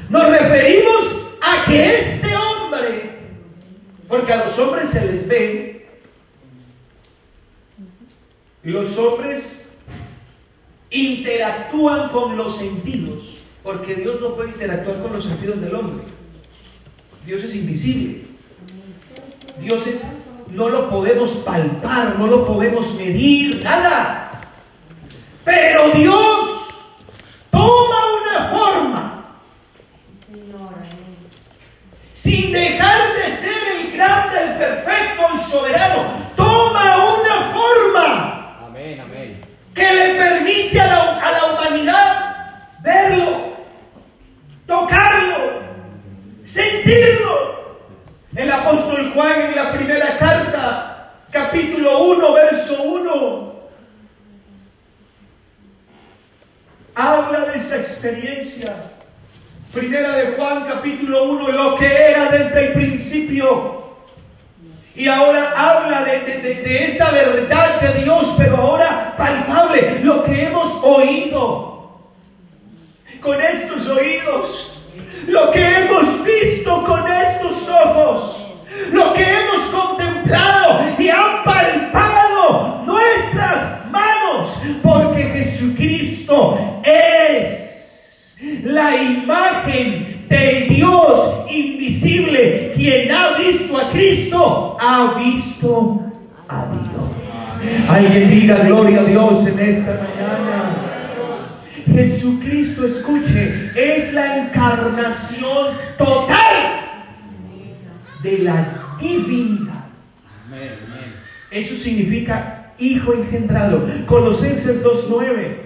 Nos 0.09 0.27
referimos 0.29 1.03
a 1.41 1.65
que 1.65 1.99
este 1.99 2.35
hombre, 2.35 2.54
porque 4.15 4.31
a 4.31 4.45
los 4.45 4.57
hombres 4.59 4.91
se 4.91 5.11
les 5.11 5.27
ve, 5.27 5.85
los 8.63 8.97
hombres 8.97 9.77
interactúan 10.89 12.09
con 12.09 12.37
los 12.37 12.57
sentidos, 12.57 13.39
porque 13.61 13.95
Dios 13.95 14.21
no 14.21 14.35
puede 14.35 14.51
interactuar 14.51 15.01
con 15.01 15.11
los 15.11 15.25
sentidos 15.25 15.59
del 15.59 15.75
hombre. 15.75 16.05
Dios 17.25 17.43
es 17.43 17.55
invisible. 17.55 18.21
Dios 19.59 19.85
es, 19.85 20.23
no 20.49 20.69
lo 20.69 20.89
podemos 20.89 21.35
palpar, 21.37 22.17
no 22.17 22.27
lo 22.27 22.45
podemos 22.45 22.95
medir, 22.95 23.61
nada. 23.65 24.49
Pero 25.43 25.91
Dios 25.91 26.69
toma 27.51 27.97
una 28.21 28.49
forma 28.49 29.15
sin 32.15 32.53
dejar 32.53 33.13
de 33.17 33.29
ser 33.29 33.61
el 33.77 33.91
grande, 33.91 34.41
el 34.41 34.53
perfecto, 34.57 35.27
el 35.33 35.39
soberano. 35.39 36.31
Toma 36.37 37.17
una 37.19 37.53
forma 37.53 38.57
Amén, 38.67 39.01
amén. 39.01 39.41
que 39.73 39.83
le 39.83 40.15
permite 40.15 40.79
a 40.79 40.87
la, 40.87 41.19
a 41.19 41.31
la 41.33 41.45
humanidad 41.45 42.35
verlo, 42.81 43.57
tocarlo, 44.65 45.61
sentirlo. 46.45 47.83
El 48.33 48.49
apóstol 48.49 49.11
Juan 49.13 49.41
en 49.41 49.55
la 49.57 49.73
primera 49.73 50.17
carta, 50.17 51.11
capítulo 51.31 51.99
1, 51.99 52.33
verso 52.33 52.81
1, 52.81 53.53
habla 56.95 57.39
de 57.51 57.57
esa 57.57 57.75
experiencia. 57.75 58.94
Primera 59.73 60.15
de 60.15 60.27
Juan, 60.37 60.63
capítulo 60.65 61.23
1, 61.31 61.51
lo 61.51 61.75
que 61.75 61.85
era 62.11 62.31
desde 62.31 62.67
el 62.67 62.73
principio. 62.73 63.83
Y 64.95 65.07
ahora 65.07 65.51
habla 65.57 66.05
de, 66.05 66.19
de- 66.21 66.37
de- 66.41 66.55
de 66.61 66.85
esa 66.85 67.11
verdad 67.11 67.81
de 67.81 68.03
Dios, 68.03 68.35
pero 68.37 68.55
ahora 68.55 69.13
palpable, 69.17 69.99
lo 70.01 70.23
que 70.23 70.45
hemos 70.45 70.81
oído 70.81 71.89
con 73.21 73.41
estos 73.41 73.87
oídos, 73.89 74.79
lo 75.27 75.51
que 75.51 75.79
hemos 75.79 76.23
visto 76.23 76.83
con 76.85 77.09
estos 77.11 77.67
ojos, 77.67 78.45
lo 78.91 79.13
que 79.13 79.23
hemos 79.23 79.63
contemplado 79.65 80.85
y 80.97 81.09
han 81.09 81.43
palpado 81.43 82.83
nuestras 82.85 83.85
manos, 83.91 84.61
porque 84.81 85.23
Jesucristo 85.23 86.79
es 86.83 87.64
la 88.63 88.95
imagen 88.95 90.25
del 90.29 90.69
Dios 90.69 91.45
invisible. 91.49 92.71
Quien 92.75 93.11
ha 93.11 93.37
visto 93.37 93.77
a 93.77 93.91
Cristo, 93.91 94.77
ha 94.79 95.13
visto 95.17 96.11
a 96.47 96.65
Dios. 96.65 97.89
Alguien 97.89 98.29
diga 98.29 98.57
gloria 98.59 99.01
a 99.01 99.03
Dios 99.03 99.47
en 99.47 99.59
esta 99.59 99.93
mañana. 99.93 100.75
Jesucristo, 101.91 102.85
escuche, 102.85 103.71
es 103.75 104.13
la 104.13 104.45
encarnación 104.45 105.77
total 105.97 106.81
de 108.21 108.39
la 108.39 108.97
divinidad. 108.99 109.85
Eso 111.51 111.75
significa 111.75 112.65
Hijo 112.77 113.13
engendrado. 113.13 113.87
Colosenses 114.05 114.83
2.9. 114.83 115.64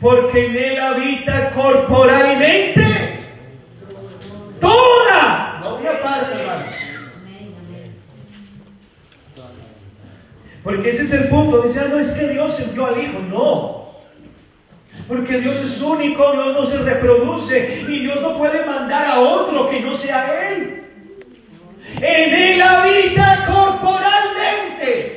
Porque 0.00 0.46
en 0.46 0.56
él 0.56 0.80
habita 0.80 1.52
corporalmente 1.52 3.20
toda, 4.60 5.58
no 5.60 5.76
una 5.76 6.02
parte, 6.02 6.40
hermano. 6.40 6.64
Porque 10.62 10.90
ese 10.90 11.04
es 11.04 11.12
el 11.12 11.28
punto. 11.28 11.62
Dice, 11.62 11.80
ah, 11.80 11.88
no 11.88 11.98
es 12.00 12.12
que 12.12 12.28
Dios 12.28 12.60
envió 12.60 12.86
al 12.86 13.00
Hijo. 13.00 13.20
No. 13.20 13.86
Porque 15.06 15.38
Dios 15.38 15.60
es 15.60 15.80
único, 15.80 16.32
Dios 16.32 16.54
no 16.54 16.66
se 16.66 16.78
reproduce 16.78 17.84
y 17.88 18.00
Dios 18.00 18.20
no 18.20 18.36
puede 18.36 18.64
mandar 18.66 19.06
a 19.06 19.20
otro 19.20 19.70
que 19.70 19.80
no 19.80 19.94
sea 19.94 20.50
Él. 20.50 20.82
En 22.00 22.34
Él 22.34 22.62
habita 22.62 23.46
corporalmente 23.46 25.15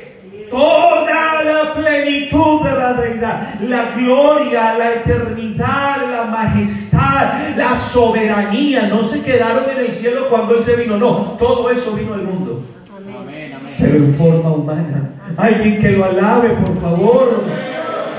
toda 0.50 1.42
la 1.44 1.74
plenitud 1.74 2.62
de 2.62 2.70
la 2.72 2.92
deidad, 2.94 3.60
la 3.60 3.90
gloria, 3.96 4.76
la 4.76 4.92
eternidad, 4.94 6.10
la 6.10 6.24
majestad, 6.24 7.56
la 7.56 7.76
soberanía. 7.76 8.88
No 8.88 9.02
se 9.02 9.22
quedaron 9.22 9.70
en 9.70 9.86
el 9.86 9.92
cielo 9.92 10.28
cuando 10.28 10.56
Él 10.56 10.62
se 10.62 10.76
vino, 10.76 10.96
no, 10.96 11.36
todo 11.38 11.70
eso 11.70 11.92
vino 11.94 12.14
al 12.14 12.22
mundo, 12.22 12.62
Amén, 12.92 13.54
amén. 13.54 13.74
pero 13.78 13.96
en 13.96 14.14
forma 14.14 14.52
humana. 14.52 15.10
Alguien 15.36 15.80
que 15.80 15.90
lo 15.92 16.04
alabe, 16.04 16.50
por 16.50 16.80
favor. 16.80 17.44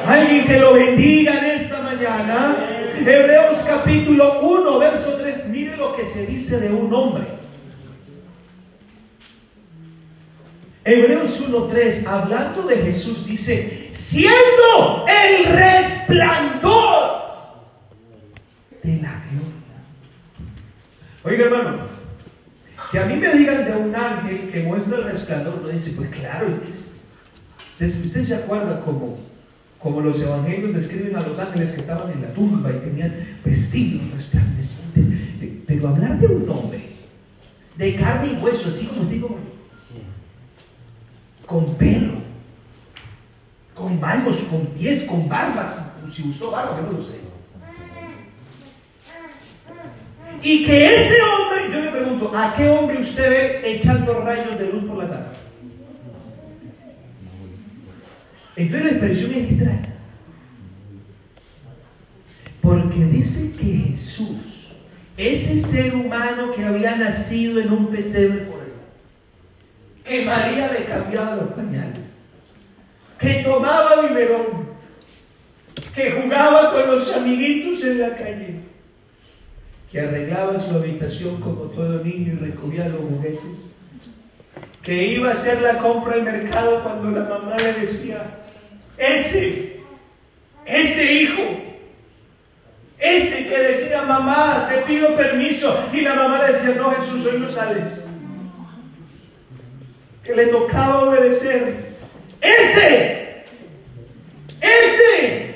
Alguien 0.08 0.46
que 0.46 0.58
lo 0.58 0.74
bendiga 0.74 1.38
en 1.40 1.46
esta 1.52 1.82
mañana. 1.84 2.58
Hebreos 3.00 3.64
capítulo 3.68 4.40
1, 4.42 4.80
verso 4.80 5.18
3. 5.22 5.48
Mire 5.50 5.78
lo 5.78 5.94
que 5.96 6.06
se 6.06 6.26
dice 6.26 6.60
de 6.60 6.72
un 6.72 6.94
hombre. 6.94 7.41
Hebreos 10.84 11.48
1.3, 11.48 12.08
hablando 12.08 12.64
de 12.64 12.78
Jesús, 12.78 13.26
dice, 13.26 13.92
siendo 13.94 15.06
el 15.08 15.46
resplandor 15.54 17.22
de 18.82 18.96
la 18.96 19.24
gloria. 19.30 19.52
Oiga 21.24 21.46
hermano, 21.46 21.84
que 22.92 22.98
a 22.98 23.06
mí 23.06 23.16
me 23.16 23.32
digan 23.36 23.66
de 23.66 23.78
un 23.78 23.96
ángel 23.96 24.50
que 24.50 24.64
muestra 24.64 24.98
el 24.98 25.04
resplandor, 25.04 25.62
no 25.62 25.68
dice, 25.68 25.94
pues 25.98 26.10
claro, 26.10 26.48
usted 27.80 28.24
se 28.24 28.36
acuerda 28.36 28.82
como, 28.82 29.20
como 29.78 30.02
los 30.02 30.20
evangelios 30.24 30.74
describen 30.74 31.16
a 31.16 31.22
los 31.22 31.38
ángeles 31.38 31.74
que 31.74 31.82
estaban 31.82 32.12
en 32.12 32.24
la 32.24 32.34
tumba 32.34 32.72
y 32.72 32.80
tenían 32.80 33.38
vestidos 33.46 34.10
resplandecientes, 34.14 35.10
pero 35.68 35.90
hablar 35.90 36.20
de 36.20 36.26
un 36.26 36.50
hombre 36.50 36.90
de 37.78 37.96
carne 37.98 38.34
y 38.34 38.44
hueso, 38.44 38.70
así 38.70 38.88
como 38.88 39.08
digo. 39.08 39.38
Con 41.46 41.76
pelo, 41.76 42.14
con 43.76 44.00
manos, 44.00 44.38
con 44.50 44.66
pies, 44.68 45.04
con 45.04 45.28
barbas, 45.28 45.94
si 46.12 46.24
usó 46.24 46.52
barba, 46.52 46.76
que 46.78 46.84
no 46.84 46.92
lo 46.92 47.04
sé. 47.04 47.20
Y 50.44 50.66
que 50.66 50.96
ese 50.96 51.16
hombre, 51.22 51.72
yo 51.72 51.82
le 51.82 51.92
pregunto, 51.92 52.36
¿a 52.36 52.56
qué 52.56 52.68
hombre 52.68 53.00
usted 53.00 53.30
ve 53.30 53.72
echando 53.76 54.22
rayos 54.22 54.58
de 54.58 54.72
luz 54.72 54.84
por 54.86 54.98
la 54.98 55.10
tarde? 55.10 55.38
Entonces 58.56 58.84
la 58.84 58.92
expresión 58.92 59.32
es 59.32 59.52
extraña. 59.52 59.96
Porque 62.62 63.06
dice 63.06 63.56
que 63.58 63.66
Jesús, 63.66 64.38
ese 65.18 65.60
ser 65.60 65.96
humano 65.96 66.52
que 66.54 66.66
había 66.66 66.96
nacido 66.96 67.60
en 67.60 67.72
un 67.72 67.88
pesebre 67.88 68.51
que 70.12 70.26
María 70.26 70.70
le 70.74 70.84
cambiaba 70.84 71.38
los 71.38 71.52
pañales, 71.52 72.02
que 73.18 73.36
tomaba 73.46 74.02
biberón, 74.02 74.68
que 75.96 76.12
jugaba 76.12 76.74
con 76.74 76.92
los 76.92 77.16
amiguitos 77.16 77.82
en 77.86 78.02
la 78.02 78.10
calle, 78.18 78.56
que 79.90 80.02
arreglaba 80.02 80.60
su 80.60 80.76
habitación 80.76 81.40
como 81.40 81.62
todo 81.68 82.04
niño 82.04 82.34
y 82.34 82.46
recogía 82.46 82.90
los 82.90 83.00
juguetes, 83.00 83.74
que 84.84 85.02
iba 85.14 85.30
a 85.30 85.32
hacer 85.32 85.62
la 85.62 85.78
compra 85.78 86.16
al 86.16 86.24
mercado 86.24 86.84
cuando 86.84 87.12
la 87.18 87.30
mamá 87.30 87.56
le 87.56 87.74
decía, 87.80 88.22
ese, 88.98 89.80
ese 90.66 91.14
hijo, 91.14 91.42
ese 93.00 93.48
que 93.48 93.58
decía, 93.58 94.02
mamá, 94.02 94.68
te 94.70 94.82
pido 94.82 95.16
permiso, 95.16 95.88
y 95.94 96.02
la 96.02 96.16
mamá 96.16 96.46
le 96.46 96.54
decía, 96.54 96.76
no 96.76 96.92
Jesús, 96.96 97.26
hoy 97.28 97.40
no 97.40 97.48
sales 97.48 98.01
que 100.24 100.36
le 100.36 100.48
tocaba 100.48 101.04
obedecer. 101.04 101.92
Ese, 102.42 103.46
ese, 104.60 105.54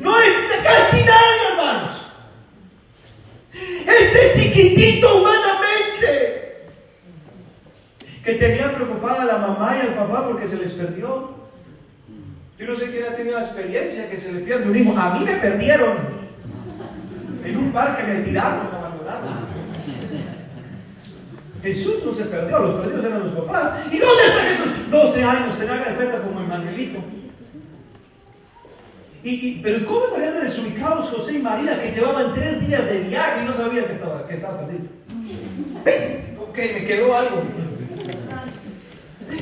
no 0.00 0.18
es 0.20 0.34
casi 0.62 1.04
nadie, 1.04 1.50
hermanos. 1.50 2.06
Ese 3.86 4.32
chiquitito 4.34 5.18
humanamente, 5.18 6.66
que 8.24 8.34
tenía 8.34 8.74
preocupada 8.74 9.22
a 9.22 9.26
la 9.26 9.38
mamá 9.38 9.76
y 9.76 9.86
al 9.86 9.94
papá 9.94 10.26
porque 10.26 10.48
se 10.48 10.56
les 10.56 10.72
perdió. 10.72 11.36
Yo 12.58 12.66
no 12.66 12.74
sé 12.74 12.90
quién 12.90 13.04
ha 13.04 13.14
tenido 13.14 13.38
la 13.38 13.44
experiencia 13.44 14.08
que 14.08 14.18
se 14.18 14.32
le 14.32 14.40
pierde 14.40 14.68
un 14.68 14.76
hijo. 14.76 14.98
A 14.98 15.18
mí 15.18 15.24
me 15.24 15.36
perdieron. 15.36 16.16
En 17.44 17.56
un 17.56 17.70
parque 17.70 18.02
me 18.02 18.20
tiraron. 18.22 18.85
Jesús 21.66 21.96
no 22.04 22.14
se 22.14 22.24
perdió, 22.26 22.60
los 22.60 22.74
perdidos 22.80 23.04
eran 23.06 23.24
los 23.24 23.32
papás. 23.44 23.80
¿Y 23.90 23.98
dónde 23.98 24.24
está 24.26 24.40
Jesús? 24.42 24.72
12 24.90 25.24
años, 25.24 25.58
te 25.58 25.68
haga 25.68 25.90
de 25.90 25.96
cuenta 25.96 26.22
como 26.22 26.40
Emanuelito. 26.40 26.98
Y, 29.24 29.30
y- 29.30 29.60
pero 29.64 29.84
¿cómo 29.84 30.04
estarían 30.04 30.40
desubicados 30.44 31.10
José 31.10 31.38
y 31.38 31.42
María 31.42 31.80
que 31.82 31.90
llevaban 31.90 32.34
tres 32.34 32.64
días 32.64 32.84
de 32.86 33.00
viaje 33.00 33.42
y 33.42 33.46
no 33.46 33.52
sabían 33.52 33.86
que 33.86 33.94
estaba, 33.94 34.28
que 34.28 34.34
estaba 34.36 34.60
perdido? 34.60 34.84
Ok, 36.48 36.56
me 36.56 36.84
quedó 36.86 37.16
algo. 37.16 37.42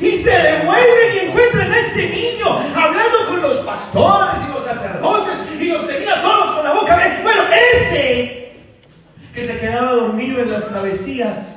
Y 0.01 0.17
se 0.17 0.31
devuelven 0.31 1.15
y 1.15 1.27
encuentran 1.29 1.71
a 1.73 1.79
este 1.79 2.09
niño 2.09 2.47
hablando 2.75 3.27
con 3.29 3.43
los 3.43 3.59
pastores 3.59 4.41
y 4.49 4.53
los 4.55 4.65
sacerdotes 4.65 5.41
y 5.61 5.65
los 5.67 5.87
tenía 5.87 6.23
todos 6.23 6.55
con 6.55 6.65
la 6.65 6.73
boca. 6.73 7.21
Bueno, 7.23 7.43
ese 7.75 8.53
que 9.35 9.45
se 9.45 9.59
quedaba 9.59 9.93
dormido 9.93 10.41
en 10.41 10.53
las 10.53 10.67
travesías. 10.67 11.54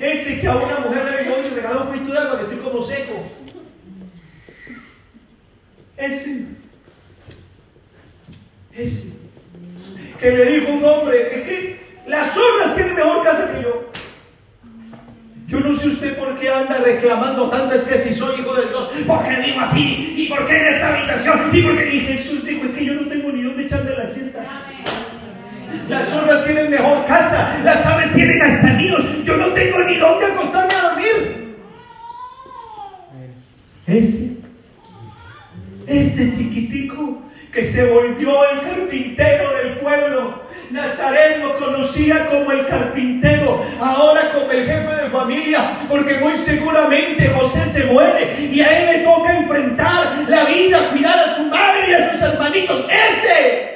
Ese 0.00 0.40
que 0.40 0.46
a 0.46 0.56
una 0.56 0.80
mujer 0.80 1.04
le 1.04 1.16
venía 1.16 1.46
y 1.46 1.54
regaló 1.54 1.82
un 1.82 1.86
poquito 1.88 2.12
de 2.12 2.18
agua 2.18 2.38
que 2.38 2.42
estoy 2.44 2.58
como 2.58 2.82
seco. 2.82 3.12
Ese. 5.96 6.48
Ese. 8.72 9.16
Que 10.20 10.30
le 10.30 10.44
dijo 10.60 10.72
un 10.72 10.84
hombre, 10.84 11.38
es 11.38 11.48
que 11.48 11.80
las 12.06 12.32
zorras 12.32 12.74
tienen 12.74 12.94
mejor 12.94 13.24
casa 13.24 13.52
que 13.52 13.62
yo. 13.62 13.90
Yo 15.48 15.60
no 15.60 15.76
sé 15.76 15.88
usted 15.88 16.18
por 16.18 16.38
qué 16.40 16.50
anda 16.50 16.78
reclamando 16.78 17.48
tanto, 17.48 17.74
es 17.74 17.84
que 17.84 18.00
si 18.00 18.12
soy 18.12 18.40
hijo 18.40 18.54
de 18.54 18.66
Dios, 18.66 18.90
¿por 19.06 19.24
qué 19.24 19.36
vivo 19.42 19.60
así? 19.60 20.14
¿Y 20.16 20.28
por 20.28 20.46
qué 20.46 20.56
en 20.56 20.66
esta 20.66 20.96
habitación? 20.96 21.50
¿Y 21.52 21.62
por 21.62 21.76
qué? 21.76 21.94
Y 21.94 22.00
Jesús 22.00 22.44
dijo, 22.44 22.66
es 22.66 22.72
que 22.72 22.84
yo 22.84 22.94
no 22.94 23.08
tengo 23.08 23.30
ni 23.30 23.42
dónde 23.42 23.62
echarme 23.62 23.92
la 23.92 24.08
siesta. 24.08 24.66
Las 25.88 26.08
zorras 26.08 26.44
tienen 26.44 26.70
mejor 26.70 27.06
casa, 27.06 27.58
las 27.62 27.86
aves 27.86 28.12
tienen 28.12 28.42
hasta 28.42 28.68
nidos. 28.70 29.04
Yo 29.24 29.36
no 29.36 29.48
tengo 29.48 29.78
ni 29.80 29.96
dónde 29.96 30.26
acostarme 30.26 30.74
a 30.74 30.82
dormir. 30.82 31.56
Ese, 33.86 34.30
ese 35.86 36.36
chiquitico 36.36 37.22
que 37.52 37.64
se 37.64 37.86
volvió 37.86 38.50
el 38.50 38.60
carpintero 38.62 39.54
del 39.54 39.78
pueblo. 39.78 40.46
Nazaret 40.70 41.38
lo 41.40 41.56
conocía 41.58 42.26
como 42.26 42.50
el 42.50 42.66
carpintero, 42.66 43.64
ahora 43.80 44.32
como 44.32 44.50
el 44.50 44.66
jefe 44.66 45.02
de 45.04 45.10
familia, 45.10 45.70
porque 45.88 46.14
muy 46.14 46.36
seguramente 46.36 47.28
José 47.28 47.64
se 47.66 47.84
muere 47.84 48.36
y 48.40 48.60
a 48.60 48.80
él 48.80 48.98
le 48.98 49.04
toca 49.04 49.38
enfrentar 49.38 50.24
la 50.26 50.44
vida, 50.46 50.90
cuidar 50.90 51.20
a 51.20 51.36
su 51.36 51.44
madre 51.44 51.90
y 51.90 51.92
a 51.92 52.12
sus 52.12 52.22
hermanitos. 52.22 52.84
Ese 52.90 53.75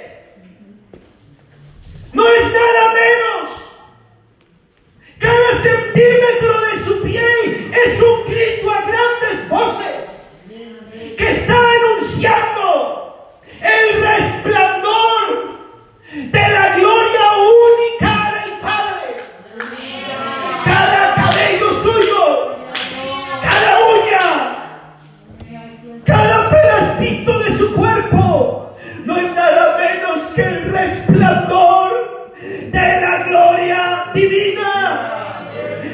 no 2.12 2.26
es 2.26 2.52
nada 2.52 2.94
menos. 2.94 3.50
Cada 5.18 5.54
centímetro 5.62 6.61
de 6.61 6.84
su 6.84 7.02
piel 7.02 7.72
es 7.72 8.02
un 8.02 8.24
grito 8.26 8.70
a 8.70 8.80
grandes 8.82 9.48
voces 9.48 9.80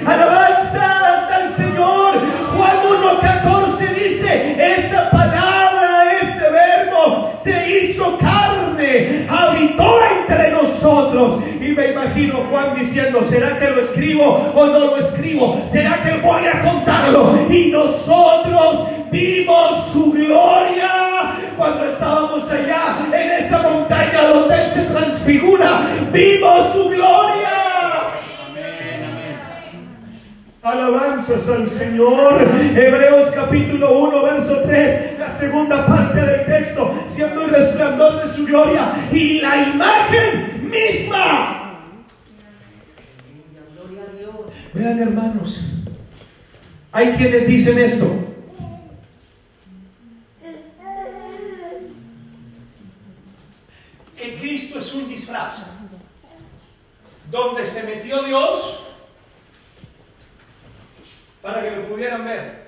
Alabanzas 0.06 1.30
al 1.32 1.50
Señor. 1.50 2.14
Juan 2.56 2.76
1.14 3.20 3.94
dice, 3.94 4.76
esa 4.76 5.10
palabra, 5.10 6.20
ese 6.22 6.48
verbo 6.48 7.32
se 7.36 7.80
hizo 7.80 8.16
carne, 8.18 9.26
habitó 9.28 9.98
entre 10.20 10.52
nosotros. 10.52 11.40
Y 11.60 11.72
me 11.72 11.90
imagino 11.90 12.44
Juan 12.50 12.76
diciendo, 12.76 13.24
¿será 13.24 13.58
que 13.58 13.70
lo 13.70 13.80
escribo 13.80 14.52
o 14.54 14.66
no 14.66 14.78
lo 14.78 14.96
escribo? 14.98 15.62
¿Será 15.66 16.00
que 16.04 16.14
voy 16.20 16.42
a 16.46 16.62
contarlo? 16.62 17.36
Y 17.50 17.70
nosotros 17.70 18.86
vimos 19.10 19.88
su 19.92 20.12
gloria 20.12 21.34
cuando 21.56 21.84
estábamos 21.86 22.48
allá 22.50 23.06
en 23.12 23.44
esa 23.44 23.58
montaña 23.58 24.28
donde 24.28 24.62
Él 24.62 24.70
se 24.70 24.82
transfigura. 24.82 25.80
Vimos 26.12 26.72
su 26.72 26.88
gloria. 26.90 27.65
Alabanzas 30.66 31.48
al 31.48 31.70
Señor. 31.70 32.42
Hebreos 32.74 33.30
capítulo 33.32 34.00
1, 34.00 34.22
verso 34.24 34.62
3, 34.62 35.16
la 35.16 35.30
segunda 35.30 35.86
parte 35.86 36.20
del 36.20 36.44
texto, 36.44 37.04
siendo 37.06 37.42
el 37.42 37.50
resplandor 37.50 38.22
de 38.22 38.28
su 38.28 38.44
gloria 38.46 39.08
y 39.12 39.38
la 39.38 39.68
imagen 39.68 40.68
misma. 40.68 41.80
Vean 44.74 44.98
hermanos, 44.98 45.60
hay 46.90 47.12
quienes 47.12 47.46
dicen 47.46 47.78
esto. 47.78 48.06
Que 54.16 54.36
Cristo 54.40 54.80
es 54.80 54.94
un 54.94 55.08
disfraz. 55.08 55.70
Donde 57.30 57.64
se 57.66 57.82
metió 57.84 58.22
Dios 58.24 58.86
para 61.46 61.62
que 61.62 61.76
lo 61.76 61.88
pudieran 61.88 62.24
ver. 62.24 62.66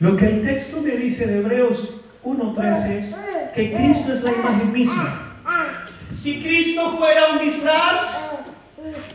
Lo 0.00 0.16
que 0.16 0.26
el 0.26 0.44
texto 0.44 0.80
me 0.80 0.96
dice 0.96 1.24
de 1.28 1.38
Hebreos 1.38 2.00
1.13 2.24 2.90
es 2.90 3.16
que 3.54 3.72
Cristo 3.72 4.12
es 4.12 4.24
la 4.24 4.32
imagen 4.32 4.72
misma. 4.72 5.38
Si 6.12 6.42
Cristo 6.42 6.96
fuera 6.98 7.28
un 7.28 7.38
disfraz, 7.38 8.28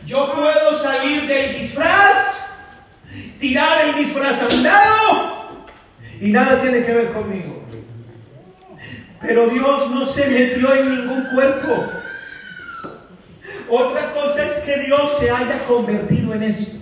yo 0.06 0.32
puedo 0.32 0.72
salir 0.72 1.26
del 1.26 1.58
disfraz, 1.58 2.56
tirar 3.38 3.88
el 3.88 3.96
disfraz 3.96 4.42
a 4.42 4.48
un 4.48 4.62
lado 4.62 5.66
y 6.18 6.30
nada 6.30 6.62
tiene 6.62 6.82
que 6.82 6.94
ver 6.94 7.12
conmigo. 7.12 7.62
Pero 9.20 9.48
Dios 9.50 9.90
no 9.90 10.06
se 10.06 10.28
metió 10.28 10.74
en 10.74 10.96
ningún 10.96 11.24
cuerpo. 11.34 12.01
Otra 13.74 14.12
cosa 14.12 14.44
es 14.44 14.58
que 14.66 14.80
Dios 14.80 15.16
se 15.18 15.30
haya 15.30 15.60
convertido 15.60 16.34
en 16.34 16.42
eso. 16.42 16.72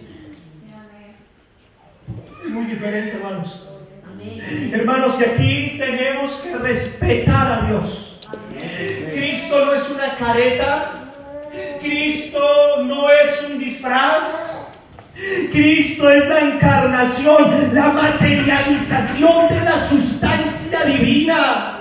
Es 2.44 2.50
muy 2.50 2.64
diferente, 2.64 3.16
hermanos. 3.16 3.68
Hermanos, 4.72 5.20
y 5.20 5.24
aquí 5.24 5.76
tenemos 5.78 6.38
que 6.38 6.56
respetar 6.56 7.52
a 7.52 7.66
Dios. 7.68 8.18
Cristo 9.12 9.66
no 9.66 9.74
es 9.74 9.88
una 9.88 10.16
careta. 10.16 11.12
Cristo 11.80 12.82
no 12.82 13.08
es 13.08 13.46
un 13.48 13.60
disfraz. 13.60 14.66
Cristo 15.52 16.10
es 16.10 16.28
la 16.28 16.40
encarnación, 16.40 17.72
la 17.72 17.92
materialización 17.92 19.48
de 19.48 19.60
la 19.60 19.78
sustancia 19.78 20.80
divina. 20.86 21.79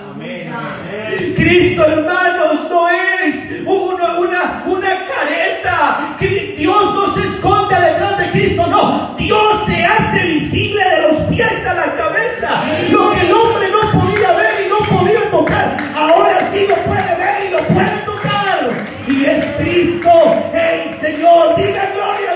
Cristo, 1.36 1.84
hermanos, 1.84 2.68
no 2.70 2.88
es 2.88 3.62
una, 3.64 4.18
una, 4.18 4.62
una 4.66 4.88
careta. 4.88 6.16
Dios 6.56 6.94
no 6.94 7.08
se 7.08 7.22
esconde 7.22 7.74
detrás 7.74 8.18
de 8.18 8.30
Cristo, 8.32 8.66
no. 8.66 9.14
Dios 9.16 9.64
se 9.66 9.84
hace 9.84 10.26
visible 10.26 10.82
de 10.84 11.02
los 11.02 11.16
pies 11.22 11.66
a 11.66 11.74
la 11.74 11.96
cabeza. 11.96 12.62
Lo 12.90 13.12
que 13.12 13.20
el 13.20 13.32
hombre 13.32 13.68
no 13.70 14.00
podía 14.00 14.32
ver 14.32 14.66
y 14.66 14.68
no 14.68 14.78
podía 14.78 15.30
tocar, 15.30 15.76
ahora 15.96 16.48
sí 16.52 16.66
lo 16.68 16.76
puede 16.76 17.16
ver 17.16 17.46
y 17.46 17.50
lo 17.50 17.58
puede 17.68 17.98
tocar. 18.04 18.70
Y 19.08 19.24
es 19.24 19.44
Cristo 19.56 20.10
el 20.52 20.90
Señor. 21.00 21.56
Diga 21.56 21.90
gloria 21.94 22.29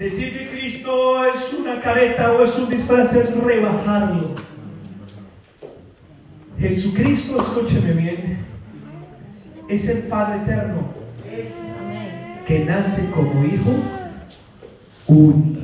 Decir 0.00 0.32
que 0.32 0.48
Cristo 0.48 1.26
es 1.26 1.52
una 1.52 1.78
careta 1.82 2.32
o 2.32 2.42
es 2.42 2.56
un 2.56 2.70
disfraz 2.70 3.14
es 3.14 3.34
rebajarlo. 3.36 4.34
Jesucristo, 6.58 7.38
escúcheme 7.38 7.92
bien, 7.92 8.38
es 9.68 9.88
el 9.90 10.04
Padre 10.04 10.40
eterno 10.40 10.94
que 12.46 12.64
nace 12.64 13.10
como 13.10 13.44
hijo 13.44 13.72
único. 15.06 15.60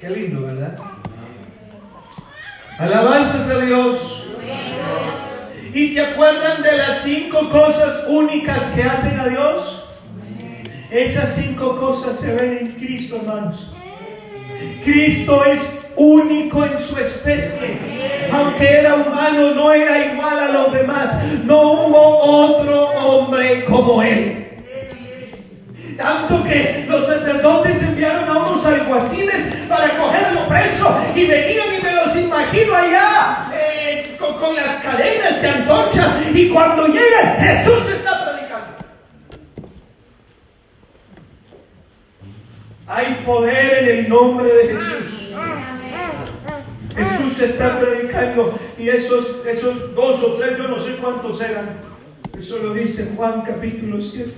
Qué 0.00 0.10
lindo, 0.10 0.42
¿verdad? 0.42 0.76
Alabanzas 2.76 3.50
a 3.50 3.60
Dios. 3.60 4.26
¿Y 5.72 5.86
se 5.86 6.04
acuerdan 6.04 6.60
de 6.60 6.76
las 6.76 7.02
cinco 7.02 7.48
cosas 7.50 8.04
únicas 8.08 8.72
que 8.72 8.82
hacen 8.82 9.20
a 9.20 9.28
Dios? 9.28 9.83
Esas 10.90 11.34
cinco 11.34 11.78
cosas 11.78 12.20
se 12.20 12.34
ven 12.34 12.58
en 12.58 12.72
Cristo, 12.72 13.16
hermanos. 13.16 13.72
Cristo 14.84 15.44
es 15.44 15.84
único 15.96 16.64
en 16.64 16.78
su 16.78 16.98
especie. 16.98 17.78
Aunque 18.32 18.68
era 18.68 18.94
humano, 18.94 19.54
no 19.54 19.72
era 19.72 20.12
igual 20.12 20.38
a 20.38 20.48
los 20.48 20.72
demás. 20.72 21.20
No 21.44 21.72
hubo 21.72 22.18
otro 22.18 22.90
hombre 22.90 23.64
como 23.64 24.02
él. 24.02 24.40
Tanto 25.96 26.42
que 26.42 26.84
los 26.88 27.06
sacerdotes 27.06 27.82
enviaron 27.82 28.28
a 28.28 28.38
unos 28.44 28.66
alguaciles 28.66 29.56
para 29.68 29.96
cogerlo 29.96 30.48
preso 30.48 31.00
y 31.14 31.24
venían 31.26 31.74
y 31.78 31.82
me 31.82 31.92
los 31.92 32.16
imagino 32.16 32.74
allá 32.74 33.48
eh, 33.54 34.16
con, 34.18 34.34
con 34.38 34.56
las 34.56 34.80
cadenas 34.80 35.42
y 35.42 35.46
antorchas. 35.46 36.12
Y 36.34 36.48
cuando 36.48 36.88
llega, 36.88 37.36
Jesús 37.38 37.90
está 37.90 38.24
predicando. 38.24 38.74
Hay 42.86 43.22
poder 43.24 43.88
en 43.88 43.98
el 43.98 44.08
nombre 44.08 44.52
de 44.52 44.68
Jesús. 44.68 45.30
Jesús 46.94 47.40
está 47.40 47.80
predicando 47.80 48.58
y 48.78 48.88
esos, 48.88 49.44
esos 49.46 49.94
dos 49.94 50.22
o 50.22 50.34
tres, 50.34 50.56
yo 50.58 50.68
no 50.68 50.78
sé 50.78 50.96
cuántos 50.96 51.40
eran. 51.40 51.80
Eso 52.38 52.58
lo 52.58 52.74
dice 52.74 53.14
Juan 53.16 53.42
capítulo 53.42 54.00
7. 54.00 54.32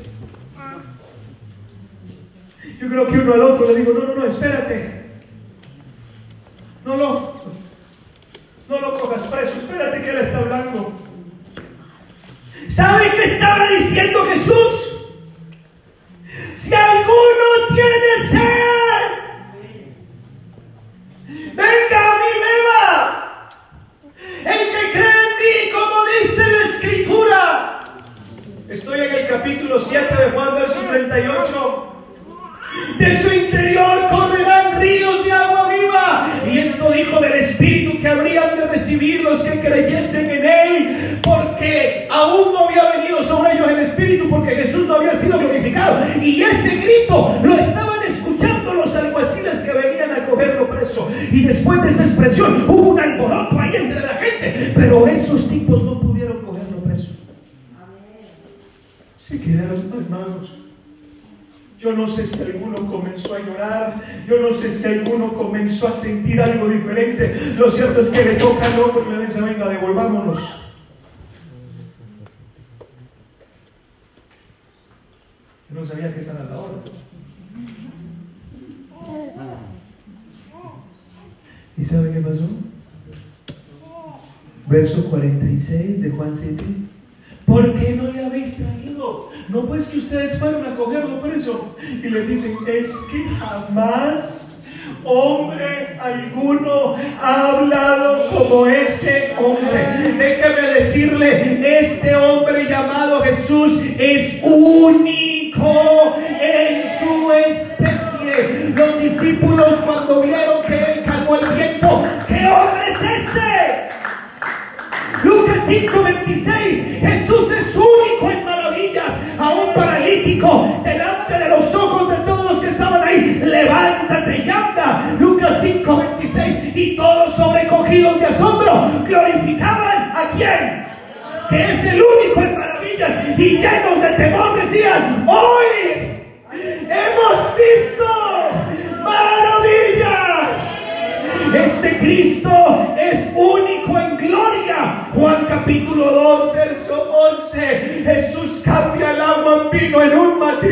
Yo 2.81 2.89
creo 2.89 3.07
que 3.09 3.19
uno 3.19 3.35
al 3.35 3.43
otro 3.43 3.67
le 3.69 3.77
digo, 3.77 3.93
no, 3.95 4.07
no, 4.07 4.15
no, 4.15 4.27
espérate. 4.27 4.96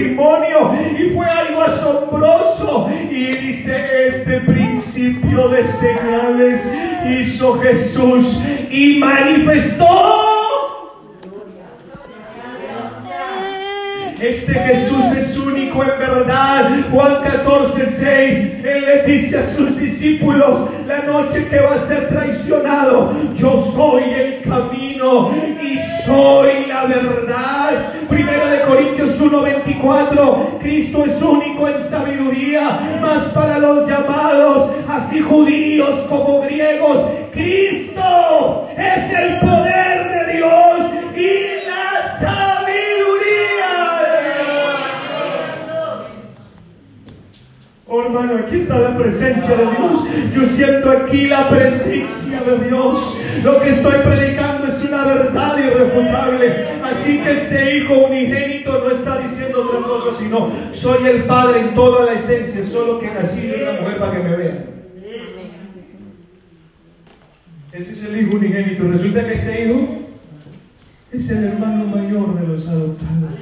Y 0.00 1.10
fue 1.14 1.26
algo 1.26 1.62
asombroso. 1.62 2.90
Y 3.10 3.26
dice, 3.36 4.08
este 4.08 4.40
principio 4.40 5.48
de 5.48 5.64
señales 5.64 6.72
hizo 7.08 7.58
Jesús 7.60 8.42
y 8.70 8.98
manifestó. 8.98 10.24
Este 14.20 14.54
Jesús 14.54 15.04
es 15.16 15.36
único 15.36 15.82
en 15.82 15.98
verdad. 15.98 16.70
Juan 16.90 17.22
14, 17.22 17.90
6. 17.90 18.64
Él 18.64 18.84
le 18.86 19.02
dice 19.12 19.38
a 19.38 19.44
sus 19.44 19.76
discípulos 19.78 20.70
la 20.86 21.02
noche 21.02 21.46
que 21.48 21.60
va 21.60 21.74
a 21.74 21.78
ser 21.78 22.08
traicionado. 22.08 23.14
Yo 23.36 23.70
soy 23.74 24.04
el 24.04 24.42
camino 24.42 24.83
y 24.96 25.78
soy 26.04 26.66
la 26.68 26.84
verdad. 26.84 27.92
Primera 28.08 28.50
de 28.50 28.62
Corintios 28.62 29.20
1, 29.20 29.42
24. 29.42 30.58
Cristo 30.60 31.04
es 31.04 31.20
único 31.20 31.68
en 31.68 31.80
sabiduría, 31.80 32.98
más 33.00 33.24
para 33.26 33.58
los 33.58 33.88
llamados, 33.88 34.70
así 34.88 35.20
judíos 35.20 35.98
como 36.08 36.42
griegos. 36.42 37.02
Cristo 37.32 38.68
es 38.76 39.12
el 39.12 39.40
poder 39.40 39.93
Oh, 47.96 48.02
hermano, 48.02 48.38
aquí 48.38 48.56
está 48.56 48.80
la 48.80 48.98
presencia 48.98 49.56
de 49.56 49.66
Dios. 49.66 50.04
Yo 50.34 50.46
siento 50.46 50.90
aquí 50.90 51.28
la 51.28 51.48
presencia 51.48 52.40
de 52.40 52.66
Dios. 52.66 53.16
Lo 53.44 53.60
que 53.60 53.70
estoy 53.70 53.94
predicando 54.02 54.66
es 54.66 54.82
una 54.82 55.04
verdad 55.04 55.56
irrefutable. 55.58 56.66
Así 56.82 57.22
que 57.22 57.30
este 57.30 57.76
hijo 57.76 57.94
unigénito 57.94 58.80
no 58.80 58.90
está 58.90 59.20
diciendo 59.20 59.62
otra 59.62 59.86
cosa, 59.86 60.12
sino 60.12 60.50
soy 60.72 61.06
el 61.06 61.22
Padre 61.26 61.60
en 61.60 61.74
toda 61.76 62.06
la 62.06 62.14
esencia, 62.14 62.66
solo 62.66 62.98
que 62.98 63.12
nací 63.12 63.46
de 63.46 63.62
una 63.62 63.80
mujer 63.80 63.98
para 64.00 64.10
que 64.10 64.28
me 64.28 64.36
vean. 64.38 64.64
Ese 67.70 67.92
es 67.92 68.04
el 68.06 68.22
hijo 68.22 68.36
unigénito. 68.38 68.88
Resulta 68.88 69.24
que 69.24 69.34
este 69.34 69.66
hijo 69.66 69.98
es 71.12 71.30
el 71.30 71.44
hermano 71.44 71.84
mayor 71.84 72.40
de 72.40 72.46
los 72.48 72.66
adoptados. 72.66 73.34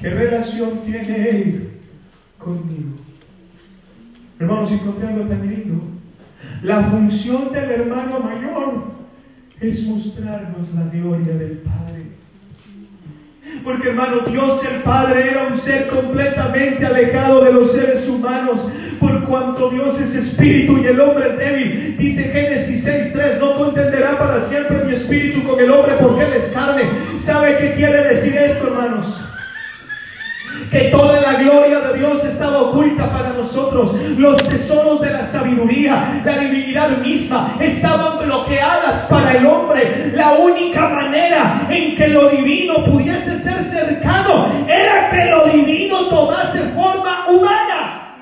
¿Qué 0.00 0.08
relación 0.08 0.80
tiene 0.84 1.28
él 1.28 1.68
conmigo? 2.38 2.96
Hermanos, 4.38 4.72
encontré 4.72 5.08
algo 5.08 5.24
tan 5.24 5.46
lindo. 5.46 5.82
La 6.62 6.84
función 6.84 7.52
del 7.52 7.70
hermano 7.70 8.20
mayor 8.20 8.84
es 9.60 9.86
mostrarnos 9.86 10.74
la 10.74 10.84
gloria 10.84 11.34
del 11.34 11.58
Padre. 11.58 12.04
Porque 13.62 13.90
hermano, 13.90 14.20
Dios 14.20 14.64
el 14.64 14.82
Padre 14.82 15.32
era 15.32 15.48
un 15.48 15.54
ser 15.54 15.88
completamente 15.88 16.86
alejado 16.86 17.44
de 17.44 17.52
los 17.52 17.72
seres 17.72 18.08
humanos. 18.08 18.72
Por 18.98 19.24
cuanto 19.24 19.68
Dios 19.68 20.00
es 20.00 20.14
espíritu 20.14 20.78
y 20.78 20.86
el 20.86 20.98
hombre 20.98 21.28
es 21.28 21.36
débil. 21.36 21.96
Dice 21.98 22.24
Génesis 22.24 22.86
6.3, 22.88 23.38
no 23.38 23.58
contenderá 23.58 24.18
para 24.18 24.40
siempre 24.40 24.82
mi 24.84 24.92
espíritu 24.92 25.46
con 25.46 25.60
el 25.60 25.70
hombre 25.70 25.96
porque 26.00 26.24
él 26.24 26.32
es 26.32 26.48
carne. 26.50 26.84
¿Sabe 27.18 27.58
qué 27.58 27.74
quiere 27.74 28.04
decir 28.04 28.34
esto, 28.38 28.68
hermanos? 28.68 29.29
Que 30.70 30.80
toda 30.90 31.20
la 31.20 31.34
gloria 31.34 31.80
de 31.80 31.98
Dios 31.98 32.24
estaba 32.24 32.62
oculta 32.62 33.10
para 33.10 33.30
nosotros. 33.30 33.94
Los 34.16 34.42
tesoros 34.48 35.00
de 35.00 35.10
la 35.10 35.24
sabiduría, 35.24 36.22
la 36.24 36.38
divinidad 36.38 36.98
misma, 36.98 37.56
estaban 37.60 38.18
bloqueadas 38.18 39.06
para 39.06 39.32
el 39.32 39.46
hombre. 39.46 40.12
La 40.14 40.32
única 40.32 40.88
manera 40.88 41.66
en 41.68 41.96
que 41.96 42.08
lo 42.08 42.28
divino 42.28 42.84
pudiese 42.84 43.38
ser 43.38 43.62
cercano 43.64 44.64
era 44.68 45.10
que 45.10 45.24
lo 45.26 45.46
divino 45.46 46.08
tomase 46.08 46.60
forma 46.74 47.26
humana. 47.28 48.16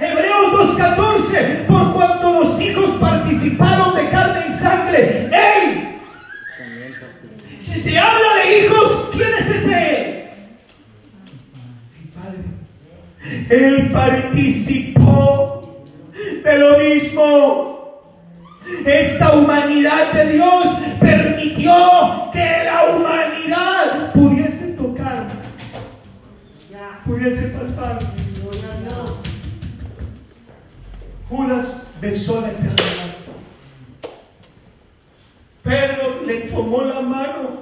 Hebreos 0.00 0.76
2.14, 0.78 1.66
por 1.66 1.92
cuanto 1.92 2.40
los 2.40 2.60
hijos 2.60 2.90
participaron 2.98 3.94
de 3.94 4.08
carne 4.08 4.46
y 4.48 4.52
sangre, 4.52 5.30
Él. 5.30 6.00
Si 7.58 7.78
se 7.78 7.98
habla 7.98 8.34
de 8.42 8.58
hijos, 8.64 9.10
¿quién 9.12 9.28
es 9.38 9.50
ese 9.50 10.00
Él? 10.00 10.19
Él 13.48 13.90
participó 13.92 15.84
de 16.42 16.58
lo 16.58 16.78
mismo. 16.78 17.80
Esta 18.84 19.34
humanidad 19.34 20.12
de 20.12 20.32
Dios 20.34 20.78
permitió 21.00 22.30
que 22.32 22.64
la 22.64 22.94
humanidad 22.94 24.12
pudiese 24.12 24.72
tocar, 24.72 25.28
pudiese 27.04 27.48
palpar. 27.48 27.98
Judas 31.28 31.84
besó 32.00 32.40
la 32.40 32.48
eternidad. 32.48 33.14
Pedro 35.62 36.22
le 36.26 36.40
tomó 36.40 36.82
la 36.82 37.00
mano 37.00 37.60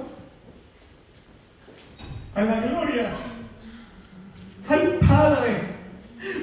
a 2.33 2.41
la 2.41 2.61
gloria 2.61 3.11
Padre. 5.09 5.69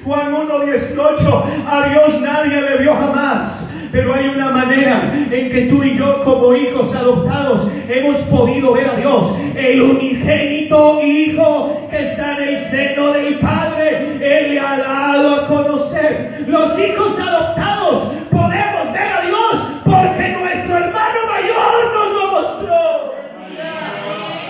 Juan 0.05 0.33
1.18, 0.33 1.45
a 1.67 1.89
Dios 1.89 2.21
nadie 2.21 2.61
le 2.61 2.77
vio 2.79 2.95
jamás, 2.95 3.75
pero 3.93 4.15
hay 4.15 4.29
una 4.29 4.51
manera 4.51 5.13
en 5.31 5.51
que 5.51 5.63
tú 5.63 5.83
y 5.83 5.97
yo 5.97 6.23
como 6.25 6.55
hijos 6.55 6.95
adoptados 6.95 7.69
hemos 7.89 8.19
podido 8.21 8.73
ver 8.73 8.89
a 8.89 8.97
Dios, 8.97 9.37
el 9.55 9.83
unigénito 9.83 11.03
Hijo 11.03 11.89
que 11.91 12.05
está 12.05 12.37
en 12.37 12.49
el 12.49 12.59
seno 12.59 13.13
del 13.13 13.39
Padre, 13.39 14.17
Él 14.21 14.55
le 14.55 14.61
ha 14.61 14.79
dado 14.79 15.35
a 15.35 15.47
conocer. 15.49 16.45
Los 16.47 16.79
hijos 16.79 17.19
adoptados 17.21 18.13
podemos 18.31 18.93
ver 18.93 19.13
a 19.13 19.21
Dios 19.23 19.69
porque 19.85 20.37
nuestro 20.41 20.77
hermano 20.77 21.19
mayor 21.29 21.95
nos 21.95 22.13
lo 22.15 22.33
mostró. 22.33 23.15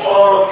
¡Oh, 0.09 0.46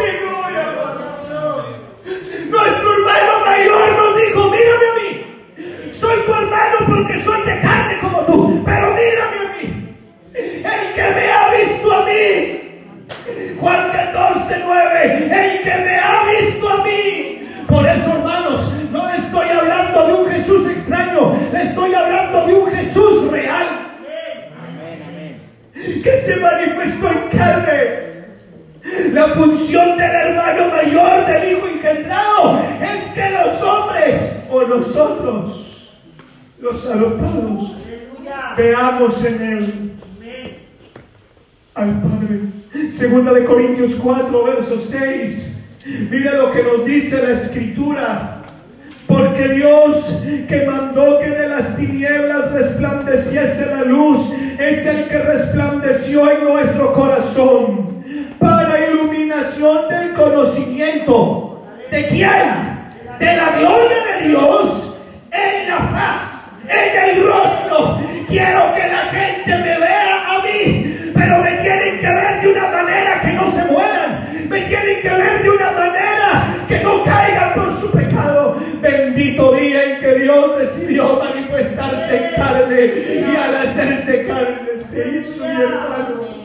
de 7.45 7.61
carne 7.61 7.99
como 8.01 8.21
tú, 8.21 8.63
pero 8.65 8.95
mírame 8.95 9.37
a 9.39 9.57
mí. 9.57 9.97
El 10.35 10.95
que 10.95 11.03
me 11.03 11.31
ha 11.31 11.55
visto 11.55 11.93
a 11.93 12.05
mí. 12.07 13.57
Juan 13.61 13.91
14, 13.93 14.63
9. 14.65 15.31
El 15.33 15.63
que 15.63 15.75
me 15.85 15.99
ha 15.99 16.41
visto 16.41 16.69
a 16.69 16.85
mí. 16.85 17.49
Por 17.69 17.87
eso, 17.87 18.13
hermanos, 18.13 18.73
no 18.91 19.09
estoy 19.11 19.49
hablando 19.49 20.07
de 20.07 20.13
un 20.15 20.31
Jesús 20.31 20.69
extraño, 20.71 21.37
estoy 21.53 21.95
hablando 21.95 22.47
de 22.47 22.55
un 22.55 22.71
Jesús 22.71 23.31
real. 23.31 23.67
Que 25.75 26.17
se 26.17 26.37
manifestó 26.37 27.11
en 27.11 27.39
carne. 27.39 28.05
La 29.13 29.29
función 29.29 29.97
del 29.97 30.11
hermano 30.11 30.69
mayor 30.69 31.27
del 31.27 31.53
hijo 31.53 31.67
engendrado 31.67 32.61
es 32.83 33.13
que 33.13 33.31
los 33.31 33.63
hombres 33.63 34.47
o 34.51 34.63
nosotros, 34.63 35.74
los 36.65 36.87
adoptados, 36.87 37.77
veamos 38.57 39.25
en 39.27 39.43
él 39.43 39.93
al 41.75 42.01
Padre. 42.01 42.91
Segunda 42.91 43.35
de 43.35 43.45
Corintios 43.45 43.97
4, 44.03 44.45
verso 44.45 44.81
6. 44.81 45.61
Mira 46.11 46.39
lo 46.39 46.53
que 46.53 46.63
nos 46.63 46.87
dice 46.87 47.23
la 47.23 47.33
escritura. 47.33 48.39
Porque 49.07 49.47
Dios 49.49 50.23
que 50.49 50.65
mandó 50.65 51.19
que 51.19 51.29
de 51.29 51.49
las 51.49 51.77
tinieblas 51.77 52.51
resplandeciese 52.53 53.67
la 53.67 53.83
luz, 53.83 54.33
es 54.59 54.87
el 54.87 55.05
que 55.09 55.19
resplandeció 55.19 56.31
en 56.31 56.45
nuestro 56.45 56.95
corazón 56.95 58.03
para 58.39 58.89
iluminación 58.89 59.89
del 59.91 60.15
conocimiento. 60.15 61.63
¿De 61.91 62.09
quién? 62.09 63.19
De 63.19 63.37
la 63.37 63.59
gloria 63.59 63.97
de 64.19 64.29
Dios 64.29 64.95
en 65.35 65.69
la 65.69 65.79
faz, 65.79 66.44
en 66.69 67.11
el 67.11 67.27
rostro. 67.27 68.01
Quiero 68.29 68.75
que 68.75 68.89
la 68.89 69.05
gente 69.13 69.59
me 69.59 69.79
vea 69.79 70.37
a 70.37 70.43
mí, 70.43 70.97
pero 71.15 71.39
me 71.43 71.53
tienen 71.53 72.01
que 72.01 72.07
ver 72.07 72.41
de 72.43 72.49
una 72.49 72.69
manera 72.69 73.21
que 73.23 73.33
no 73.33 73.51
se 73.53 73.65
mueran. 73.65 74.49
Me 74.49 74.61
tienen 74.63 75.03
que 75.03 75.09
ver 75.09 75.43
de 75.43 75.51
una 75.51 75.71
manera 75.73 76.57
que 76.69 76.81
no 76.81 77.05
caigan 77.05 77.55
por 77.55 77.81
su 77.81 77.91
pecado. 77.91 78.57
Bendito 78.81 79.53
día 79.55 79.85
en 79.85 80.01
que 80.01 80.15
Dios 80.21 80.59
decidió 80.59 81.23
manifestarse 81.23 82.17
en 82.17 82.35
carne 82.35 82.93
y 83.33 83.37
al 83.37 83.57
hacerse 83.57 84.27
carne 84.27 84.79
se 84.79 85.19
hizo 85.19 85.45
mi 85.47 85.63
hermano. 85.63 86.45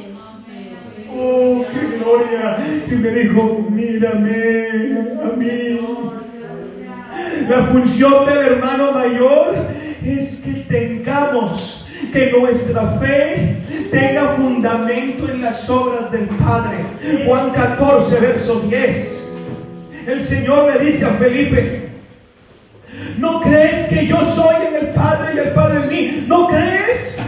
Oh, 1.12 1.66
qué 1.74 1.98
gloria. 1.98 2.58
Y 2.88 2.96
me 2.96 3.10
dijo, 3.10 3.66
mírame 3.70 5.00
a 5.24 5.36
mí. 5.36 5.80
La 7.50 7.64
función 7.64 8.26
del 8.28 8.38
hermano 8.38 8.92
mayor 8.92 9.56
es 10.18 10.42
que 10.44 10.52
tengamos 10.62 11.88
que 12.12 12.32
nuestra 12.32 12.98
fe 13.00 13.58
tenga 13.92 14.36
fundamento 14.36 15.30
en 15.30 15.42
las 15.42 15.70
obras 15.70 16.12
del 16.12 16.28
Padre. 16.28 16.78
Juan 17.26 17.52
14, 17.52 18.20
verso 18.20 18.62
10. 18.62 19.32
El 20.08 20.24
Señor 20.24 20.74
le 20.74 20.86
dice 20.86 21.06
a 21.06 21.10
Felipe, 21.10 21.90
¿no 23.18 23.42
crees 23.42 23.88
que 23.88 24.08
yo 24.08 24.24
soy 24.26 24.68
en 24.68 24.76
el 24.76 24.94
Padre 24.94 25.36
y 25.36 25.38
el 25.40 25.54
Padre 25.54 25.84
en 25.84 25.90
mí? 25.90 26.26
¿No 26.28 26.48
crees? 26.48 27.22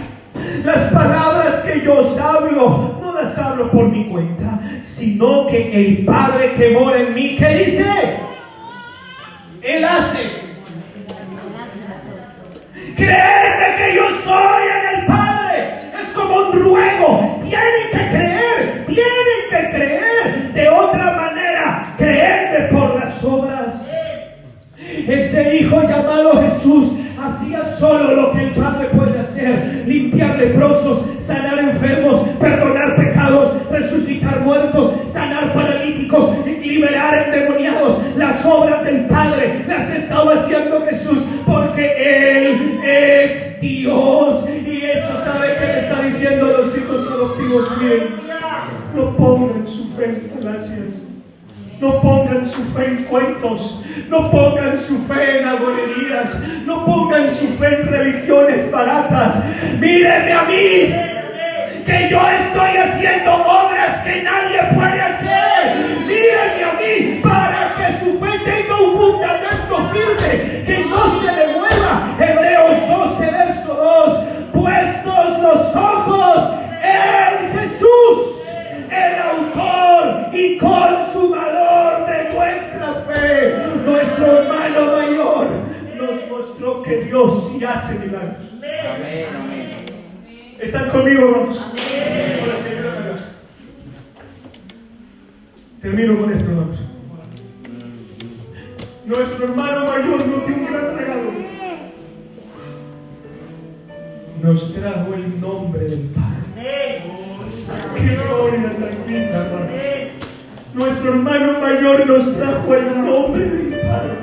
Las 0.64 0.92
palabras 0.92 1.62
que 1.62 1.82
yo 1.82 2.00
os 2.00 2.20
hablo, 2.20 2.98
no 3.02 3.14
las 3.14 3.38
hablo 3.38 3.72
por 3.72 3.88
mi 3.90 4.06
cuenta, 4.06 4.60
sino 4.84 5.48
que 5.48 5.74
el 5.74 6.06
Padre 6.06 6.54
que 6.56 6.72
mora 6.72 7.00
en 7.02 7.14
mí, 7.14 7.36
¿qué 7.38 7.66
dice? 7.66 7.86
Él 9.62 9.86
hace. 9.86 10.41
Creerme 12.96 13.78
que 13.78 13.96
yo 13.96 14.04
soy 14.24 14.64
en 14.68 15.00
el 15.00 15.06
Padre 15.06 15.70
es 16.00 16.08
como 16.10 16.36
un 16.36 16.60
ruego. 16.60 17.40
Tienen 17.42 17.90
que 17.92 18.10
creer, 18.10 18.86
tienen 18.88 19.42
que 19.50 19.70
creer. 19.76 20.54
De 20.54 20.70
otra 20.70 21.12
manera, 21.16 21.96
creerme 21.98 22.68
por 22.68 23.00
las 23.00 23.24
obras. 23.24 23.92
Ese 25.08 25.58
hijo 25.58 25.82
llamado 25.84 26.42
Jesús 26.42 26.96
hacía 27.22 27.64
solo 27.64 28.16
lo 28.16 28.32
que 28.34 28.44
el 28.44 28.54
Padre 28.54 28.90
puede 28.90 29.20
hacer. 29.20 29.84
Limpiar 29.88 30.38
leprosos, 30.38 31.06
sanar 31.20 31.60
enfermos, 31.60 32.22
perdonar 32.40 32.96
pecados, 32.96 33.11
resucitar 33.72 34.42
muertos, 34.42 34.94
sanar 35.08 35.54
paralíticos, 35.54 36.30
liberar 36.46 37.28
endemoniados. 37.28 38.00
Las 38.18 38.46
obras 38.46 38.84
del 38.84 39.06
Padre 39.06 39.66
las 39.68 39.90
estaba 39.92 40.36
haciendo 40.36 40.86
Jesús 40.86 41.24
porque 41.46 41.94
Él 41.98 42.80
es 42.84 43.62
Dios. 43.62 44.48
Y 44.50 44.84
eso 44.86 45.24
sabe 45.24 45.56
que 45.60 45.66
le 45.66 45.80
está 45.80 46.02
diciendo 46.04 46.46
a 46.46 46.58
los 46.60 46.78
hijos 46.78 47.08
adoptivos, 47.08 47.78
miren, 47.82 48.22
no 48.96 49.16
pongan 49.16 49.68
su 49.68 49.90
fe 49.96 50.06
en 50.06 50.32
falacias. 50.36 51.08
No 51.80 52.00
pongan 52.00 52.46
su 52.46 52.62
fe 52.76 52.86
en 52.86 53.06
cuentos, 53.06 53.84
no 54.08 54.30
pongan 54.30 54.78
su 54.78 55.00
fe 55.08 55.40
en 55.40 55.48
agonerías, 55.48 56.48
no 56.64 56.86
pongan 56.86 57.28
su 57.28 57.48
fe 57.58 57.82
en 57.82 57.88
religiones 57.88 58.72
baratas. 58.72 59.44
Mírenme 59.80 60.32
a 60.32 60.44
mí, 60.44 61.21
que 61.86 62.10
yo 62.10 62.20
estoy 62.20 62.78
haciendo 62.78 63.34
obras 63.34 64.02
que 64.02 64.24
nadie 64.24 64.60
puede 64.74 65.02
hacer. 65.02 65.78
Mírenme 66.06 66.64
a 66.64 66.74
mí 66.74 67.22
para 67.24 67.76
que 67.78 68.00
su 68.00 68.20
fe 68.20 68.40
tenga 68.46 68.82
un 68.82 68.98
fundamento 68.98 69.90
firme, 69.92 70.64
que 70.66 70.86
no 70.86 71.22
se 71.22 71.32
le 71.32 71.54
mueva. 71.54 72.16
Hebreos 72.20 72.78
12, 72.88 73.32
verso 73.32 73.74
2. 73.74 74.14
Puestos 74.54 75.40
los 75.40 75.76
ojos 75.76 76.54
en 76.84 77.58
Jesús, 77.58 78.46
el 78.90 79.20
autor 79.20 80.30
y 80.34 80.58
consumador 80.58 82.06
de 82.08 82.34
nuestra 82.34 83.06
fe. 83.08 83.56
Nuestro 83.86 84.26
hermano 84.26 84.92
mayor 84.98 85.48
nos 85.98 86.30
mostró 86.30 86.84
que 86.84 87.06
Dios 87.06 87.50
sí 87.52 87.64
hace 87.64 88.00
milagros. 88.00 88.36
Amén, 88.62 89.28
amén. 89.36 89.71
¿Están 90.62 90.92
conmigo, 90.92 91.24
hermanos? 91.26 91.60
Termino 95.82 96.22
con 96.22 96.32
esto, 96.32 96.52
hermanos. 96.52 96.78
Nuestro 99.08 99.46
hermano 99.46 99.86
mayor 99.88 100.28
nos 100.28 100.46
dio 100.46 100.56
un 100.56 100.66
gran 100.68 100.98
regalo. 100.98 101.32
Nos 104.44 104.74
trajo 104.76 105.14
el 105.16 105.42
nombre 105.42 105.86
del 105.86 106.10
Padre. 106.10 107.02
¡Qué 107.96 108.16
gloria 108.16 108.76
tan 108.78 109.08
linda, 109.08 109.46
hermano! 109.46 109.72
Nuestro 110.76 111.10
hermano 111.14 111.60
mayor 111.60 112.06
nos 112.06 112.38
trajo 112.38 112.76
el 112.76 113.06
nombre 113.06 113.46
del 113.46 113.82
Padre. 113.82 114.14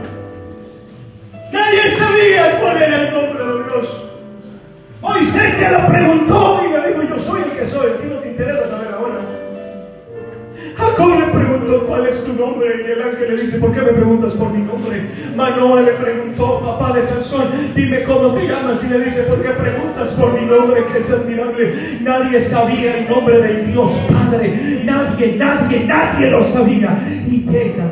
Nadie 1.52 1.90
sabía 1.90 2.60
cuál 2.60 2.76
era 2.76 3.08
el 3.08 3.12
nombre 3.12 3.44
de 3.44 3.64
Dios. 3.64 4.07
Moisés 5.08 5.54
se 5.54 5.70
lo 5.70 5.86
preguntó 5.86 6.60
y 6.66 6.70
le 6.70 6.88
dijo, 6.88 7.02
yo 7.02 7.18
soy 7.18 7.40
el 7.40 7.58
que 7.58 7.66
soy, 7.66 7.86
a 7.92 7.98
ti 7.98 8.04
no 8.12 8.16
te 8.16 8.28
interesa 8.28 8.68
saber 8.68 8.88
ahora. 8.92 9.20
Jacob 10.76 11.18
le 11.18 11.26
preguntó 11.32 11.86
cuál 11.86 12.06
es 12.06 12.22
tu 12.24 12.34
nombre 12.34 12.84
y 12.86 12.90
el 12.92 13.00
ángel 13.00 13.34
le 13.34 13.42
dice, 13.42 13.58
¿por 13.58 13.72
qué 13.72 13.80
me 13.80 13.92
preguntas 13.92 14.34
por 14.34 14.52
mi 14.52 14.62
nombre? 14.62 15.08
Manoa 15.34 15.80
le 15.80 15.92
preguntó, 15.92 16.60
papá 16.60 16.92
de 16.92 17.02
Sansón, 17.02 17.48
dime 17.74 18.02
cómo 18.04 18.34
te 18.34 18.46
llamas 18.46 18.84
y 18.84 18.88
le 18.90 19.00
dice, 19.00 19.22
¿por 19.22 19.42
qué 19.42 19.48
preguntas 19.48 20.12
por 20.12 20.38
mi 20.38 20.46
nombre 20.46 20.84
que 20.92 20.98
es 20.98 21.10
admirable? 21.10 21.98
Nadie 22.02 22.42
sabía 22.42 22.98
el 22.98 23.08
nombre 23.08 23.40
del 23.40 23.72
Dios 23.72 23.98
Padre, 24.12 24.82
nadie, 24.84 25.36
nadie, 25.36 25.84
nadie 25.86 26.30
lo 26.30 26.44
sabía. 26.44 26.98
Y 27.26 27.46
llega 27.48 27.86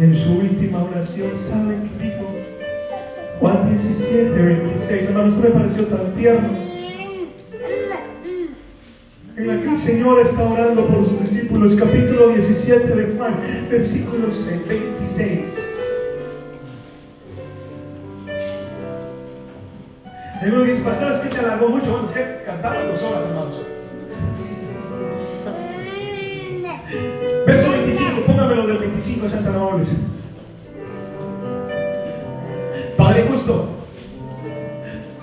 en 0.00 0.16
su 0.16 0.38
última 0.38 0.84
oración, 0.84 1.36
¿saben 1.36 1.90
qué 1.98 2.04
dijo? 2.04 2.24
Juan 3.40 3.68
17, 3.68 4.30
26. 4.30 5.08
Hermanos, 5.08 5.36
me 5.36 5.50
pareció 5.50 5.86
tan 5.86 6.12
tierno. 6.14 6.48
En 9.36 9.46
la 9.46 9.60
que 9.60 9.70
el 9.70 9.78
Señor 9.78 10.20
está 10.20 10.48
orando 10.48 10.86
por 10.86 11.04
sus 11.04 11.20
discípulos, 11.22 11.76
capítulo 11.76 12.28
17 12.28 12.86
de 12.94 13.16
Juan, 13.16 13.34
versículos 13.70 14.46
26. 14.68 15.68
El 20.42 20.52
uno 20.52 20.62
dice, 20.62 20.82
pastor, 20.82 21.12
es 21.12 21.18
que 21.18 21.30
se 21.30 21.40
alargó 21.40 21.68
mucho. 21.68 21.90
Bueno, 21.90 22.12
que 22.12 22.42
cantamos 22.46 22.86
dos 22.86 23.02
horas, 23.02 23.26
hermanos. 23.26 23.60
Verso 27.46 27.70
25, 27.70 27.77
póngamelo 28.28 28.66
del 28.66 28.78
25 28.78 29.24
de 29.24 29.30
Santa. 29.30 29.52
Padre 32.96 33.26
justo, 33.30 33.68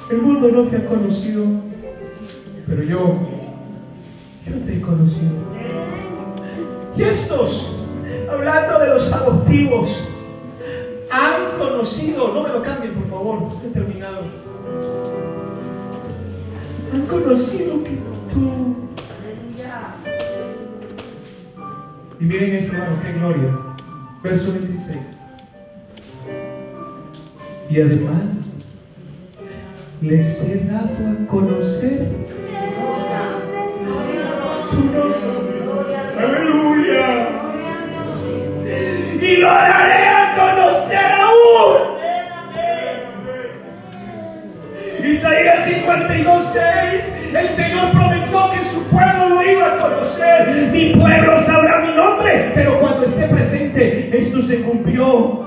el 0.10 0.22
mundo 0.22 0.50
no 0.50 0.64
te 0.64 0.78
ha 0.78 0.86
conocido, 0.88 1.46
pero 2.68 2.84
yo, 2.84 3.00
yo 4.48 4.66
te 4.66 4.78
he 4.78 4.82
conocido. 4.82 5.36
Y 6.98 7.04
estos, 7.04 7.76
hablando 8.32 8.80
de 8.80 8.90
los 8.90 9.14
adoptivos, 9.14 10.04
han 11.12 11.58
conocido, 11.60 12.34
no 12.34 12.44
me 12.44 12.50
lo 12.50 12.64
cambien 12.64 12.94
por 12.96 13.10
favor, 13.10 13.40
he 13.64 13.74
terminado. 13.74 14.22
Han 16.94 17.06
conocido 17.08 17.84
que 17.84 18.00
tú 18.34 18.85
Y 22.20 22.24
miren 22.24 22.56
esto, 22.56 22.74
hermano, 22.74 22.98
qué 23.04 23.14
gloria. 23.14 23.58
Verso 24.24 24.54
26. 24.54 24.98
Y 27.70 27.82
además, 27.82 28.54
les 30.02 30.50
he 30.50 30.64
dado 30.66 30.88
a 30.88 31.28
conocer 31.28 32.08
tu 34.72 34.78
nombre. 34.78 35.56
Aleluya. 36.18 37.30
Y 39.22 39.38
lo 39.38 39.50
haré 39.50 40.15
Isaías 45.26 45.66
52, 45.66 46.54
6, 46.54 47.34
el 47.34 47.52
Señor 47.52 47.92
prometió 47.94 48.52
que 48.52 48.64
su 48.64 48.84
pueblo 48.90 49.30
lo 49.30 49.42
iba 49.42 49.74
a 49.74 49.80
conocer. 49.80 50.70
Mi 50.72 50.94
pueblo 50.94 51.42
sabrá 51.42 51.80
mi 51.80 51.96
nombre 51.96 52.54
cuando 52.80 53.06
esté 53.08 53.24
presente, 53.30 54.16
esto 54.16 54.40
se 54.44 54.62
cumplió. 54.62 55.45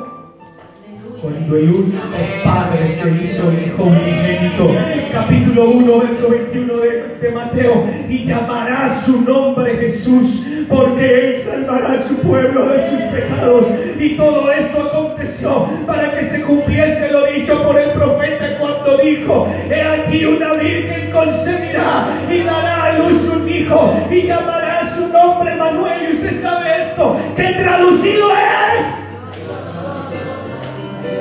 Cuando 1.21 1.57
el 1.57 1.69
único 1.69 1.99
Padre 2.45 2.89
se 2.91 3.11
hizo 3.21 3.53
hijo 3.53 3.83
unigénito. 3.83 4.71
Capítulo 5.13 5.71
1, 5.71 5.99
verso 5.99 6.31
21 6.31 6.77
de, 6.77 7.17
de 7.21 7.31
Mateo. 7.33 7.85
Y 8.09 8.25
llamará 8.25 8.95
su 8.95 9.23
nombre 9.23 9.79
Jesús, 9.79 10.47
porque 10.69 11.31
Él 11.31 11.37
salvará 11.37 11.95
a 11.95 11.99
su 11.99 12.15
pueblo 12.19 12.69
de 12.69 12.89
sus 12.89 13.01
pecados. 13.03 13.67
Y 13.99 14.11
todo 14.11 14.53
esto 14.53 14.81
aconteció 14.81 15.67
para 15.89 16.17
que 16.17 16.25
se 16.25 16.43
cumpliese 16.43 17.11
lo 17.11 17.27
dicho 17.27 17.61
por 17.65 17.77
el 17.81 17.91
profeta 17.91 18.57
cuando 18.61 18.99
dijo, 18.99 19.49
he 19.69 19.83
aquí 19.83 20.25
una 20.25 20.53
virgen 20.53 21.11
concebirá 21.11 22.11
y 22.31 22.45
dará 22.45 22.85
a 22.85 22.99
luz 22.99 23.29
un 23.29 23.49
hijo 23.49 23.93
y 24.09 24.23
llamará 24.23 24.89
su 24.95 25.09
nombre 25.09 25.57
Manuel. 25.57 26.11
Y 26.11 26.15
usted 26.15 26.41
sabe 26.41 26.83
esto, 26.83 27.17
que 27.37 27.43
traducido 27.43 28.31
es... 28.31 29.08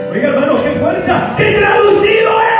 Oiga, 0.09 0.29
hermano, 0.29 0.63
qué 0.63 0.71
fuerza. 0.79 1.33
¿Qué 1.37 1.53
traducido 1.53 2.41
es? 2.41 2.56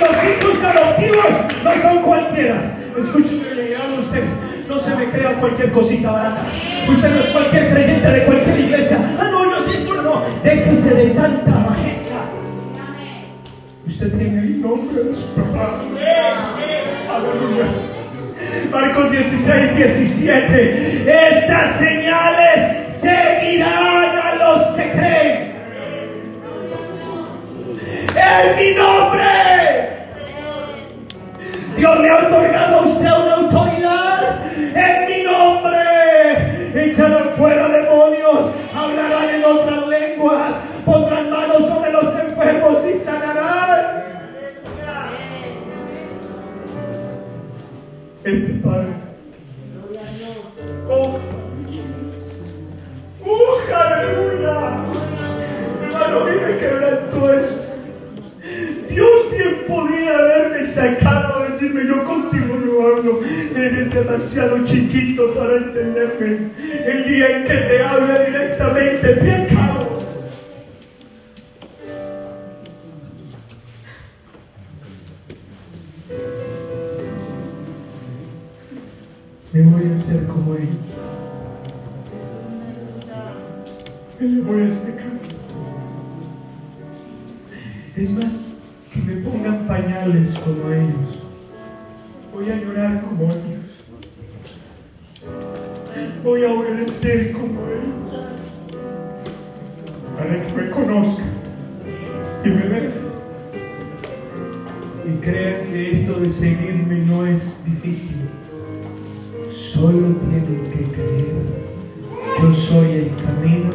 Los 0.00 0.10
hijos 0.24 0.64
adoptivos 0.64 1.26
no 1.62 1.82
son 1.82 2.02
cualquiera. 2.02 2.76
Escúcheme, 2.98 3.54
le 3.54 3.76
a 3.76 3.98
usted. 3.98 4.24
No 4.68 4.78
se 4.78 4.94
me 4.94 5.10
crea 5.10 5.40
cualquier 5.40 5.72
cosita 5.72 6.10
barata. 6.12 6.46
Usted 6.88 7.10
no 7.10 7.20
es 7.20 7.26
cualquier 7.26 7.70
creyente 7.70 8.08
de 8.08 8.24
cualquier 8.24 8.60
iglesia. 8.60 8.98
Ah, 9.18 9.28
no, 9.30 9.50
yo 9.50 9.62
sí 9.62 9.74
esto 9.76 10.02
no. 10.02 10.22
Déjese 10.42 10.94
de 10.94 11.10
tanta 11.10 11.50
bajeza. 11.50 12.24
Usted 13.86 14.12
tiene 14.16 14.40
el 14.40 14.62
nombre 14.62 15.04
de 15.04 15.14
su 15.14 15.26
papá. 15.34 15.80
Aleluya. 17.10 17.66
Marcos 18.70 19.12
16, 19.12 19.76
17. 19.76 21.04
Estas 21.28 21.76
señales 21.76 22.94
seguirán 22.94 24.18
a 24.18 24.34
los 24.36 24.66
que 24.68 24.92
creen. 24.92 25.50
En 28.14 28.56
mi 28.56 28.74
nombre. 28.76 29.49
Dios 31.80 31.98
le 31.98 32.10
ha 32.10 32.18
otorgado 32.18 32.80
a 32.80 32.82
usted 32.82 33.06
una 33.06 33.34
autoridad. 33.36 34.52
En 34.54 35.08
mi 35.08 35.22
nombre. 35.22 36.90
Echarán 36.90 37.30
fuera 37.38 37.70
demonios. 37.70 38.52
Hablarán 38.74 39.30
en 39.30 39.44
otras 39.46 39.88
lenguas. 39.88 40.62
Pondrán 40.84 41.30
manos 41.30 41.66
sobre 41.66 41.90
los 41.92 42.14
enfermos 42.18 42.86
y 42.86 42.98
sanarán. 42.98 44.04
Este 48.24 48.52
Padre. 48.62 48.88
Oh. 50.86 51.18
¡Uh, 53.24 53.74
aleluya! 53.74 54.84
Hermano, 55.82 56.24
mire 56.26 56.58
quebranto 56.58 57.32
esto. 57.32 57.69
Podía 59.70 60.18
haberme 60.18 60.64
sacado 60.64 61.44
a 61.44 61.48
decirme, 61.48 61.86
yo 61.86 62.04
contigo 62.04 62.56
no 62.56 62.86
hablo, 62.88 63.20
eres 63.54 63.94
demasiado 63.94 64.64
chiquito 64.64 65.32
para 65.32 65.58
entenderme. 65.58 66.50
El 66.84 67.04
día 67.04 67.36
en 67.36 67.44
que 67.44 67.54
te 67.54 67.80
habla 67.80 68.24
directamente, 68.24 69.14
te 69.14 69.32
acabo. 69.32 70.02
Me 79.52 79.62
voy 79.62 79.92
a 79.92 79.94
hacer 79.94 80.26
como 80.26 80.54
él. 80.56 80.68
Me 84.18 84.40
voy 84.42 84.62
a 84.62 84.66
acercar. 84.66 85.10
Es 87.96 88.10
más, 88.12 88.44
que 88.92 89.00
me 89.00 89.16
pongan 89.22 89.59
como 90.44 90.72
ellos. 90.72 91.18
Voy 92.34 92.50
a 92.50 92.56
llorar 92.56 93.02
como 93.02 93.24
ellos. 93.24 93.64
Voy 96.22 96.44
a 96.44 96.52
obedecer 96.52 97.32
como 97.32 97.60
ellos. 97.66 98.24
Para 100.16 100.46
que 100.46 100.52
me 100.52 100.70
conozcan 100.70 101.30
y 102.44 102.48
me 102.48 102.68
vean. 102.68 102.92
Y 105.06 105.20
crean 105.22 105.66
que 105.68 106.00
esto 106.02 106.20
de 106.20 106.30
seguirme 106.30 106.98
no 107.00 107.26
es 107.26 107.64
difícil. 107.64 108.28
Solo 109.50 110.14
tienen 110.28 110.70
que 110.72 110.92
creer. 110.92 111.60
Yo 112.40 112.52
soy 112.54 112.90
el 112.92 113.10
camino, 113.24 113.70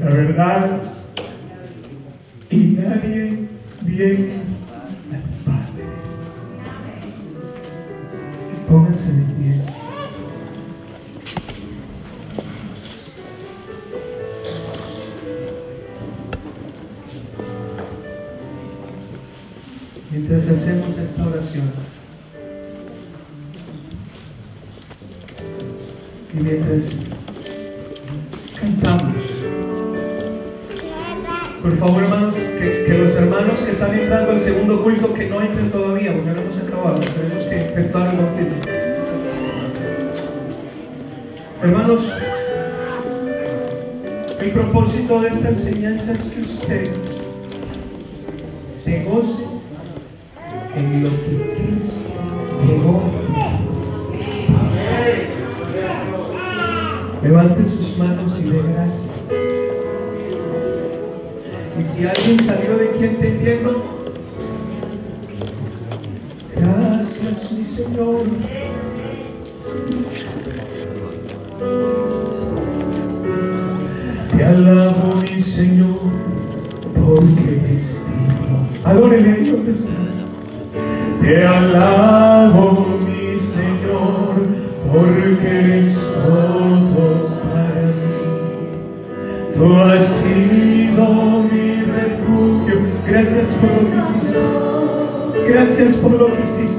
la 0.00 0.06
verdad, 0.06 0.80
y 2.50 2.56
nadie 2.56 3.41
al 3.84 5.22
Padre. 5.44 5.84
Pónganse 8.68 9.12
de 9.12 9.22
pie. 9.34 9.60
Mientras 20.12 20.48
hacemos 20.48 20.98
esta 20.98 21.26
oración, 21.26 21.72
y 26.32 26.36
mientras 26.36 26.92
por 31.62 31.78
favor 31.78 32.02
hermanos, 32.02 32.34
que, 32.34 32.98
los 32.98 33.14
hermanos 33.14 33.60
que 33.60 33.70
están 33.70 33.96
entrando 33.96 34.32
al 34.32 34.40
segundo 34.40 34.82
culto, 34.82 35.14
que 35.14 35.28
no 35.28 35.40
entren 35.40 35.70
todavía, 35.70 36.12
porque 36.12 36.30
no 36.32 36.40
hemos 36.40 36.58
acabado, 36.58 37.00
tenemos 37.00 37.44
que 37.44 37.60
efectuar 37.66 38.10
el 38.10 38.16
bautismo. 38.20 38.56
Hermanos, 41.62 42.12
el 44.40 44.50
propósito 44.50 45.20
de 45.20 45.28
esta 45.28 45.48
enseñanza 45.50 46.12
es 46.14 46.30
que 46.30 46.40
usted 46.40 46.90
se 48.68 49.04
goce 49.04 49.44
en 50.74 51.04
lo 51.04 51.10
que 51.10 51.64
Cristo 51.68 52.00
llegó 52.66 53.02
a 53.02 53.08
hacer. 53.08 53.52
Levante 57.22 57.64
sus 57.68 57.96
manos 57.98 58.40
y 58.40 58.50
dé 58.50 58.62
gracias. 58.74 59.11
Si 61.94 62.06
alguien 62.06 62.42
salió 62.42 62.78
de 62.78 62.88
aquí 62.88 63.04
entendiendo, 63.04 63.84
gracias 66.56 67.52
mi 67.52 67.64
Señor. 67.66 68.22
Gracias 95.82 96.00
por 96.00 96.12
lo 96.12 96.32
que 96.32 96.44
hiciste, 96.44 96.71